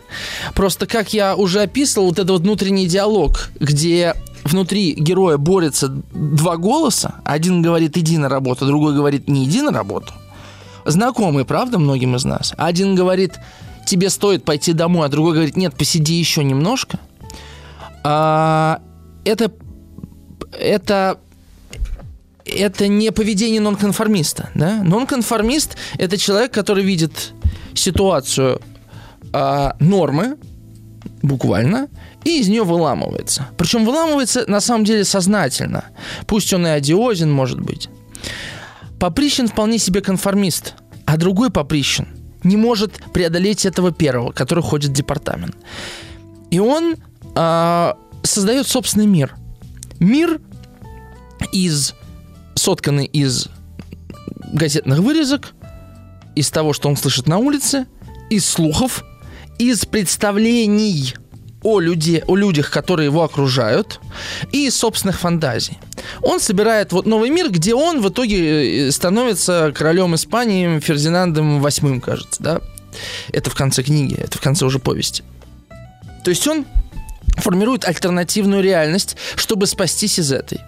Просто, 0.54 0.86
как 0.86 1.14
я 1.14 1.36
уже 1.36 1.62
описывал, 1.62 2.08
вот 2.08 2.20
этот 2.20 2.32
вот 2.32 2.42
внутренний 2.42 2.88
диалог, 2.88 3.50
где 3.60 4.16
внутри 4.44 4.94
героя 4.94 5.38
борются 5.38 5.90
два 5.90 6.58
голоса, 6.58 7.16
один 7.24 7.62
говорит 7.62 7.98
«иди 7.98 8.18
на 8.18 8.30
работу», 8.30 8.66
другой 8.66 8.96
говорит 8.96 9.28
«не 9.28 9.46
иди 9.46 9.62
на 9.62 9.72
работу», 9.72 10.14
знакомый, 10.86 11.46
правда, 11.46 11.80
многим 11.80 12.16
из 12.16 12.26
нас. 12.26 12.54
Один 12.58 12.96
говорит 12.96 13.34
«тебе 13.86 14.10
стоит 14.10 14.44
пойти 14.44 14.74
домой», 14.74 15.08
а 15.08 15.10
другой 15.10 15.34
говорит 15.34 15.58
«нет, 15.58 15.76
посиди 15.76 16.16
еще 16.16 16.44
немножко». 16.44 17.00
А, 18.04 18.82
это, 19.26 19.52
это 20.58 21.20
это 22.48 22.88
не 22.88 23.12
поведение 23.12 23.62
нонконформиста. 23.62 24.50
Да? 24.56 24.82
Нонконформист– 24.84 25.78
это 25.98 26.18
человек, 26.18 26.52
который 26.52 26.84
видит 26.84 27.34
ситуацию 27.78 28.62
э, 29.34 29.72
нормы, 29.80 30.38
буквально, 31.22 31.88
и 32.24 32.40
из 32.40 32.48
нее 32.48 32.64
выламывается. 32.64 33.48
Причем 33.58 33.86
выламывается 33.86 34.46
на 34.48 34.60
самом 34.60 34.86
деле 34.86 35.04
сознательно. 35.04 35.86
Пусть 36.26 36.54
он 36.54 36.68
и 36.68 36.70
одиозен, 36.70 37.32
может 37.32 37.60
быть. 37.60 37.90
Поприщен 39.00 39.48
вполне 39.48 39.78
себе 39.78 40.02
конформист, 40.02 40.76
а 41.06 41.18
другой 41.18 41.50
Поприщен 41.50 42.08
не 42.44 42.58
может 42.58 42.94
преодолеть 43.14 43.66
этого 43.66 43.92
первого, 43.92 44.32
который 44.32 44.64
ходит 44.64 44.92
в 44.92 44.94
департамент. 44.94 45.56
И 46.50 46.60
он 46.60 46.96
э, 47.36 47.94
создает 48.24 48.68
собственный 48.68 49.06
мир. 49.06 49.36
Мир 50.00 50.40
из 51.52 51.94
сотканный 52.56 53.06
из 53.06 53.50
газетных 54.52 55.00
вырезок, 55.00 55.54
из 56.38 56.52
того, 56.52 56.74
что 56.74 56.90
он 56.90 56.96
слышит 56.96 57.28
на 57.28 57.38
улице, 57.38 57.86
из 58.30 58.46
слухов, 58.46 59.04
из 59.58 59.86
представлений 59.86 61.16
о, 61.64 61.80
люди, 61.80 62.24
о 62.28 62.36
людях, 62.36 62.70
которые 62.70 63.08
его 63.08 63.24
окружают, 63.24 64.00
и 64.52 64.68
из 64.68 64.76
собственных 64.76 65.20
фантазий. 65.20 65.78
Он 66.22 66.40
собирает 66.40 66.92
вот 66.92 67.06
новый 67.06 67.30
мир, 67.30 67.50
где 67.50 67.74
он 67.74 68.02
в 68.02 68.10
итоге 68.10 68.88
э, 68.88 68.92
становится 68.92 69.74
королем 69.76 70.16
Испании 70.16 70.80
Фердинандом 70.80 71.66
VIII, 71.66 72.00
кажется, 72.00 72.44
да? 72.44 72.62
Это 73.32 73.50
в 73.50 73.56
конце 73.56 73.84
книги, 73.84 74.16
это 74.16 74.38
в 74.38 74.42
конце 74.42 74.66
уже 74.66 74.80
повести. 74.80 75.24
То 76.24 76.30
есть 76.30 76.48
он 76.48 76.66
формирует 77.38 77.86
альтернативную 77.86 78.64
реальность, 78.64 79.18
чтобы 79.36 79.68
спастись 79.68 80.20
из 80.20 80.32
этой. 80.32 80.62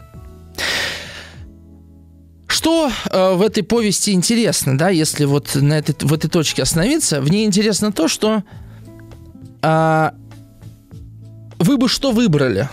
Что 2.60 2.91
э, 3.10 3.36
в 3.36 3.41
этой 3.41 3.64
повести 3.64 4.12
интересно, 4.12 4.78
да, 4.78 4.89
если 4.89 5.24
вот 5.24 5.55
на 5.55 5.80
этой, 5.80 5.95
в 6.05 6.14
этой 6.14 6.30
точке 6.30 6.64
остановиться, 6.64 7.22
в 7.22 7.32
ней 7.32 7.45
интересно 7.45 7.93
то, 7.93 8.10
что 8.10 8.43
э, 9.62 10.10
вы 11.57 11.78
бы 11.78 11.88
что 11.88 12.12
выбрали? 12.12 12.68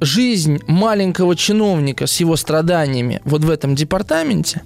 Жизнь 0.00 0.60
маленького 0.68 1.34
чиновника 1.34 2.06
с 2.06 2.20
его 2.20 2.36
страданиями 2.36 3.20
вот 3.24 3.42
в 3.42 3.50
этом 3.50 3.74
департаменте 3.74 4.62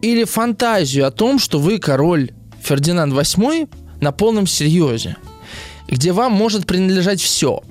или 0.00 0.24
фантазию 0.24 1.06
о 1.06 1.10
том, 1.10 1.38
что 1.38 1.58
вы 1.58 1.76
король 1.76 2.30
Фердинанд 2.62 3.12
VIII 3.12 3.68
на 4.00 4.10
полном 4.10 4.46
серьезе, 4.46 5.18
где 5.86 6.12
вам 6.12 6.32
может 6.32 6.66
принадлежать 6.66 7.20
все, 7.20 7.62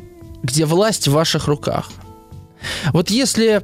где 0.44 0.66
власть 0.66 1.08
в 1.08 1.14
ваших 1.14 1.48
руках. 1.48 1.90
Вот 2.94 3.10
если 3.10 3.64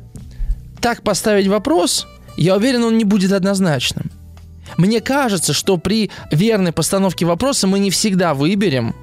так 0.85 1.01
поставить 1.01 1.47
вопрос, 1.47 2.05
я 2.37 2.55
уверен, 2.55 2.83
он 2.83 2.95
не 2.95 3.05
будет 3.05 3.31
однозначным. 3.31 4.11
Мне 4.77 5.01
кажется, 5.01 5.51
что 5.51 5.77
при 5.77 6.11
верной 6.31 6.73
постановке 6.73 7.25
вопроса 7.25 7.65
мы 7.65 7.79
не 7.79 7.89
всегда 7.89 8.35
выберем 8.35 8.95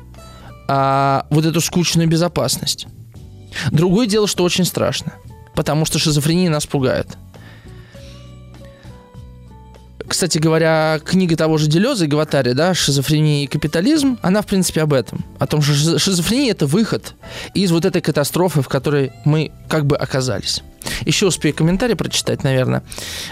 а, 0.68 1.26
вот 1.30 1.45
эту 1.45 1.61
скучную 1.61 2.09
безопасность. 2.09 2.87
Другое 3.72 4.07
дело, 4.07 4.28
что 4.28 4.45
очень 4.45 4.64
страшно, 4.64 5.14
потому 5.57 5.85
что 5.85 5.99
шизофрения 5.99 6.49
нас 6.51 6.66
пугает. 6.66 7.09
Кстати 10.07 10.39
говоря, 10.39 11.01
книга 11.05 11.35
того 11.37 11.59
же 11.59 11.66
Делеза 11.66 12.05
и 12.05 12.09
Гватари, 12.09 12.53
да, 12.53 12.74
«Шизофрения 12.74 13.43
и 13.43 13.49
капитализм», 13.49 14.20
она, 14.22 14.43
в 14.43 14.47
принципе, 14.47 14.83
об 14.83 14.93
этом. 14.93 15.24
О 15.41 15.49
том, 15.49 15.62
что 15.62 15.99
шизофрения– 15.99 16.51
это 16.53 16.66
выход 16.66 17.14
из 17.55 17.72
вот 17.72 17.85
этой 17.85 18.01
катастрофы, 18.01 18.62
в 18.62 18.68
которой 18.68 19.11
мы 19.24 19.51
как 19.68 19.85
бы 19.85 19.97
оказались. 19.97 20.62
Еще 21.05 21.26
успею 21.26 21.55
комментарий 21.55 21.96
прочитать, 21.96 22.44
наверное. 22.44 22.82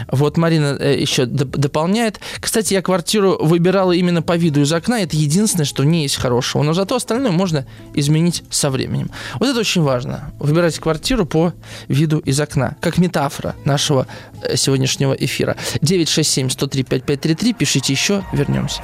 Вот 0.09 0.37
Марина 0.37 0.77
э, 0.79 0.99
еще 1.01 1.27
дополняет. 1.27 2.21
Кстати, 2.41 2.75
я 2.75 2.83
квартиру 2.83 3.39
выбирала 3.41 3.93
именно 3.93 4.23
по 4.23 4.37
виду 4.37 4.61
из 4.63 4.73
окна. 4.73 5.03
Это 5.03 5.17
единственное, 5.17 5.65
что 5.65 5.85
не 5.85 6.03
есть 6.03 6.17
хорошего. 6.17 6.63
Но 6.63 6.73
зато 6.73 6.97
остальное 6.97 7.31
можно 7.31 7.67
изменить 7.95 8.43
со 8.51 8.71
временем. 8.71 9.11
Вот 9.39 9.49
это 9.49 9.61
очень 9.61 9.83
важно. 9.83 10.33
Выбирать 10.39 10.79
квартиру 10.79 11.27
по 11.27 11.53
виду 11.89 12.19
из 12.19 12.41
окна. 12.41 12.77
Как 12.81 12.99
метафора 12.99 13.55
нашего 13.65 14.07
э, 14.43 14.57
сегодняшнего 14.57 15.13
эфира. 15.13 15.57
967 15.81 16.51
103 16.51 16.83
5533. 16.85 17.53
Пишите 17.55 17.93
еще. 17.93 18.25
Вернемся. 18.33 18.83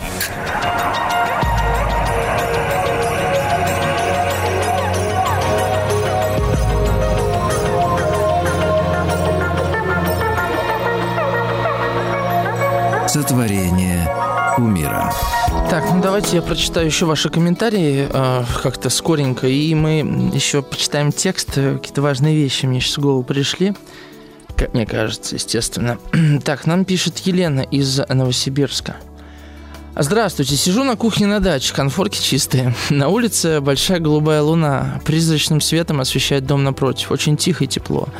Сотворение 13.16 14.06
умира. 14.58 15.10
Так, 15.70 15.84
ну 15.90 16.02
давайте 16.02 16.36
я 16.36 16.42
прочитаю 16.42 16.84
еще 16.84 17.06
ваши 17.06 17.30
комментарии 17.30 18.06
э, 18.12 18.44
как-то 18.62 18.90
скоренько, 18.90 19.46
и 19.46 19.74
мы 19.74 20.30
еще 20.34 20.60
почитаем 20.60 21.12
текст. 21.12 21.54
Какие-то 21.54 22.02
важные 22.02 22.36
вещи 22.36 22.66
мне 22.66 22.78
сейчас 22.78 22.98
в 22.98 23.00
голову 23.00 23.22
пришли. 23.22 23.74
Как 24.54 24.74
мне 24.74 24.84
кажется, 24.84 25.36
естественно. 25.36 25.96
так, 26.44 26.66
нам 26.66 26.84
пишет 26.84 27.16
Елена 27.20 27.62
из 27.62 28.02
Новосибирска. 28.06 28.96
Здравствуйте, 29.96 30.54
сижу 30.54 30.84
на 30.84 30.96
кухне 30.96 31.26
на 31.26 31.40
даче, 31.40 31.72
конфорки 31.72 32.20
чистые. 32.20 32.74
На 32.90 33.08
улице 33.08 33.62
большая 33.62 33.98
голубая 33.98 34.42
луна, 34.42 35.00
призрачным 35.06 35.62
светом 35.62 36.02
освещает 36.02 36.44
дом 36.44 36.64
напротив. 36.64 37.10
Очень 37.10 37.38
тихо 37.38 37.64
и 37.64 37.66
тепло. 37.66 38.10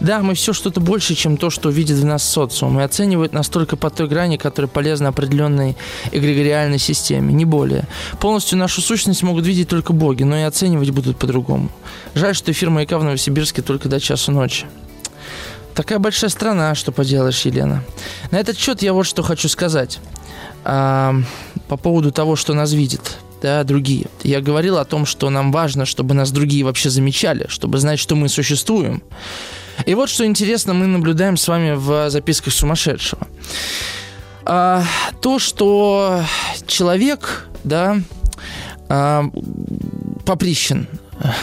Да, 0.00 0.20
мы 0.20 0.34
все 0.34 0.52
что-то 0.52 0.80
больше, 0.80 1.14
чем 1.14 1.36
то, 1.36 1.50
что 1.50 1.70
видит 1.70 1.96
в 1.96 2.04
нас 2.04 2.22
социум, 2.22 2.78
и 2.78 2.82
оценивают 2.82 3.32
настолько 3.32 3.76
по 3.76 3.90
той 3.90 4.08
грани, 4.08 4.36
которая 4.36 4.68
полезна 4.68 5.08
определенной 5.08 5.76
эгрегориальной 6.12 6.78
системе, 6.78 7.32
не 7.32 7.44
более. 7.44 7.84
Полностью 8.20 8.58
нашу 8.58 8.80
сущность 8.80 9.22
могут 9.22 9.46
видеть 9.46 9.68
только 9.68 9.92
боги, 9.92 10.22
но 10.22 10.36
и 10.36 10.42
оценивать 10.42 10.90
будут 10.90 11.18
по-другому. 11.18 11.70
Жаль, 12.14 12.34
что 12.34 12.52
эфир 12.52 12.70
«Маяка» 12.70 12.98
в 12.98 13.04
Новосибирске 13.04 13.62
только 13.62 13.88
до 13.88 14.00
часу 14.00 14.30
ночи. 14.30 14.66
Такая 15.74 15.98
большая 15.98 16.30
страна, 16.30 16.74
что 16.74 16.92
поделаешь, 16.92 17.40
Елена. 17.42 17.84
На 18.30 18.38
этот 18.38 18.58
счет 18.58 18.82
я 18.82 18.92
вот 18.92 19.04
что 19.04 19.22
хочу 19.22 19.48
сказать. 19.48 20.00
А, 20.64 21.14
по 21.68 21.76
поводу 21.76 22.10
того, 22.10 22.36
что 22.36 22.54
нас 22.54 22.72
видит 22.72 23.18
да, 23.42 23.62
другие. 23.64 24.06
Я 24.22 24.40
говорил 24.40 24.78
о 24.78 24.84
том, 24.84 25.06
что 25.06 25.30
нам 25.30 25.52
важно, 25.52 25.86
чтобы 25.86 26.14
нас 26.14 26.30
другие 26.30 26.64
вообще 26.64 26.90
замечали, 26.90 27.46
чтобы 27.48 27.78
знать, 27.78 27.98
что 28.00 28.16
мы 28.16 28.28
существуем. 28.28 29.02
И 29.86 29.94
вот 29.94 30.08
что 30.08 30.24
интересно, 30.26 30.74
мы 30.74 30.86
наблюдаем 30.86 31.36
с 31.36 31.46
вами 31.48 31.74
в 31.74 32.10
записках 32.10 32.52
сумасшедшего. 32.52 33.26
А, 34.44 34.82
то, 35.20 35.38
что 35.38 36.22
человек, 36.66 37.46
да, 37.64 37.98
а, 38.88 39.24
поприщен, 40.24 40.88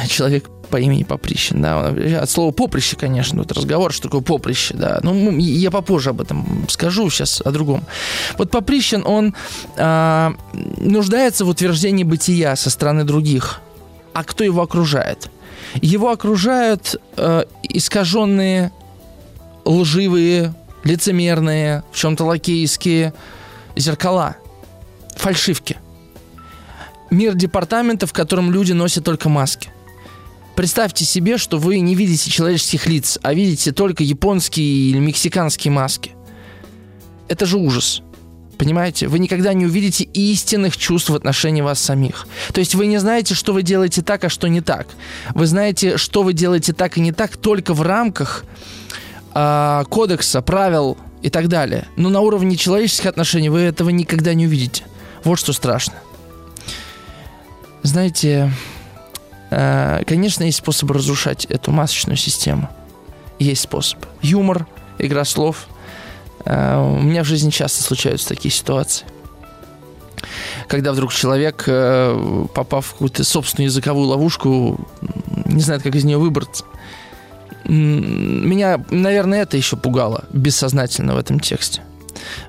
человек 0.08 0.50
по 0.70 0.78
имени 0.78 1.04
Поприщин, 1.04 1.62
да, 1.62 1.90
от 2.22 2.30
слова 2.30 2.52
поприще, 2.52 2.98
конечно, 2.98 3.44
тут 3.44 3.58
разговор, 3.58 3.94
что 3.94 4.04
такое 4.04 4.22
поприще, 4.22 4.74
да, 4.74 5.00
ну, 5.04 5.38
я 5.38 5.72
попозже 5.72 6.10
об 6.10 6.22
этом 6.22 6.66
скажу, 6.68 7.10
сейчас 7.10 7.42
о 7.42 7.52
другом. 7.52 7.84
Вот 8.38 8.52
Поприщин, 8.52 9.04
он 9.06 9.36
э, 9.78 10.32
нуждается 10.78 11.46
в 11.46 11.50
утверждении 11.50 12.04
бытия 12.04 12.56
со 12.56 12.70
стороны 12.70 13.04
других, 13.04 13.62
а 14.14 14.24
кто 14.24 14.44
его 14.44 14.62
окружает? 14.62 15.30
Его 15.82 16.12
окружают 16.12 16.96
э, 17.18 17.44
искаженные, 17.64 18.72
лживые, 19.66 20.54
лицемерные, 20.84 21.84
в 21.92 21.98
чем-то 21.98 22.24
лакейские 22.26 23.14
зеркала, 23.76 24.38
фальшивки. 25.16 25.78
Мир 27.10 27.36
департамента, 27.36 28.08
в 28.08 28.14
котором 28.14 28.52
люди 28.52 28.74
носят 28.74 29.04
только 29.04 29.30
маски. 29.30 29.70
Представьте 30.56 31.04
себе, 31.04 31.38
что 31.38 31.58
вы 31.58 31.80
не 31.80 31.96
видите 31.96 32.32
человеческих 32.32 32.88
лиц, 32.88 33.20
а 33.22 33.34
видите 33.34 33.74
только 33.74 34.04
японские 34.04 34.92
или 34.92 35.00
мексиканские 35.00 35.72
маски. 35.72 36.12
Это 37.28 37.46
же 37.46 37.58
ужас. 37.58 38.02
Понимаете? 38.58 39.08
Вы 39.08 39.20
никогда 39.20 39.54
не 39.54 39.66
увидите 39.66 40.06
истинных 40.06 40.78
чувств 40.78 41.10
в 41.10 41.16
отношении 41.16 41.62
вас 41.62 41.80
самих. 41.80 42.28
То 42.54 42.60
есть 42.60 42.76
вы 42.76 42.88
не 42.88 42.98
знаете, 42.98 43.36
что 43.36 43.54
вы 43.54 43.64
делаете 43.64 44.02
так, 44.02 44.24
а 44.24 44.30
что 44.30 44.48
не 44.48 44.62
так. 44.62 44.88
Вы 45.34 45.46
знаете, 45.46 45.98
что 45.98 46.24
вы 46.24 46.34
делаете 46.34 46.74
так 46.74 46.98
и 46.98 47.02
не 47.02 47.12
так 47.12 47.38
только 47.38 47.74
в 47.74 47.82
рамках 47.82 48.46
э, 49.34 49.84
кодекса, 49.90 50.42
правил 50.42 50.98
и 51.22 51.30
так 51.30 51.48
далее. 51.48 51.88
Но 51.98 52.10
на 52.10 52.22
уровне 52.22 52.56
человеческих 52.56 53.08
отношений 53.08 53.50
вы 53.50 53.60
этого 53.62 53.90
никогда 53.90 54.34
не 54.34 54.46
увидите. 54.46 54.84
Вот 55.24 55.38
что 55.38 55.52
страшно. 55.54 55.96
Знаете, 57.84 58.52
э, 59.52 60.04
конечно, 60.08 60.44
есть 60.44 60.60
способ 60.60 60.92
разрушать 60.92 61.46
эту 61.46 61.72
масочную 61.72 62.18
систему. 62.18 62.70
Есть 63.38 63.64
способ. 63.64 64.00
Юмор, 64.22 64.66
игра 64.98 65.26
слов– 65.26 65.68
у 66.46 67.02
меня 67.02 67.24
в 67.24 67.28
жизни 67.28 67.50
часто 67.50 67.84
случаются 67.84 68.30
такие 68.30 68.54
ситуации. 68.54 69.06
Когда 70.68 70.94
вдруг 70.94 71.14
человек, 71.14 71.64
э, 71.68 72.46
попав 72.54 72.88
в 72.88 72.92
какую-то 72.94 73.24
собственную 73.24 73.68
языковую 73.70 74.08
ловушку, 74.08 74.80
не 75.46 75.62
знает, 75.62 75.84
как 75.84 75.96
из 75.96 76.04
нее 76.04 76.18
выбраться. 76.18 76.66
Меня, 77.66 78.84
наверное, 78.90 79.42
это 79.42 79.58
еще 79.58 79.76
пугало 79.76 80.26
бессознательно 80.32 81.16
в 81.16 81.18
этом 81.18 81.40
тексте. 81.40 81.82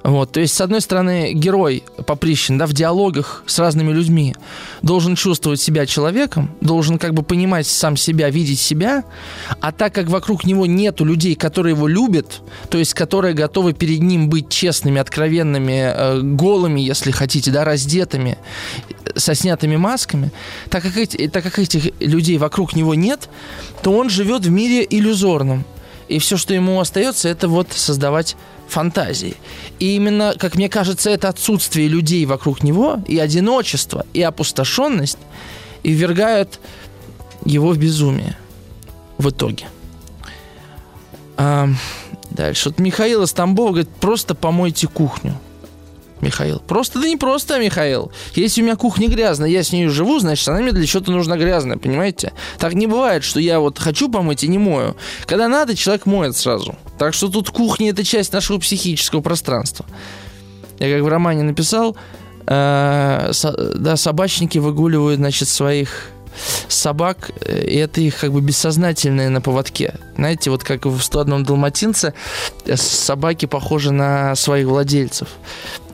Вот, 0.02 0.32
то 0.32 0.40
есть, 0.40 0.54
с 0.54 0.60
одной 0.60 0.80
стороны, 0.80 1.32
герой 1.32 1.82
Поприщин, 2.06 2.58
да, 2.58 2.66
в 2.66 2.72
диалогах 2.72 3.42
с 3.46 3.58
разными 3.58 3.92
людьми 3.92 4.34
должен 4.82 5.16
чувствовать 5.16 5.60
себя 5.60 5.86
человеком, 5.86 6.50
должен 6.60 6.98
как 6.98 7.14
бы 7.14 7.22
понимать 7.22 7.66
сам 7.66 7.96
себя, 7.96 8.30
видеть 8.30 8.60
себя, 8.60 9.04
а 9.60 9.72
так 9.72 9.94
как 9.94 10.08
вокруг 10.08 10.44
него 10.44 10.66
нету 10.66 11.04
людей, 11.04 11.34
которые 11.34 11.74
его 11.74 11.88
любят, 11.88 12.42
то 12.70 12.78
есть, 12.78 12.94
которые 12.94 13.34
готовы 13.34 13.72
перед 13.72 14.00
ним 14.00 14.28
быть 14.28 14.48
честными, 14.48 15.00
откровенными, 15.00 15.92
э, 15.94 16.20
голыми, 16.22 16.80
если 16.80 17.10
хотите, 17.10 17.50
да, 17.50 17.64
раздетыми, 17.64 18.38
со 19.14 19.34
снятыми 19.34 19.76
масками, 19.76 20.30
так 20.70 20.82
как, 20.82 20.96
эти, 20.96 21.28
так 21.28 21.44
как 21.44 21.58
этих 21.58 21.92
людей 22.00 22.38
вокруг 22.38 22.76
него 22.76 22.94
нет, 22.94 23.28
то 23.82 23.92
он 23.92 24.10
живет 24.10 24.44
в 24.44 24.50
мире 24.50 24.86
иллюзорном. 24.88 25.64
И 26.08 26.18
все, 26.18 26.36
что 26.36 26.54
ему 26.54 26.78
остается, 26.80 27.28
это 27.28 27.48
вот 27.48 27.72
создавать 27.72 28.36
фантазии. 28.68 29.36
И 29.78 29.96
именно, 29.96 30.34
как 30.38 30.56
мне 30.56 30.68
кажется, 30.68 31.10
это 31.10 31.28
отсутствие 31.28 31.88
людей 31.88 32.24
вокруг 32.26 32.62
него, 32.62 33.00
и 33.06 33.18
одиночество, 33.18 34.06
и 34.12 34.22
опустошенность, 34.22 35.18
и 35.82 35.92
ввергают 35.92 36.60
его 37.44 37.70
в 37.70 37.78
безумие 37.78 38.36
в 39.18 39.30
итоге. 39.30 39.66
А, 41.36 41.68
дальше. 42.30 42.70
Вот 42.70 42.78
Михаил 42.78 43.22
из 43.22 43.32
Тамбова 43.32 43.68
говорит, 43.68 43.90
просто 44.00 44.34
помойте 44.34 44.88
кухню. 44.88 45.34
Михаил. 46.20 46.60
Просто 46.60 47.00
да 47.00 47.08
не 47.08 47.16
просто, 47.16 47.58
Михаил. 47.58 48.10
Если 48.34 48.62
у 48.62 48.64
меня 48.64 48.76
кухня 48.76 49.08
грязная, 49.08 49.48
я 49.48 49.62
с 49.62 49.72
ней 49.72 49.88
живу, 49.88 50.18
значит, 50.18 50.48
она 50.48 50.60
мне 50.60 50.72
для 50.72 50.86
чего-то 50.86 51.10
нужна 51.12 51.36
грязная, 51.36 51.76
понимаете? 51.76 52.32
Так 52.58 52.74
не 52.74 52.86
бывает, 52.86 53.22
что 53.22 53.38
я 53.38 53.60
вот 53.60 53.78
хочу 53.78 54.10
помыть 54.10 54.42
и 54.42 54.48
не 54.48 54.58
мою. 54.58 54.96
Когда 55.26 55.48
надо, 55.48 55.76
человек 55.76 56.06
моет 56.06 56.36
сразу. 56.36 56.74
Так 56.98 57.14
что 57.14 57.28
тут 57.28 57.50
кухня 57.50 57.90
это 57.90 58.02
часть 58.04 58.32
нашего 58.32 58.58
психического 58.58 59.20
пространства. 59.20 59.84
Я 60.78 60.94
как 60.94 61.04
в 61.04 61.08
романе 61.08 61.42
написал, 61.42 61.96
э, 62.46 63.30
со, 63.32 63.74
да, 63.74 63.96
собачники 63.96 64.58
выгуливают, 64.58 65.18
значит, 65.18 65.48
своих 65.48 66.10
собак, 66.68 67.30
и 67.46 67.76
это 67.76 68.00
их 68.00 68.18
как 68.18 68.32
бы 68.32 68.40
бессознательное 68.40 69.30
на 69.30 69.40
поводке. 69.40 69.94
Знаете, 70.16 70.50
вот 70.50 70.64
как 70.64 70.86
в 70.86 71.00
101 71.00 71.44
далматинце 71.44 72.14
собаки 72.74 73.46
похожи 73.46 73.92
на 73.92 74.34
своих 74.34 74.66
владельцев. 74.66 75.28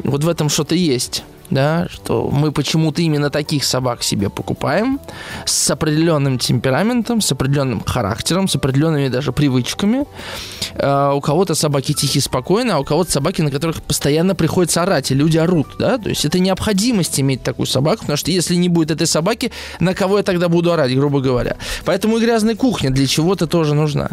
Вот 0.05 0.25
в 0.25 0.29
этом 0.29 0.49
что-то 0.49 0.75
есть 0.75 1.25
да, 1.53 1.87
что 1.91 2.31
мы 2.31 2.53
почему-то 2.53 3.03
именно 3.03 3.31
таких 3.31 3.65
собак 3.65 4.03
себе 4.03 4.31
покупаем 4.31 5.01
с 5.45 5.71
определенным 5.71 6.39
темпераментом, 6.39 7.21
с 7.21 7.31
определенным 7.33 7.81
характером, 7.85 8.49
с 8.49 8.57
определенными 8.57 9.09
даже 9.09 9.33
привычками. 9.33 10.07
Uh, 10.75 11.15
у 11.15 11.21
кого-то 11.21 11.55
собаки 11.55 11.93
тихие, 11.93 12.23
спокойные, 12.23 12.75
а 12.75 12.79
у 12.79 12.85
кого-то 12.85 13.13
собаки, 13.13 13.43
на 13.43 13.51
которых 13.51 13.83
постоянно 13.83 14.35
приходится 14.35 14.83
орать, 14.83 15.11
и 15.11 15.15
люди 15.15 15.37
орут, 15.37 15.77
да, 15.79 15.99
то 15.99 16.09
есть 16.09 16.25
это 16.25 16.39
необходимость 16.39 17.21
иметь 17.21 17.43
такую 17.43 17.67
собаку, 17.67 18.01
потому 18.01 18.17
что 18.17 18.31
если 18.31 18.55
не 18.55 18.71
будет 18.71 18.91
этой 18.91 19.07
собаки, 19.07 19.53
на 19.81 19.95
кого 19.95 20.17
я 20.17 20.23
тогда 20.23 20.49
буду 20.49 20.73
орать, 20.73 20.95
грубо 20.95 21.21
говоря. 21.21 21.57
Поэтому 21.85 22.17
и 22.17 22.21
грязная 22.21 22.55
кухня 22.55 22.91
для 22.91 23.07
чего-то 23.07 23.47
тоже 23.47 23.75
нужна. 23.75 24.11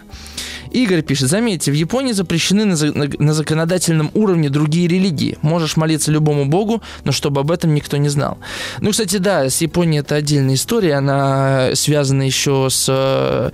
Игорь 0.72 1.02
пишет, 1.02 1.30
заметьте, 1.30 1.72
в 1.72 1.76
Японии 1.76 2.12
запрещены 2.12 2.66
на, 2.66 2.76
на, 2.76 3.10
на 3.18 3.34
законодательном 3.34 4.12
уровне 4.14 4.50
другие 4.50 4.88
религии. 4.88 5.38
Можешь 5.42 5.78
молиться 5.78 6.12
любому 6.12 6.46
богу, 6.46 6.82
но 7.06 7.12
чтобы 7.30 7.41
об 7.41 7.51
этом 7.51 7.75
никто 7.75 7.97
не 7.97 8.09
знал. 8.09 8.39
Ну, 8.82 8.89
кстати, 8.89 9.17
да, 9.17 9.51
с 9.51 9.61
Японией 9.61 9.99
это 9.99 10.15
отдельная 10.15 10.55
история, 10.55 10.95
она 10.95 11.75
связана 11.75 12.23
еще 12.23 12.69
с 12.71 13.51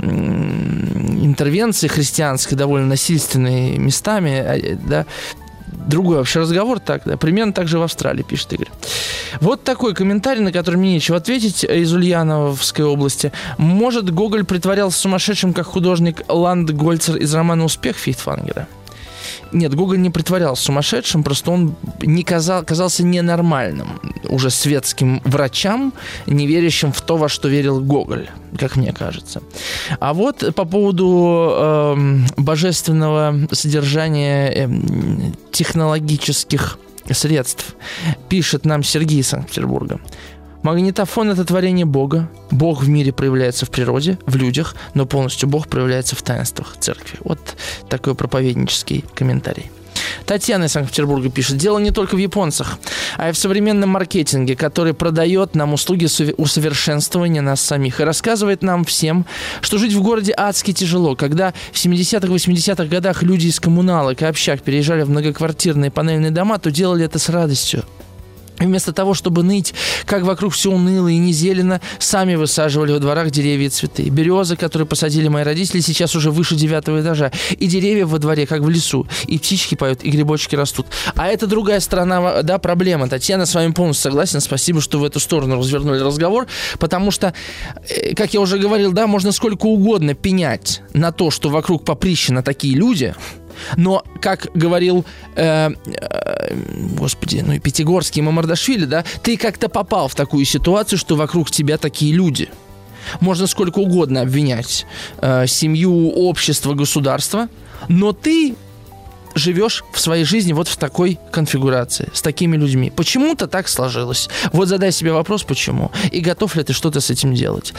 интервенции 0.00 1.86
христианской, 1.86 2.58
довольно 2.58 2.88
насильственной 2.88 3.78
местами, 3.78 4.38
а, 4.38 4.76
да, 4.88 5.06
другой 5.86 6.16
вообще 6.16 6.40
разговор, 6.40 6.80
так, 6.80 7.02
да, 7.04 7.16
примерно 7.16 7.52
так 7.52 7.68
же 7.68 7.78
в 7.78 7.82
Австралии, 7.82 8.24
пишет 8.24 8.54
Игорь. 8.54 8.70
Вот 9.40 9.62
такой 9.62 9.94
комментарий, 9.94 10.42
на 10.42 10.50
который 10.50 10.76
мне 10.76 10.94
нечего 10.94 11.18
ответить 11.18 11.62
из 11.62 11.92
Ульяновской 11.92 12.84
области. 12.84 13.30
Может, 13.56 14.10
Гоголь 14.10 14.44
притворялся 14.44 14.98
сумасшедшим, 14.98 15.52
как 15.52 15.66
художник 15.66 16.22
Ланд 16.28 16.72
Гольцер 16.72 17.18
из 17.18 17.32
романа 17.32 17.66
«Успех» 17.66 17.96
Фейхтвангера? 17.96 18.66
Нет, 19.52 19.74
Гоголь 19.74 20.00
не 20.00 20.10
притворялся 20.10 20.64
сумасшедшим, 20.64 21.22
просто 21.22 21.50
он 21.50 21.74
не 22.00 22.22
казал, 22.22 22.64
казался 22.64 23.04
ненормальным 23.04 24.00
уже 24.28 24.50
светским 24.50 25.20
врачам, 25.24 25.92
не 26.26 26.46
верящим 26.46 26.92
в 26.92 27.00
то, 27.00 27.16
во 27.16 27.28
что 27.28 27.48
верил 27.48 27.80
Гоголь, 27.80 28.28
как 28.58 28.76
мне 28.76 28.92
кажется. 28.92 29.42
А 30.00 30.14
вот 30.14 30.54
по 30.54 30.64
поводу 30.64 31.52
э, 31.54 31.96
божественного 32.36 33.34
содержания 33.52 34.50
э, 34.50 34.68
технологических 35.50 36.78
средств 37.10 37.74
пишет 38.28 38.64
нам 38.64 38.82
Сергей 38.82 39.20
из 39.20 39.28
Санкт-Петербурга. 39.28 40.00
Магнитофон– 40.62 41.30
это 41.32 41.44
творение 41.44 41.84
Бога. 41.84 42.28
Бог 42.50 42.82
в 42.84 42.88
мире 42.88 43.12
проявляется 43.12 43.66
в 43.66 43.70
природе, 43.70 44.18
в 44.26 44.36
людях, 44.36 44.76
но 44.94 45.06
полностью 45.06 45.48
Бог 45.48 45.66
проявляется 45.66 46.14
в 46.14 46.22
таинствах 46.22 46.76
церкви. 46.78 47.18
Вот 47.24 47.40
такой 47.88 48.14
проповеднический 48.14 49.04
комментарий. 49.14 49.70
Татьяна 50.24 50.64
из 50.64 50.72
Санкт-Петербурга 50.72 51.30
пишет, 51.30 51.56
дело 51.56 51.78
не 51.78 51.90
только 51.90 52.14
в 52.14 52.18
японцах, 52.18 52.78
а 53.16 53.30
и 53.30 53.32
в 53.32 53.36
современном 53.36 53.90
маркетинге, 53.90 54.54
который 54.54 54.94
продает 54.94 55.54
нам 55.54 55.72
услуги 55.72 56.06
усовершенствования 56.36 57.42
нас 57.42 57.60
самих 57.60 58.00
и 58.00 58.04
рассказывает 58.04 58.62
нам 58.62 58.84
всем, 58.84 59.26
что 59.60 59.78
жить 59.78 59.92
в 59.92 60.02
городе 60.02 60.32
адски 60.36 60.72
тяжело. 60.72 61.16
Когда 61.16 61.52
в 61.72 61.76
70-х, 61.76 62.28
80-х 62.28 62.84
годах 62.84 63.22
люди 63.22 63.48
из 63.48 63.58
коммуналок 63.58 64.22
и 64.22 64.26
общак 64.26 64.62
переезжали 64.62 65.02
в 65.02 65.10
многоквартирные 65.10 65.90
панельные 65.90 66.30
дома, 66.30 66.58
то 66.58 66.70
делали 66.70 67.04
это 67.04 67.18
с 67.18 67.28
радостью. 67.28 67.84
Вместо 68.58 68.92
того, 68.92 69.14
чтобы 69.14 69.42
ныть, 69.42 69.74
как 70.06 70.22
вокруг 70.22 70.52
все 70.52 70.70
уныло 70.70 71.08
и 71.08 71.16
не 71.16 71.32
зелено, 71.32 71.80
сами 71.98 72.34
высаживали 72.34 72.92
во 72.92 72.98
дворах 72.98 73.30
деревья 73.30 73.66
и 73.66 73.70
цветы. 73.70 74.08
Березы, 74.08 74.56
которые 74.56 74.86
посадили 74.86 75.28
мои 75.28 75.42
родители, 75.42 75.80
сейчас 75.80 76.14
уже 76.14 76.30
выше 76.30 76.54
девятого 76.54 77.00
этажа. 77.00 77.32
И 77.50 77.66
деревья 77.66 78.06
во 78.06 78.18
дворе, 78.18 78.46
как 78.46 78.60
в 78.60 78.68
лесу. 78.68 79.06
И 79.26 79.38
птички 79.38 79.74
поют, 79.74 80.04
и 80.04 80.10
грибочки 80.10 80.54
растут. 80.54 80.86
А 81.16 81.28
это 81.28 81.46
другая 81.46 81.80
сторона, 81.80 82.42
да, 82.42 82.58
проблема. 82.58 83.08
Татьяна, 83.08 83.46
с 83.46 83.54
вами 83.54 83.72
полностью 83.72 84.10
согласен. 84.10 84.40
Спасибо, 84.40 84.80
что 84.80 84.98
в 84.98 85.04
эту 85.04 85.18
сторону 85.18 85.58
развернули 85.58 85.98
разговор. 86.00 86.46
Потому 86.78 87.10
что, 87.10 87.34
э, 87.88 88.14
как 88.14 88.34
я 88.34 88.40
уже 88.40 88.58
говорил, 88.58 88.92
да, 88.92 89.06
можно 89.06 89.32
сколько 89.32 89.66
угодно 89.66 90.14
пенять 90.14 90.82
на 90.92 91.10
то, 91.10 91.30
что 91.30 91.48
вокруг 91.48 91.84
поприщено 91.84 92.42
такие 92.42 92.76
люди– 92.76 93.14
но, 93.76 94.04
как 94.20 94.48
говорил, 94.54 95.04
э, 95.34 95.70
э, 95.70 96.56
господи, 96.98 97.42
ну 97.46 97.52
и 97.52 97.58
Пятигорский, 97.58 98.20
и 98.20 98.22
Мамардашвили, 98.22 98.84
да, 98.84 99.04
ты 99.22 99.36
как-то 99.36 99.68
попал 99.68 100.08
в 100.08 100.14
такую 100.14 100.44
ситуацию, 100.44 100.98
что 100.98 101.16
вокруг 101.16 101.50
тебя 101.50 101.78
такие 101.78 102.12
люди. 102.12 102.48
Можно 103.20 103.46
сколько 103.46 103.80
угодно 103.80 104.20
обвинять 104.20 104.86
э, 105.20 105.46
семью, 105.46 106.10
общество, 106.10 106.74
государство, 106.74 107.48
но 107.88 108.12
ты 108.12 108.54
живешь 109.34 109.84
в 109.92 110.00
своей 110.00 110.24
жизни 110.24 110.52
вот 110.52 110.68
в 110.68 110.76
такой 110.76 111.18
конфигурации, 111.30 112.10
с 112.12 112.22
такими 112.22 112.56
людьми. 112.56 112.90
Почему-то 112.90 113.46
так 113.46 113.68
сложилось. 113.68 114.28
Вот 114.52 114.68
задай 114.68 114.92
себе 114.92 115.12
вопрос, 115.12 115.42
почему. 115.42 115.90
И 116.10 116.20
готов 116.20 116.56
ли 116.56 116.64
ты 116.64 116.72
что-то 116.72 117.00
с 117.00 117.10
этим 117.10 117.34
делать. 117.34 117.72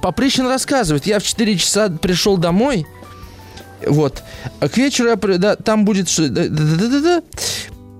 Попрыщин 0.00 0.46
рассказывает, 0.46 1.06
я 1.06 1.18
в 1.18 1.22
4 1.22 1.58
часа 1.58 1.88
пришел 1.90 2.36
домой, 2.36 2.86
вот. 3.86 4.22
А 4.60 4.68
к 4.68 4.76
вечеру 4.76 5.08
я, 5.08 5.16
да, 5.16 5.56
там 5.56 5.84
будет... 5.84 6.08
Да, 6.16 6.48
да, 6.48 6.88
да, 6.88 7.00
да. 7.00 7.22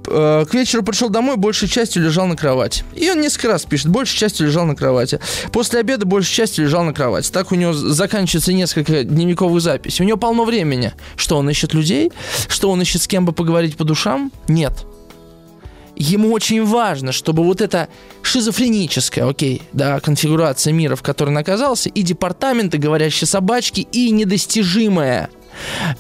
К 0.05 0.49
вечеру 0.53 0.83
пришел 0.83 1.09
домой, 1.11 1.37
большей 1.37 1.69
частью 1.69 2.03
лежал 2.03 2.27
на 2.27 2.37
кровати. 2.37 2.85
И 2.95 3.09
он 3.09 3.21
несколько 3.21 3.49
раз 3.49 3.65
пишет, 3.65 3.89
большей 3.89 4.19
частью 4.19 4.49
лежал 4.49 4.67
на 4.67 4.75
кровати. 4.75 5.21
После 5.53 5.81
обеда 5.81 6.05
большей 6.05 6.35
частью 6.35 6.65
лежал 6.65 6.83
на 6.83 6.93
кровати. 6.93 7.31
Так 7.31 7.53
у 7.53 7.55
него 7.55 7.73
заканчивается 7.73 8.53
несколько 8.53 9.05
дневниковых 9.05 9.63
записей. 9.63 10.05
У 10.05 10.09
него 10.09 10.19
полно 10.19 10.45
времени. 10.45 10.93
Что 11.17 11.39
он 11.39 11.49
ищет 11.49 11.73
людей? 11.73 12.13
Что 12.49 12.71
он 12.71 12.83
ищет 12.83 13.03
с 13.03 13.07
кем 13.07 13.25
бы 13.25 13.33
поговорить 13.33 13.77
по 13.77 13.85
душам? 13.85 14.33
Нет 14.49 14.85
ему 15.95 16.33
очень 16.33 16.65
важно, 16.65 17.13
чтобы 17.13 17.45
вот 17.45 17.61
эта 17.61 17.89
шизофреническая, 18.23 19.29
окей, 19.29 19.63
да, 19.73 20.01
конфигурация 20.01 20.73
мира, 20.73 20.97
в 20.97 21.03
которой 21.03 21.31
он 21.31 21.39
оказался, 21.39 21.89
и 21.89 22.03
департаменты, 22.03 22.79
говорящие 22.79 23.29
собачки, 23.29 23.87
и 23.93 24.11
недостижимая 24.11 25.31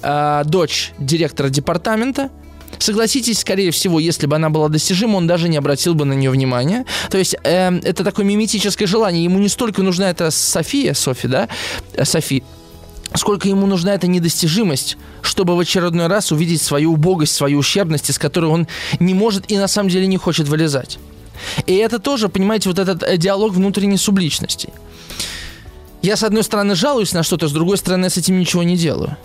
э, 0.02 0.42
дочь 0.44 0.92
директора 0.98 1.48
департамента, 1.48 2.30
Согласитесь, 2.78 3.38
скорее 3.38 3.70
всего, 3.70 4.00
если 4.00 4.26
бы 4.26 4.34
она 4.34 4.50
была 4.50 4.68
достижима, 4.68 5.16
он 5.16 5.26
даже 5.26 5.48
не 5.48 5.56
обратил 5.56 5.94
бы 5.94 6.04
на 6.04 6.14
нее 6.14 6.30
внимания. 6.30 6.84
То 7.10 7.18
есть 7.18 7.36
э, 7.44 7.78
это 7.84 8.02
такое 8.02 8.24
миметическое 8.24 8.88
желание. 8.88 9.22
Ему 9.22 9.38
не 9.38 9.48
столько 9.48 9.82
нужна 9.82 10.10
эта 10.10 10.30
София, 10.30 10.94
Софи, 10.94 11.28
да, 11.28 11.48
э, 11.92 12.04
Софи, 12.04 12.42
сколько 13.14 13.48
ему 13.48 13.66
нужна 13.66 13.94
эта 13.94 14.06
недостижимость, 14.06 14.96
чтобы 15.20 15.56
в 15.56 15.60
очередной 15.60 16.06
раз 16.06 16.32
увидеть 16.32 16.62
свою 16.62 16.94
убогость, 16.94 17.34
свою 17.34 17.58
ущербность, 17.58 18.10
из 18.10 18.18
которой 18.18 18.46
он 18.46 18.66
не 18.98 19.14
может 19.14 19.50
и 19.50 19.58
на 19.58 19.68
самом 19.68 19.88
деле 19.88 20.06
не 20.06 20.16
хочет 20.16 20.48
вылезать. 20.48 20.98
И 21.66 21.74
это 21.74 21.98
тоже, 21.98 22.28
понимаете, 22.28 22.68
вот 22.68 22.78
этот 22.78 23.02
э, 23.02 23.16
диалог 23.16 23.52
внутренней 23.52 23.98
субличности. 23.98 24.70
Я, 26.02 26.16
с 26.16 26.24
одной 26.24 26.42
стороны, 26.42 26.74
жалуюсь 26.74 27.12
на 27.12 27.22
что-то, 27.22 27.46
с 27.46 27.52
другой 27.52 27.76
стороны, 27.76 28.04
я 28.04 28.10
с 28.10 28.16
этим 28.16 28.38
ничего 28.40 28.62
не 28.64 28.76
делаю. 28.76 29.16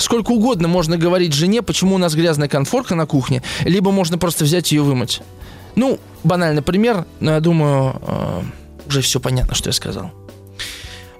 Сколько 0.00 0.30
угодно 0.30 0.66
можно 0.66 0.96
говорить 0.96 1.34
жене, 1.34 1.60
почему 1.60 1.96
у 1.96 1.98
нас 1.98 2.14
грязная 2.14 2.48
конфорка 2.48 2.94
на 2.94 3.04
кухне, 3.04 3.42
либо 3.66 3.90
можно 3.90 4.16
просто 4.16 4.44
взять 4.44 4.72
ее 4.72 4.80
вымыть. 4.80 5.20
Ну, 5.76 6.00
банальный 6.24 6.62
пример, 6.62 7.04
но 7.20 7.32
я 7.32 7.40
думаю, 7.40 8.00
э, 8.06 8.42
уже 8.86 9.02
все 9.02 9.20
понятно, 9.20 9.54
что 9.54 9.68
я 9.68 9.74
сказал. 9.74 10.10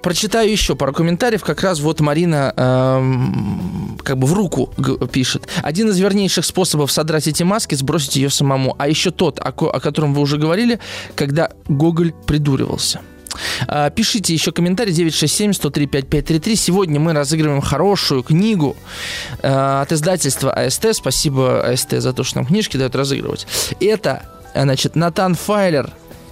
Прочитаю 0.01 0.51
еще 0.51 0.75
пару 0.75 0.93
комментариев. 0.93 1.43
Как 1.43 1.61
раз 1.61 1.79
вот 1.79 1.99
Марина 1.99 2.53
э, 2.57 4.01
как 4.03 4.17
бы 4.17 4.25
в 4.25 4.33
руку 4.33 4.73
пишет. 5.11 5.47
Один 5.61 5.89
из 5.89 5.99
вернейших 5.99 6.43
способов 6.43 6.91
содрать 6.91 7.27
эти 7.27 7.43
маски, 7.43 7.75
сбросить 7.75 8.15
ее 8.15 8.31
самому. 8.31 8.75
А 8.79 8.87
еще 8.87 9.11
тот, 9.11 9.39
о, 9.39 9.49
о 9.49 9.79
котором 9.79 10.15
вы 10.15 10.21
уже 10.21 10.37
говорили, 10.39 10.79
когда 11.13 11.51
Гоголь 11.67 12.13
придуривался. 12.25 13.01
А, 13.67 13.89
пишите 13.89 14.33
еще 14.33 14.51
комментарий 14.51 14.93
967-103-5533. 14.93 16.55
Сегодня 16.55 16.99
мы 16.99 17.13
разыгрываем 17.13 17.61
хорошую 17.61 18.23
книгу 18.23 18.75
а, 19.41 19.81
от 19.81 19.91
издательства 19.91 20.51
АСТ. 20.51 20.87
Спасибо 20.93 21.61
АСТ 21.61 21.93
за 22.01 22.13
то, 22.13 22.23
что 22.23 22.37
нам 22.37 22.45
книжки 22.45 22.77
дают 22.77 22.95
разыгрывать. 22.95 23.47
Это, 23.79 24.23
значит, 24.53 24.95
Натан 24.95 25.35
Файлер 25.35 25.91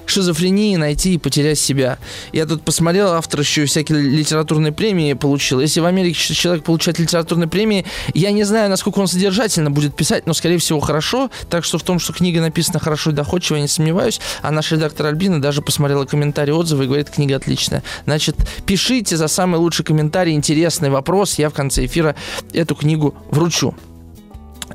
шизофрении 0.10 0.76
найти 0.76 1.16
и 1.16 1.18
потерять 1.18 1.60
себя. 1.60 1.98
Я 2.34 2.46
тут 2.46 2.64
посмотрел, 2.64 3.10
автор 3.10 3.40
еще 3.42 3.66
всякие 3.66 4.00
литературные 4.00 4.72
премии 4.72 5.14
получил. 5.14 5.60
Если 5.60 5.80
в 5.80 5.86
Америке 5.86 6.34
человек 6.34 6.64
получает 6.64 7.00
литературные 7.00 7.48
премии, 7.48 7.86
я 8.14 8.32
не 8.32 8.44
знаю, 8.44 8.70
насколько 8.70 9.00
он 9.00 9.08
содержательно 9.08 9.72
будет 9.72 9.96
писать, 9.96 10.28
но, 10.28 10.34
скорее 10.34 10.58
всего, 10.58 10.80
хорошо. 10.80 11.30
Так 11.50 11.64
что 11.66 11.78
в 11.78 11.84
том, 11.84 12.00
что 12.00 12.14
книга 12.14 12.42
написана 12.42 12.80
хорошо 12.80 13.12
и 13.12 13.14
доходчиво, 13.14 13.58
я 13.58 13.62
не 13.62 13.68
сомневаюсь. 13.68 14.20
А 14.42 14.52
наш 14.52 14.72
редактор 14.72 15.08
Альбина 15.08 15.42
даже 15.42 15.62
посмотрела 15.62 16.06
комментарии, 16.06 16.52
отзывы 16.52 16.86
и 16.86 16.88
говорит, 16.88 17.10
книга 17.10 17.36
отличная. 17.36 17.84
Значит, 18.06 18.36
пишите 18.66 19.18
за 19.18 19.28
самый 19.28 19.58
лучший 19.60 19.86
комментарий, 19.86 20.34
интересный 20.34 20.90
вопрос. 20.90 21.40
Я 21.40 21.50
в 21.50 21.54
конце 21.54 21.86
эфира 21.86 22.16
эту 22.54 22.76
книгу 22.76 23.16
вручу. 23.32 23.76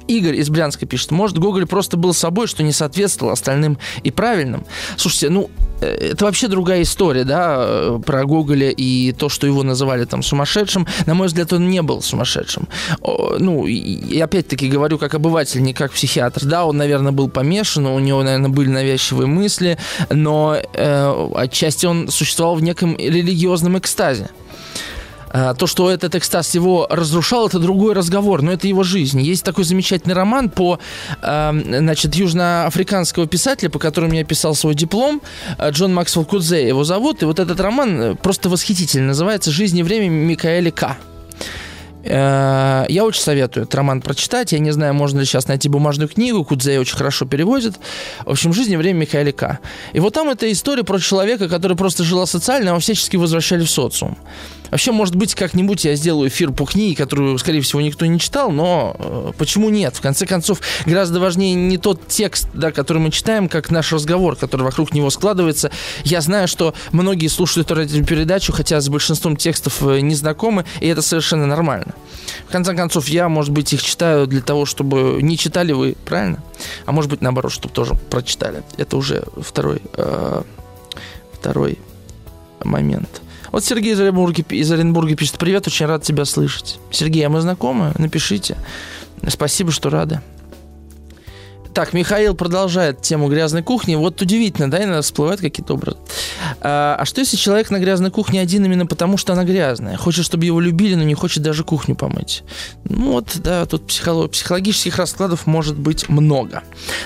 Игорь 0.07 0.37
из 0.37 0.51
Брянска 0.51 0.87
пишет, 0.87 1.11
может, 1.11 1.39
Гоголь 1.39 1.67
просто 1.67 1.97
был 1.97 2.15
собой, 2.15 2.47
что 2.47 2.63
не 2.63 2.73
соответствовал 2.73 3.33
остальным 3.33 3.79
и 4.03 4.11
правильным. 4.11 4.65
Слушайте, 4.97 5.31
ну, 5.31 5.51
э, 5.81 6.11
это 6.13 6.25
вообще 6.25 6.49
другая 6.49 6.83
история, 6.83 7.25
да, 7.25 7.57
э, 7.59 8.01
про 8.05 8.25
Гоголя 8.25 8.71
и 8.71 9.13
то, 9.13 9.29
что 9.29 9.47
его 9.47 9.63
называли 9.63 10.05
там 10.05 10.23
сумасшедшим. 10.23 10.87
На 11.07 11.15
мой 11.15 11.27
взгляд, 11.27 11.53
он 11.53 11.69
не 11.69 11.83
был 11.83 12.03
сумасшедшим. 12.03 12.69
Ну, 13.39 13.67
и 13.67 14.21
опять-таки 14.21 14.69
говорю 14.69 14.99
как 14.99 15.15
обыватель, 15.15 15.63
не 15.63 15.75
как 15.75 15.93
психиатр. 15.93 16.45
Да, 16.45 16.65
он, 16.65 16.77
наверное, 16.77 17.13
был 17.13 17.29
помешан, 17.29 17.87
у 17.87 17.99
него, 17.99 18.23
наверное, 18.23 18.51
были 18.51 18.69
навязчивые 18.69 19.27
мысли, 19.27 19.79
но 20.11 20.57
э, 20.57 21.29
отчасти 21.35 21.87
он 21.87 22.09
существовал 22.09 22.57
в 22.57 22.63
неком 22.63 22.97
религиозном 22.97 23.79
экстазе. 23.79 24.31
А, 25.37 25.53
то, 25.55 25.67
что 25.67 25.91
этот 25.91 26.15
экстаз 26.15 26.55
его 26.55 26.87
разрушал, 26.89 27.49
это 27.49 27.59
другой 27.59 27.93
разговор, 27.93 28.41
но 28.41 28.53
это 28.53 28.69
его 28.69 28.85
жизнь. 28.85 29.21
Есть 29.21 29.45
такой 29.45 29.65
замечательный 29.65 30.15
роман 30.15 30.49
по, 30.49 30.79
значит, 31.21 32.15
южноафриканского 32.15 33.27
писателя, 33.27 33.69
по 33.69 33.81
которому 33.81 34.15
я 34.15 34.25
писал 34.25 34.55
свой 34.55 34.75
диплом, 34.75 35.21
а, 35.59 35.71
Джон 35.71 35.93
Максвелл 35.93 36.25
Кудзе 36.25 36.69
его 36.69 36.85
зовут, 36.85 37.23
и 37.23 37.27
вот 37.27 37.41
этот 37.41 37.59
роман 37.59 38.01
э, 38.01 38.15
просто 38.15 38.49
восхитительный, 38.49 39.09
называется 39.09 39.51
«Жизнь 39.51 39.79
и 39.79 39.83
время 39.83 40.09
Микаэля 40.09 40.71
К». 40.71 40.97
Э, 42.05 42.85
я 42.89 43.05
очень 43.05 43.23
советую 43.23 43.65
этот 43.65 43.75
роман 43.75 44.01
прочитать. 44.01 44.53
Я 44.53 44.59
не 44.59 44.71
знаю, 44.71 44.95
можно 44.95 45.21
ли 45.21 45.25
сейчас 45.25 45.49
найти 45.49 45.69
бумажную 45.69 46.09
книгу. 46.09 46.45
Кудзей 46.45 46.79
очень 46.79 46.97
хорошо 46.97 47.25
переводит. 47.27 47.75
В 48.25 48.31
общем, 48.31 48.53
«Жизнь 48.53 48.73
и 48.73 48.77
время 48.77 48.99
Михаила 48.99 49.33
К». 49.33 49.59
И 49.93 50.01
вот 50.01 50.15
там 50.15 50.29
эта 50.29 50.51
история 50.53 50.85
про 50.85 50.99
человека, 50.99 51.49
который 51.49 51.77
просто 51.77 52.05
жил 52.05 52.21
асоциально, 52.21 52.71
а 52.71 52.73
его 52.73 52.81
всячески 52.81 53.17
возвращали 53.17 53.65
в 53.65 53.71
социум. 53.71 54.19
Вообще, 54.71 54.91
может 54.91 55.15
быть, 55.15 55.37
как-нибудь 55.37 55.85
я 55.85 55.95
сделаю 55.95 56.29
эфир 56.29 56.51
по 56.51 56.65
книге, 56.65 56.97
которую, 56.97 57.39
скорее 57.39 57.61
всего, 57.61 57.81
никто 57.81 58.07
не 58.07 58.19
читал, 58.19 58.51
но 58.51 58.97
э, 58.99 59.33
почему 59.39 59.71
нет? 59.71 59.95
В 59.95 60.01
конце 60.01 60.27
концов, 60.27 60.61
гораздо 60.85 61.21
важнее 61.21 61.55
не 61.55 61.79
тот 61.79 62.09
текст, 62.09 62.49
да, 62.55 62.73
который 62.73 62.99
мы 62.99 63.13
читаем, 63.13 63.49
как 63.49 63.71
наш 63.71 63.93
разговор, 63.93 64.35
который 64.35 64.63
вокруг 64.63 64.93
него 64.93 65.11
складывается. 65.11 65.71
Я 66.03 66.21
знаю, 66.21 66.49
что 66.49 66.75
многие 66.91 67.29
слушают 67.29 67.71
эту 67.71 68.05
передачу, 68.05 68.53
хотя 68.53 68.81
с 68.81 68.89
большинством 68.89 69.37
текстов 69.37 69.81
э, 69.83 70.01
не 70.01 70.17
знакомы, 70.17 70.65
и 70.81 70.89
это 70.89 71.03
совершенно 71.03 71.47
нормально. 71.47 71.94
В 72.49 72.53
конце 72.53 72.75
концов, 72.75 73.09
я, 73.09 73.29
может 73.29 73.53
быть, 73.53 73.73
их 73.73 73.83
читаю 73.83 74.27
для 74.27 74.41
того, 74.41 74.65
чтобы 74.65 75.21
не 75.23 75.37
читали 75.37 75.73
вы, 75.73 75.97
правильно? 76.05 76.43
А 76.87 76.93
может 76.93 77.11
быть, 77.11 77.21
наоборот, 77.21 77.53
чтобы 77.53 77.75
тоже 77.75 77.95
прочитали. 78.11 78.63
Это 78.77 78.97
уже 78.97 79.25
второй, 79.37 79.83
э, 79.97 80.43
второй 81.33 81.79
момент. 82.63 83.23
Вот 83.51 83.65
Сергей 83.65 83.93
из 83.93 84.01
Оренбурга, 84.01 84.43
из 84.49 84.71
Оренбурга 84.73 85.15
пишет, 85.15 85.39
привет, 85.39 85.67
очень 85.67 85.87
рад 85.87 86.03
тебя 86.03 86.25
слышать. 86.25 86.79
Сергей, 86.91 87.25
а 87.27 87.29
мы 87.29 87.41
знакомы? 87.41 87.93
Напишите. 87.99 88.57
Спасибо, 89.29 89.71
что 89.71 89.91
рады. 89.91 90.21
Так, 91.75 91.93
Михаил 91.93 92.37
продолжает 92.37 93.03
тему 93.03 93.29
грязной 93.29 93.65
кухни. 93.65 93.97
Вот 93.97 94.23
удивительно, 94.23 94.71
да, 94.71 94.79
иногда 94.79 95.03
всплывают 95.03 95.41
какие-то 95.41 95.75
образы. 95.75 95.99
А, 96.61 96.97
а 97.01 97.05
что 97.05 97.21
если 97.21 97.37
человек 97.37 97.71
на 97.71 97.81
грязной 97.81 98.13
кухне 98.13 98.41
один 98.41 98.65
именно 98.65 98.87
потому, 98.87 99.17
что 99.17 99.33
она 99.33 99.43
грязная? 99.43 99.97
Хочет, 99.97 100.25
чтобы 100.25 100.45
его 100.45 100.61
любили, 100.61 100.95
но 100.95 101.03
не 101.03 101.15
хочет 101.15 101.43
даже 101.43 101.65
кухню 101.65 101.97
помыть. 101.97 102.45
Ну 102.85 103.15
вот, 103.15 103.37
да, 103.39 103.67
тут 103.67 103.89
психолог, 103.89 104.31
психологических 104.31 104.97
раскладов 104.99 105.49
может 105.49 105.77
быть 105.77 106.09
много. 106.09 106.63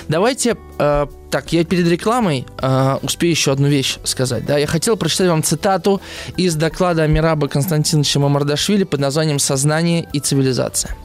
Давайте, 0.07 0.55
э, 0.77 1.07
так, 1.31 1.51
я 1.51 1.63
перед 1.63 1.87
рекламой 1.87 2.45
э, 2.61 2.97
успею 3.01 3.31
еще 3.31 3.51
одну 3.51 3.67
вещь 3.69 3.97
сказать. 4.03 4.45
Да, 4.45 4.59
я 4.59 4.67
хотел 4.67 4.97
прочитать 4.97 5.29
вам 5.29 5.41
цитату 5.41 5.99
из 6.37 6.53
доклада 6.53 7.07
Мираба 7.07 7.47
Константиновича 7.47 8.19
Мамардашвили 8.19 8.83
под 8.83 8.99
названием 8.99 9.39
«Сознание 9.39 10.07
и 10.13 10.19
цивилизация». 10.19 10.95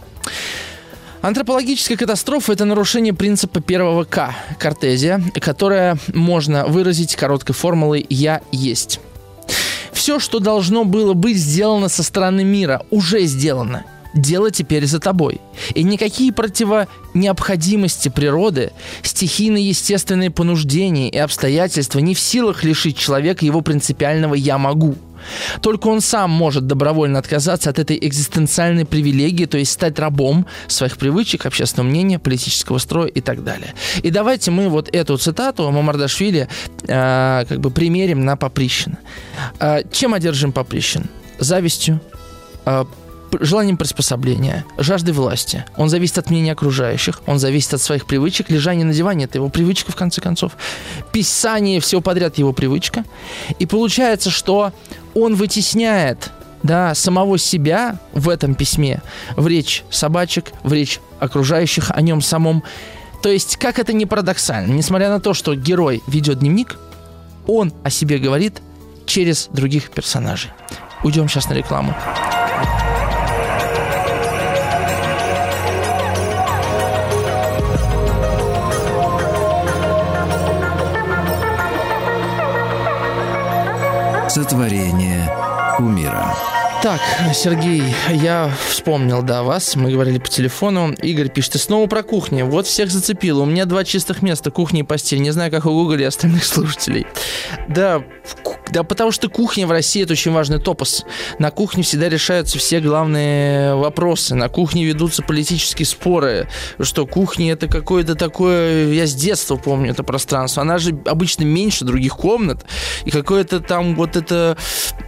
Антропологическая 1.24 1.96
катастрофа– 1.96 2.52
это 2.52 2.66
нарушение 2.66 3.14
принципа 3.14 3.62
первого 3.62 4.04
К– 4.04 4.34
картезия, 4.58 5.22
которое 5.40 5.96
можно 6.12 6.66
выразить 6.66 7.16
короткой 7.16 7.54
формулой 7.54 8.04
«я 8.10 8.42
есть». 8.52 9.00
Все, 9.90 10.20
что 10.20 10.38
должно 10.38 10.84
было 10.84 11.14
быть 11.14 11.38
сделано 11.38 11.88
со 11.88 12.02
стороны 12.02 12.44
мира, 12.44 12.82
уже 12.90 13.24
сделано. 13.24 13.84
Дело 14.12 14.50
теперь 14.50 14.84
за 14.84 15.00
тобой. 15.00 15.40
И 15.74 15.82
никакие 15.82 16.30
противонеобходимости 16.30 18.10
природы, 18.10 18.72
стихийные 19.02 19.66
естественные 19.66 20.30
понуждения 20.30 21.08
и 21.08 21.16
обстоятельства 21.16 22.00
не 22.00 22.14
в 22.14 22.20
силах 22.20 22.64
лишить 22.64 22.98
человека 22.98 23.46
его 23.46 23.62
принципиального 23.62 24.34
«я 24.34 24.58
могу». 24.58 24.94
Только 25.60 25.88
он 25.88 26.00
сам 26.00 26.30
может 26.30 26.66
добровольно 26.66 27.18
отказаться 27.18 27.70
от 27.70 27.78
этой 27.78 27.98
экзистенциальной 28.00 28.84
привилегии, 28.84 29.46
то 29.46 29.58
есть 29.58 29.72
стать 29.72 29.98
рабом 29.98 30.46
своих 30.66 30.96
привычек, 30.96 31.46
общественного 31.46 31.88
мнения, 31.88 32.18
политического 32.18 32.78
строя 32.78 33.08
и 33.08 33.20
так 33.20 33.44
далее. 33.44 33.74
И 34.02 34.10
давайте 34.10 34.50
мы 34.50 34.68
вот 34.68 34.88
эту 34.94 35.16
цитату 35.16 35.70
Мамардашвили 35.70 36.48
э, 36.86 37.44
как 37.48 37.60
бы 37.60 37.70
примерим 37.70 38.24
на 38.24 38.36
Поприщина. 38.36 38.98
Э, 39.60 39.82
чем 39.90 40.14
одержим 40.14 40.52
Поприщин? 40.52 41.08
Завистью, 41.38 42.00
э, 42.64 42.84
желанием 43.40 43.76
приспособления, 43.76 44.64
жаждой 44.78 45.14
власти. 45.14 45.64
Он 45.76 45.88
зависит 45.88 46.18
от 46.18 46.30
мнения 46.30 46.52
окружающих, 46.52 47.22
он 47.26 47.38
зависит 47.38 47.74
от 47.74 47.82
своих 47.82 48.06
привычек. 48.06 48.50
Лежание 48.50 48.84
на 48.84 48.92
диване– 48.92 49.24
это 49.26 49.38
его 49.38 49.48
привычка, 49.48 49.92
в 49.92 49.96
конце 49.96 50.20
концов. 50.20 50.52
Писание 51.12 51.80
всего 51.80 52.00
подряд– 52.00 52.38
его 52.38 52.52
привычка. 52.52 53.04
И 53.58 53.66
получается, 53.66 54.30
что 54.30 54.72
он 55.14 55.34
вытесняет 55.34 56.30
да, 56.62 56.94
самого 56.94 57.38
себя 57.38 57.98
в 58.12 58.28
этом 58.28 58.54
письме, 58.54 59.02
в 59.36 59.46
речь 59.46 59.84
собачек, 59.90 60.52
в 60.62 60.72
речь 60.72 61.00
окружающих 61.20 61.90
о 61.90 62.00
нем 62.00 62.22
самом. 62.22 62.62
То 63.22 63.28
есть, 63.28 63.56
как 63.56 63.78
это 63.78 63.92
не 63.92 64.06
парадоксально, 64.06 64.72
несмотря 64.72 65.10
на 65.10 65.20
то, 65.20 65.34
что 65.34 65.54
герой 65.54 66.02
ведет 66.06 66.38
дневник, 66.38 66.78
он 67.46 67.72
о 67.82 67.90
себе 67.90 68.18
говорит 68.18 68.62
через 69.06 69.48
других 69.52 69.90
персонажей. 69.90 70.50
Уйдем 71.02 71.28
сейчас 71.28 71.48
на 71.48 71.52
рекламу. 71.52 71.94
Сотворение 84.34 85.30
умира. 85.78 86.63
Так, 86.84 87.00
Сергей, 87.32 87.82
я 88.10 88.54
вспомнил, 88.68 89.22
да, 89.22 89.42
вас. 89.42 89.74
Мы 89.74 89.90
говорили 89.90 90.18
по 90.18 90.28
телефону. 90.28 90.92
Игорь 90.92 91.30
пишет, 91.30 91.54
и 91.54 91.58
снова 91.58 91.86
про 91.86 92.02
кухню. 92.02 92.44
Вот 92.44 92.66
всех 92.66 92.90
зацепило. 92.90 93.40
У 93.40 93.46
меня 93.46 93.64
два 93.64 93.84
чистых 93.84 94.20
места, 94.20 94.50
кухня 94.50 94.80
и 94.80 94.82
постель. 94.82 95.22
Не 95.22 95.30
знаю, 95.30 95.50
как 95.50 95.64
у 95.64 95.70
Google 95.70 96.00
и 96.00 96.02
остальных 96.02 96.44
слушателей. 96.44 97.06
Да, 97.68 98.04
да 98.70 98.82
потому 98.82 99.12
что 99.12 99.30
кухня 99.30 99.66
в 99.66 99.70
России 99.70 100.02
это 100.02 100.12
очень 100.12 100.32
важный 100.32 100.58
топос. 100.58 101.06
На 101.38 101.50
кухне 101.50 101.82
всегда 101.82 102.10
решаются 102.10 102.58
все 102.58 102.80
главные 102.80 103.76
вопросы. 103.76 104.34
На 104.34 104.50
кухне 104.50 104.84
ведутся 104.84 105.22
политические 105.22 105.86
споры. 105.86 106.48
Что 106.80 107.06
кухня 107.06 107.52
это 107.52 107.66
какое-то 107.66 108.14
такое... 108.14 108.92
Я 108.92 109.06
с 109.06 109.14
детства 109.14 109.56
помню 109.56 109.92
это 109.92 110.02
пространство. 110.02 110.60
Она 110.60 110.76
же 110.76 110.90
обычно 111.06 111.44
меньше 111.44 111.86
других 111.86 112.14
комнат. 112.14 112.66
И 113.06 113.10
какое-то 113.10 113.60
там 113.60 113.94
вот 113.94 114.16
это... 114.16 114.58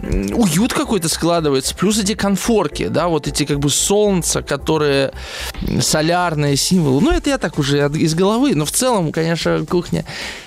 Уют 0.00 0.72
какой-то 0.72 1.10
складывается. 1.10 1.65
Плюс 1.72 1.98
эти 1.98 2.14
конфорки, 2.14 2.88
да, 2.88 3.08
вот 3.08 3.26
эти 3.28 3.44
как 3.44 3.58
бы 3.58 3.70
солнца, 3.70 4.42
которые 4.42 5.12
солярные 5.80 6.56
символы. 6.56 7.00
Ну, 7.00 7.12
это 7.12 7.30
я 7.30 7.38
так 7.38 7.58
уже 7.58 7.90
из 7.94 8.14
головы. 8.14 8.54
Но 8.54 8.64
в 8.64 8.70
целом, 8.70 9.12
конечно, 9.12 9.64
кухня 9.66 10.04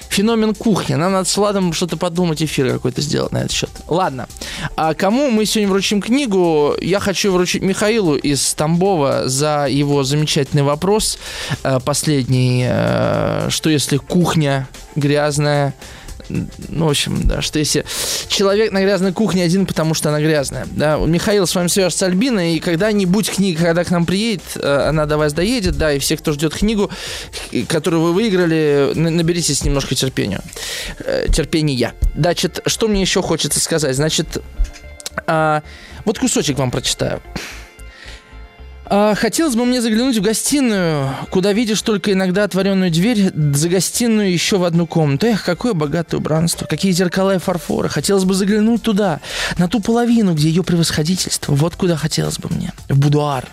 феномен 0.09 0.55
кухни. 0.55 0.95
Нам 0.95 1.11
надо 1.13 1.29
с 1.29 1.37
Владом 1.37 1.71
что-то 1.71 1.95
подумать, 1.95 2.41
эфир 2.41 2.71
какой-то 2.71 3.01
сделать 3.01 3.31
на 3.31 3.39
этот 3.39 3.51
счет. 3.51 3.69
Ладно. 3.87 4.27
А 4.75 4.93
кому 4.93 5.29
мы 5.29 5.45
сегодня 5.45 5.69
вручим 5.69 6.01
книгу? 6.01 6.75
Я 6.81 6.99
хочу 6.99 7.31
вручить 7.31 7.61
Михаилу 7.61 8.15
из 8.15 8.53
Тамбова 8.55 9.29
за 9.29 9.67
его 9.69 10.03
замечательный 10.03 10.63
вопрос 10.63 11.19
э, 11.63 11.79
последний. 11.85 12.65
Э, 12.67 13.47
что 13.49 13.69
если 13.69 13.97
кухня 13.97 14.67
грязная, 14.95 15.73
ну, 16.27 16.85
в 16.85 16.89
общем, 16.89 17.27
да, 17.27 17.41
что 17.41 17.59
если 17.59 17.85
человек 18.27 18.71
на 18.71 18.81
грязной 18.81 19.13
кухне 19.13 19.43
один, 19.43 19.65
потому 19.65 19.93
что 19.93 20.09
она 20.09 20.19
грязная. 20.19 20.67
Да, 20.71 20.97
Михаил 20.97 21.47
с 21.47 21.55
вами 21.55 21.67
свяжется 21.67 22.05
Альбина, 22.05 22.53
и 22.53 22.59
когда-нибудь 22.59 23.31
книга, 23.31 23.65
когда 23.65 23.83
к 23.83 23.91
нам 23.91 24.05
приедет, 24.05 24.43
э, 24.55 24.87
она 24.89 25.05
до 25.05 25.17
вас 25.17 25.33
доедет, 25.33 25.77
да, 25.77 25.93
и 25.93 25.99
все, 25.99 26.17
кто 26.17 26.31
ждет 26.33 26.53
книгу, 26.53 26.89
которую 27.67 28.03
вы 28.03 28.13
выиграли, 28.13 28.91
наберитесь 28.95 29.63
немножко 29.63 29.95
терпения. 29.95 30.41
Э, 30.99 31.27
терпения. 31.31 31.93
Значит, 32.15 32.61
что 32.65 32.87
мне 32.87 33.01
еще 33.01 33.21
хочется 33.21 33.59
сказать? 33.59 33.95
Значит, 33.95 34.41
а, 35.27 35.63
вот 36.05 36.19
кусочек 36.19 36.57
вам 36.57 36.71
прочитаю. 36.71 37.21
А, 38.91 39.13
хотелось 39.13 39.55
бы 39.55 39.65
мне 39.65 39.81
заглянуть 39.81 40.17
в 40.17 40.21
гостиную, 40.21 41.09
куда 41.29 41.53
видишь 41.53 41.81
только 41.83 42.11
иногда 42.11 42.43
отворенную 42.43 42.89
дверь, 42.89 43.31
за 43.35 43.69
гостиную 43.69 44.31
еще 44.31 44.57
в 44.57 44.63
одну 44.63 44.87
комнату. 44.87 45.27
Эх, 45.27 45.43
какое 45.43 45.73
богатое 45.73 46.19
убранство, 46.19 46.65
какие 46.65 46.91
зеркала 46.91 47.35
и 47.35 47.37
фарфоры. 47.37 47.87
Хотелось 47.87 48.23
бы 48.23 48.33
заглянуть 48.33 48.81
туда, 48.81 49.19
на 49.59 49.67
ту 49.67 49.79
половину, 49.79 50.33
где 50.33 50.49
ее 50.49 50.63
превосходительство. 50.63 51.53
Вот 51.53 51.75
куда 51.75 51.97
хотелось 51.97 52.39
бы 52.39 52.49
мне. 52.49 52.73
В 52.87 52.97
будуар. 52.97 53.47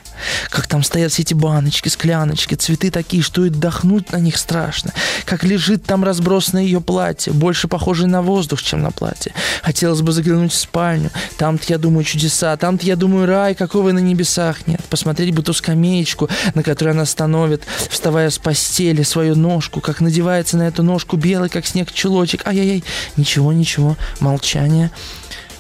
Как 0.49 0.67
там 0.67 0.83
стоят 0.83 1.13
все 1.13 1.21
эти 1.21 1.35
баночки, 1.35 1.91
скляночки, 1.91 2.55
цветы 2.55 2.91
такие, 2.91 3.23
что 3.23 3.45
и 3.45 3.51
отдохнуть 3.51 4.13
на 4.13 4.17
них 4.17 4.39
страшно. 4.39 4.95
Как 5.27 5.45
лежит 5.45 5.85
там 5.85 6.03
разбросанное 6.03 6.63
ее 6.63 6.81
платье, 6.81 7.35
больше 7.35 7.69
похожее 7.69 8.09
на 8.09 8.23
воздух, 8.23 8.63
чем 8.63 8.81
на 8.81 8.91
платье. 8.91 9.33
Хотелось 9.63 10.01
бы 10.01 10.13
заглянуть 10.13 10.53
в 10.53 10.57
спальню. 10.57 11.11
Там-то, 11.37 11.65
я 11.69 11.77
думаю, 11.77 12.05
чудеса. 12.05 12.57
Там-то, 12.57 12.87
я 12.87 12.97
думаю, 12.97 13.27
рай, 13.27 13.55
какого 13.55 13.93
на 13.93 13.99
небесах 13.99 14.67
нет. 14.67 14.83
Посмотреть 14.89 15.26
бы 15.33 15.43
ту 15.43 15.53
скамеечку, 15.53 16.29
на 16.55 16.63
которой 16.63 16.91
она 16.91 17.05
становит, 17.05 17.65
вставая 17.89 18.31
с 18.31 18.39
постели, 18.39 19.03
свою 19.03 19.35
ножку, 19.35 19.81
как 19.81 20.01
надевается 20.01 20.57
на 20.57 20.69
эту 20.69 20.83
ножку 20.83 21.17
белый, 21.17 21.49
как 21.49 21.67
снег, 21.67 21.93
чулочек. 21.93 22.47
Ай-яй-яй. 22.47 22.85
Ничего, 23.17 23.53
ничего. 23.53 23.97
Молчание. 24.21 24.91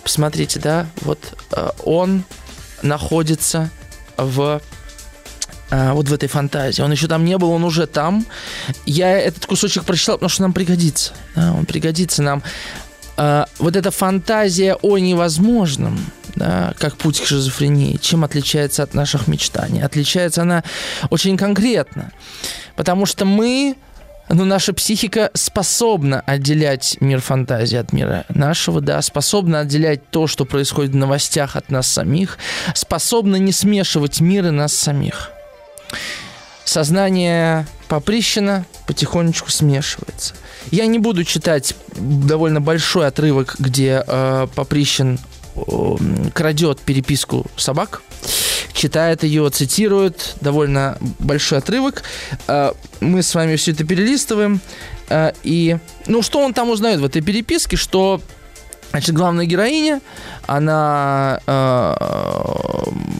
Посмотрите, 0.02 0.60
да, 0.60 0.86
вот 1.02 1.18
э, 1.52 1.70
он 1.84 2.24
находится 2.82 3.70
в 4.16 4.60
а, 5.68 5.94
вот 5.94 6.08
в 6.08 6.12
этой 6.12 6.28
фантазии. 6.28 6.82
Он 6.82 6.92
еще 6.92 7.08
там 7.08 7.24
не 7.24 7.36
был, 7.38 7.50
он 7.50 7.64
уже 7.64 7.86
там. 7.86 8.24
Я 8.84 9.18
этот 9.18 9.46
кусочек 9.46 9.84
прочитал, 9.84 10.16
потому 10.16 10.28
что 10.28 10.42
нам 10.42 10.52
пригодится. 10.52 11.12
Да, 11.34 11.52
он 11.52 11.66
пригодится 11.66 12.22
нам. 12.22 12.42
А, 13.16 13.46
вот 13.58 13.76
эта 13.76 13.90
фантазия 13.90 14.74
о 14.74 14.98
невозможном, 14.98 15.98
да, 16.34 16.74
как 16.78 16.96
путь 16.96 17.20
к 17.20 17.26
шизофрении, 17.26 17.96
чем 17.96 18.24
отличается 18.24 18.82
от 18.82 18.94
наших 18.94 19.26
мечтаний? 19.26 19.82
Отличается 19.82 20.42
она 20.42 20.64
очень 21.10 21.36
конкретно. 21.36 22.12
Потому 22.76 23.06
что 23.06 23.24
мы 23.24 23.76
но 24.28 24.44
наша 24.44 24.72
психика 24.72 25.30
способна 25.34 26.20
отделять 26.26 26.96
мир 27.00 27.20
фантазии 27.20 27.76
от 27.76 27.92
мира 27.92 28.24
нашего, 28.28 28.80
да, 28.80 29.00
способна 29.00 29.60
отделять 29.60 30.10
то, 30.10 30.26
что 30.26 30.44
происходит 30.44 30.92
в 30.92 30.96
новостях 30.96 31.54
от 31.54 31.70
нас 31.70 31.86
самих, 31.86 32.38
способна 32.74 33.36
не 33.36 33.52
смешивать 33.52 34.20
мир 34.20 34.46
и 34.46 34.50
нас 34.50 34.74
самих. 34.74 35.30
Сознание 36.64 37.66
Поприщина 37.88 38.64
потихонечку 38.88 39.50
смешивается. 39.50 40.34
Я 40.70 40.86
не 40.86 40.98
буду 40.98 41.24
читать 41.24 41.74
довольно 41.96 42.60
большой 42.60 43.06
отрывок, 43.06 43.56
где 43.58 44.02
э, 44.06 44.46
Поприщин 44.54 45.18
э, 45.54 45.96
крадет 46.34 46.80
переписку 46.80 47.46
собак, 47.56 48.02
читает 48.72 49.22
ее, 49.22 49.48
цитирует 49.50 50.36
довольно 50.40 50.98
большой 51.18 51.58
отрывок. 51.58 52.02
Э, 52.48 52.72
мы 53.00 53.22
с 53.22 53.34
вами 53.34 53.56
все 53.56 53.72
это 53.72 53.84
перелистываем. 53.84 54.60
Э, 55.08 55.32
и, 55.42 55.78
ну, 56.06 56.22
что 56.22 56.40
он 56.40 56.52
там 56.52 56.70
узнает 56.70 57.00
в 57.00 57.04
этой 57.04 57.22
переписке, 57.22 57.76
что 57.76 58.20
Значит, 58.90 59.14
главная 59.14 59.44
героиня, 59.44 60.00
она 60.46 61.40
э, 61.46 61.94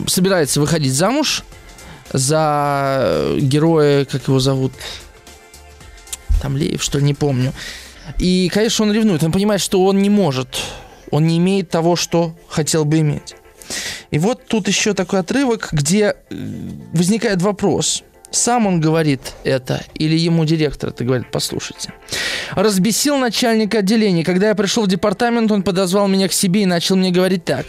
собирается 0.07 0.61
выходить 0.61 0.95
замуж 0.95 1.43
за 2.13 3.35
героя, 3.39 4.05
как 4.07 4.29
его 4.29 4.39
зовут, 4.39 4.73
там 6.41 6.57
Леев, 6.57 6.83
что 6.83 6.99
ли, 6.99 7.05
не 7.05 7.15
помню. 7.15 7.53
И, 8.19 8.51
конечно, 8.53 8.85
он 8.85 8.93
ревнует. 8.93 9.23
Он 9.23 9.33
понимает, 9.33 9.61
что 9.61 9.85
он 9.85 10.01
не 10.01 10.11
может, 10.11 10.61
он 11.11 11.27
не 11.27 11.39
имеет 11.39 11.71
того, 11.71 11.97
что 11.97 12.35
хотел 12.49 12.85
бы 12.85 13.01
иметь. 13.01 13.35
И 14.11 14.19
вот 14.19 14.47
тут 14.47 14.69
еще 14.69 14.95
такой 14.95 15.21
отрывок, 15.21 15.69
где 15.73 16.17
возникает 16.93 17.43
вопрос. 17.43 18.03
Сам 18.31 18.67
он 18.67 18.81
говорит 18.81 19.21
это 19.45 19.83
или 19.95 20.17
ему 20.17 20.45
директор 20.45 20.91
это 20.91 21.05
говорит, 21.05 21.29
послушайте. 21.31 21.93
Разбесил 22.55 23.17
начальника 23.17 23.79
отделения. 23.79 24.25
Когда 24.25 24.49
я 24.49 24.55
пришел 24.55 24.85
в 24.85 24.89
департамент, 24.89 25.51
он 25.51 25.63
подозвал 25.63 26.09
меня 26.09 26.29
к 26.29 26.33
себе 26.33 26.63
и 26.63 26.67
начал 26.67 26.97
мне 26.97 27.11
говорить 27.11 27.45
так. 27.45 27.67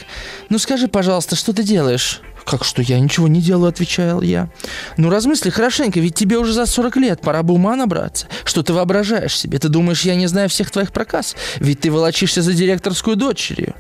Ну 0.50 0.58
скажи, 0.60 0.88
пожалуйста, 0.88 1.36
что 1.36 1.54
ты 1.54 1.64
делаешь? 1.64 2.22
«Как 2.48 2.64
что, 2.64 2.82
я 2.82 2.98
ничего 2.98 3.28
не 3.28 3.42
делаю»,— 3.42 3.68
отвечал 3.70 4.22
я. 4.22 4.50
«Ну, 4.96 5.10
размысли 5.10 5.50
хорошенько, 5.50 6.00
ведь 6.00 6.16
тебе 6.16 6.38
уже 6.38 6.54
за 6.54 6.66
40 6.66 6.96
лет, 6.96 7.22
пора 7.22 7.44
бы 7.44 7.54
ума 7.54 7.76
набраться. 7.76 8.28
Что 8.46 8.64
ты 8.64 8.72
воображаешь 8.72 9.38
себе? 9.38 9.60
Ты 9.60 9.68
думаешь, 9.68 10.04
я 10.04 10.16
не 10.16 10.28
знаю 10.28 10.48
всех 10.48 10.72
твоих 10.72 10.94
проказ? 10.94 11.36
Ведь 11.58 11.82
ты 11.82 11.92
волочишься 11.92 12.42
за 12.42 12.54
директорскую 12.54 13.18
дочерью. 13.18 13.76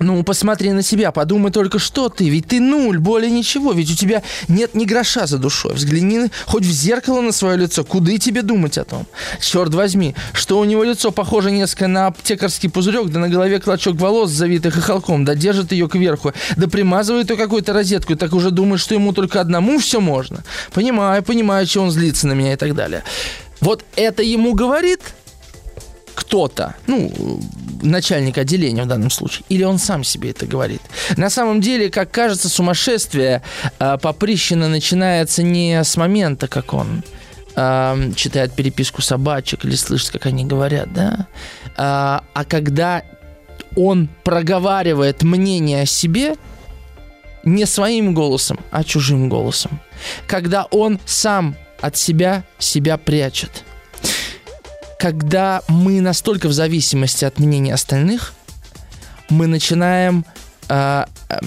Ну, 0.00 0.24
посмотри 0.24 0.72
на 0.72 0.82
себя, 0.82 1.12
подумай 1.12 1.52
только, 1.52 1.78
что 1.78 2.08
ты. 2.08 2.28
Ведь 2.28 2.48
ты 2.48 2.60
нуль, 2.60 2.98
более 2.98 3.30
ничего. 3.30 3.72
Ведь 3.72 3.90
у 3.92 3.94
тебя 3.94 4.22
нет 4.48 4.74
ни 4.74 4.84
гроша 4.84 5.26
за 5.26 5.38
душой. 5.38 5.74
Взгляни 5.74 6.30
хоть 6.46 6.64
в 6.64 6.70
зеркало 6.70 7.20
на 7.20 7.32
свое 7.32 7.56
лицо. 7.56 7.84
Куда 7.84 8.16
тебе 8.18 8.42
думать 8.42 8.76
о 8.76 8.84
том? 8.84 9.06
Черт 9.40 9.72
возьми, 9.72 10.14
что 10.32 10.58
у 10.58 10.64
него 10.64 10.82
лицо 10.82 11.12
похоже 11.12 11.52
несколько 11.52 11.86
на 11.86 12.08
аптекарский 12.08 12.70
пузырек, 12.70 13.08
да 13.08 13.20
на 13.20 13.28
голове 13.28 13.60
клочок 13.60 13.96
волос, 13.96 14.30
завитых 14.30 14.74
хохолком, 14.74 15.24
да 15.24 15.34
держит 15.34 15.72
ее 15.72 15.88
кверху, 15.88 16.32
да 16.56 16.68
примазывает 16.68 17.30
ее 17.30 17.36
какую-то 17.36 17.72
розетку, 17.72 18.14
и 18.14 18.16
так 18.16 18.32
уже 18.32 18.50
думает, 18.50 18.80
что 18.80 18.94
ему 18.94 19.12
только 19.12 19.40
одному 19.40 19.78
все 19.78 20.00
можно. 20.00 20.44
Понимаю, 20.72 21.22
понимаю, 21.22 21.66
что 21.66 21.82
он 21.82 21.90
злится 21.90 22.26
на 22.26 22.32
меня 22.32 22.54
и 22.54 22.56
так 22.56 22.74
далее. 22.74 23.04
Вот 23.60 23.84
это 23.96 24.22
ему 24.22 24.54
говорит 24.54 25.00
кто-то, 26.14 26.74
ну, 26.86 27.40
начальник 27.82 28.38
отделения 28.38 28.82
в 28.82 28.86
данном 28.86 29.10
случае, 29.10 29.44
или 29.48 29.64
он 29.64 29.78
сам 29.78 30.04
себе 30.04 30.30
это 30.30 30.46
говорит. 30.46 30.80
На 31.16 31.30
самом 31.30 31.60
деле, 31.60 31.90
как 31.90 32.10
кажется, 32.10 32.48
сумасшествие 32.48 33.42
э, 33.78 33.98
Поприщина 34.00 34.68
начинается 34.68 35.42
не 35.42 35.82
с 35.82 35.96
момента, 35.96 36.48
как 36.48 36.72
он 36.72 37.02
э, 37.56 38.12
читает 38.16 38.52
переписку 38.52 39.02
собачек 39.02 39.64
или 39.64 39.74
слышит, 39.74 40.10
как 40.10 40.26
они 40.26 40.44
говорят, 40.44 40.92
да, 40.92 41.26
а, 41.76 42.24
а 42.32 42.44
когда 42.44 43.02
он 43.76 44.08
проговаривает 44.22 45.22
мнение 45.22 45.82
о 45.82 45.86
себе 45.86 46.36
не 47.42 47.66
своим 47.66 48.14
голосом, 48.14 48.58
а 48.70 48.84
чужим 48.84 49.28
голосом. 49.28 49.80
Когда 50.26 50.64
он 50.64 50.98
сам 51.04 51.56
от 51.80 51.96
себя 51.96 52.44
себя 52.58 52.96
прячет 52.96 53.64
когда 54.98 55.62
мы 55.68 56.00
настолько 56.00 56.48
в 56.48 56.52
зависимости 56.52 57.24
от 57.24 57.38
мнения 57.38 57.74
остальных, 57.74 58.34
мы 59.28 59.46
начинаем 59.46 60.24
э, 60.68 61.04
э, 61.28 61.38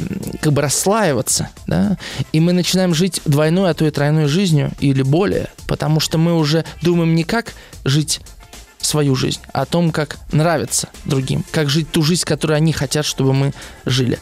как 0.41 0.54
бы 0.54 0.62
расслаиваться, 0.62 1.50
да, 1.68 1.98
и 2.32 2.39
мы 2.39 2.54
начинаем 2.54 2.93
жить 2.93 3.22
двойной, 3.26 3.70
а 3.70 3.74
то 3.74 3.86
и 3.86 3.91
тройной 3.91 4.28
жизнью 4.28 4.72
или 4.80 5.02
более, 5.02 5.50
потому 5.68 6.00
что 6.00 6.18
мы 6.18 6.36
уже 6.36 6.66
думаем 6.82 7.16
не 7.16 7.24
как 7.24 7.54
жить 7.86 8.22
свою 8.80 9.16
жизнь, 9.16 9.41
а 9.54 9.62
о 9.62 9.66
том, 9.66 9.91
как 9.91 10.18
нравится 10.32 10.89
другим, 11.06 11.43
как 11.52 11.70
жить 11.70 11.91
ту 11.91 12.04
жизнь, 12.04 12.24
которую 12.26 12.58
они 12.58 12.74
хотят, 12.74 13.06
чтобы 13.06 13.34
мы 13.34 13.54
жили. 13.86 14.20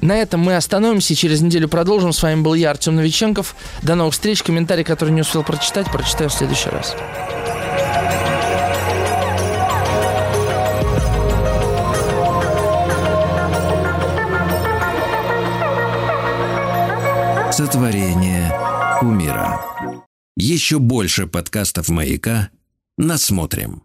На 0.00 0.16
этом 0.16 0.40
мы 0.40 0.56
остановимся 0.56 1.12
и 1.12 1.16
через 1.16 1.40
неделю 1.40 1.68
продолжим. 1.68 2.12
С 2.12 2.22
вами 2.22 2.40
был 2.40 2.54
я, 2.54 2.70
Артем 2.70 2.94
Новиченков. 2.94 3.56
До 3.82 3.96
новых 3.96 4.14
встреч. 4.14 4.44
Комментарий, 4.44 4.84
который 4.84 5.10
не 5.10 5.22
успел 5.22 5.42
прочитать, 5.42 5.90
прочитаю 5.90 6.30
в 6.30 6.34
следующий 6.34 6.70
раз. 6.70 6.94
Сотворение 17.58 18.52
умира. 19.02 19.60
Еще 20.36 20.78
больше 20.78 21.26
подкастов 21.26 21.88
«Маяка» 21.88 22.50
насмотрим. 22.96 23.82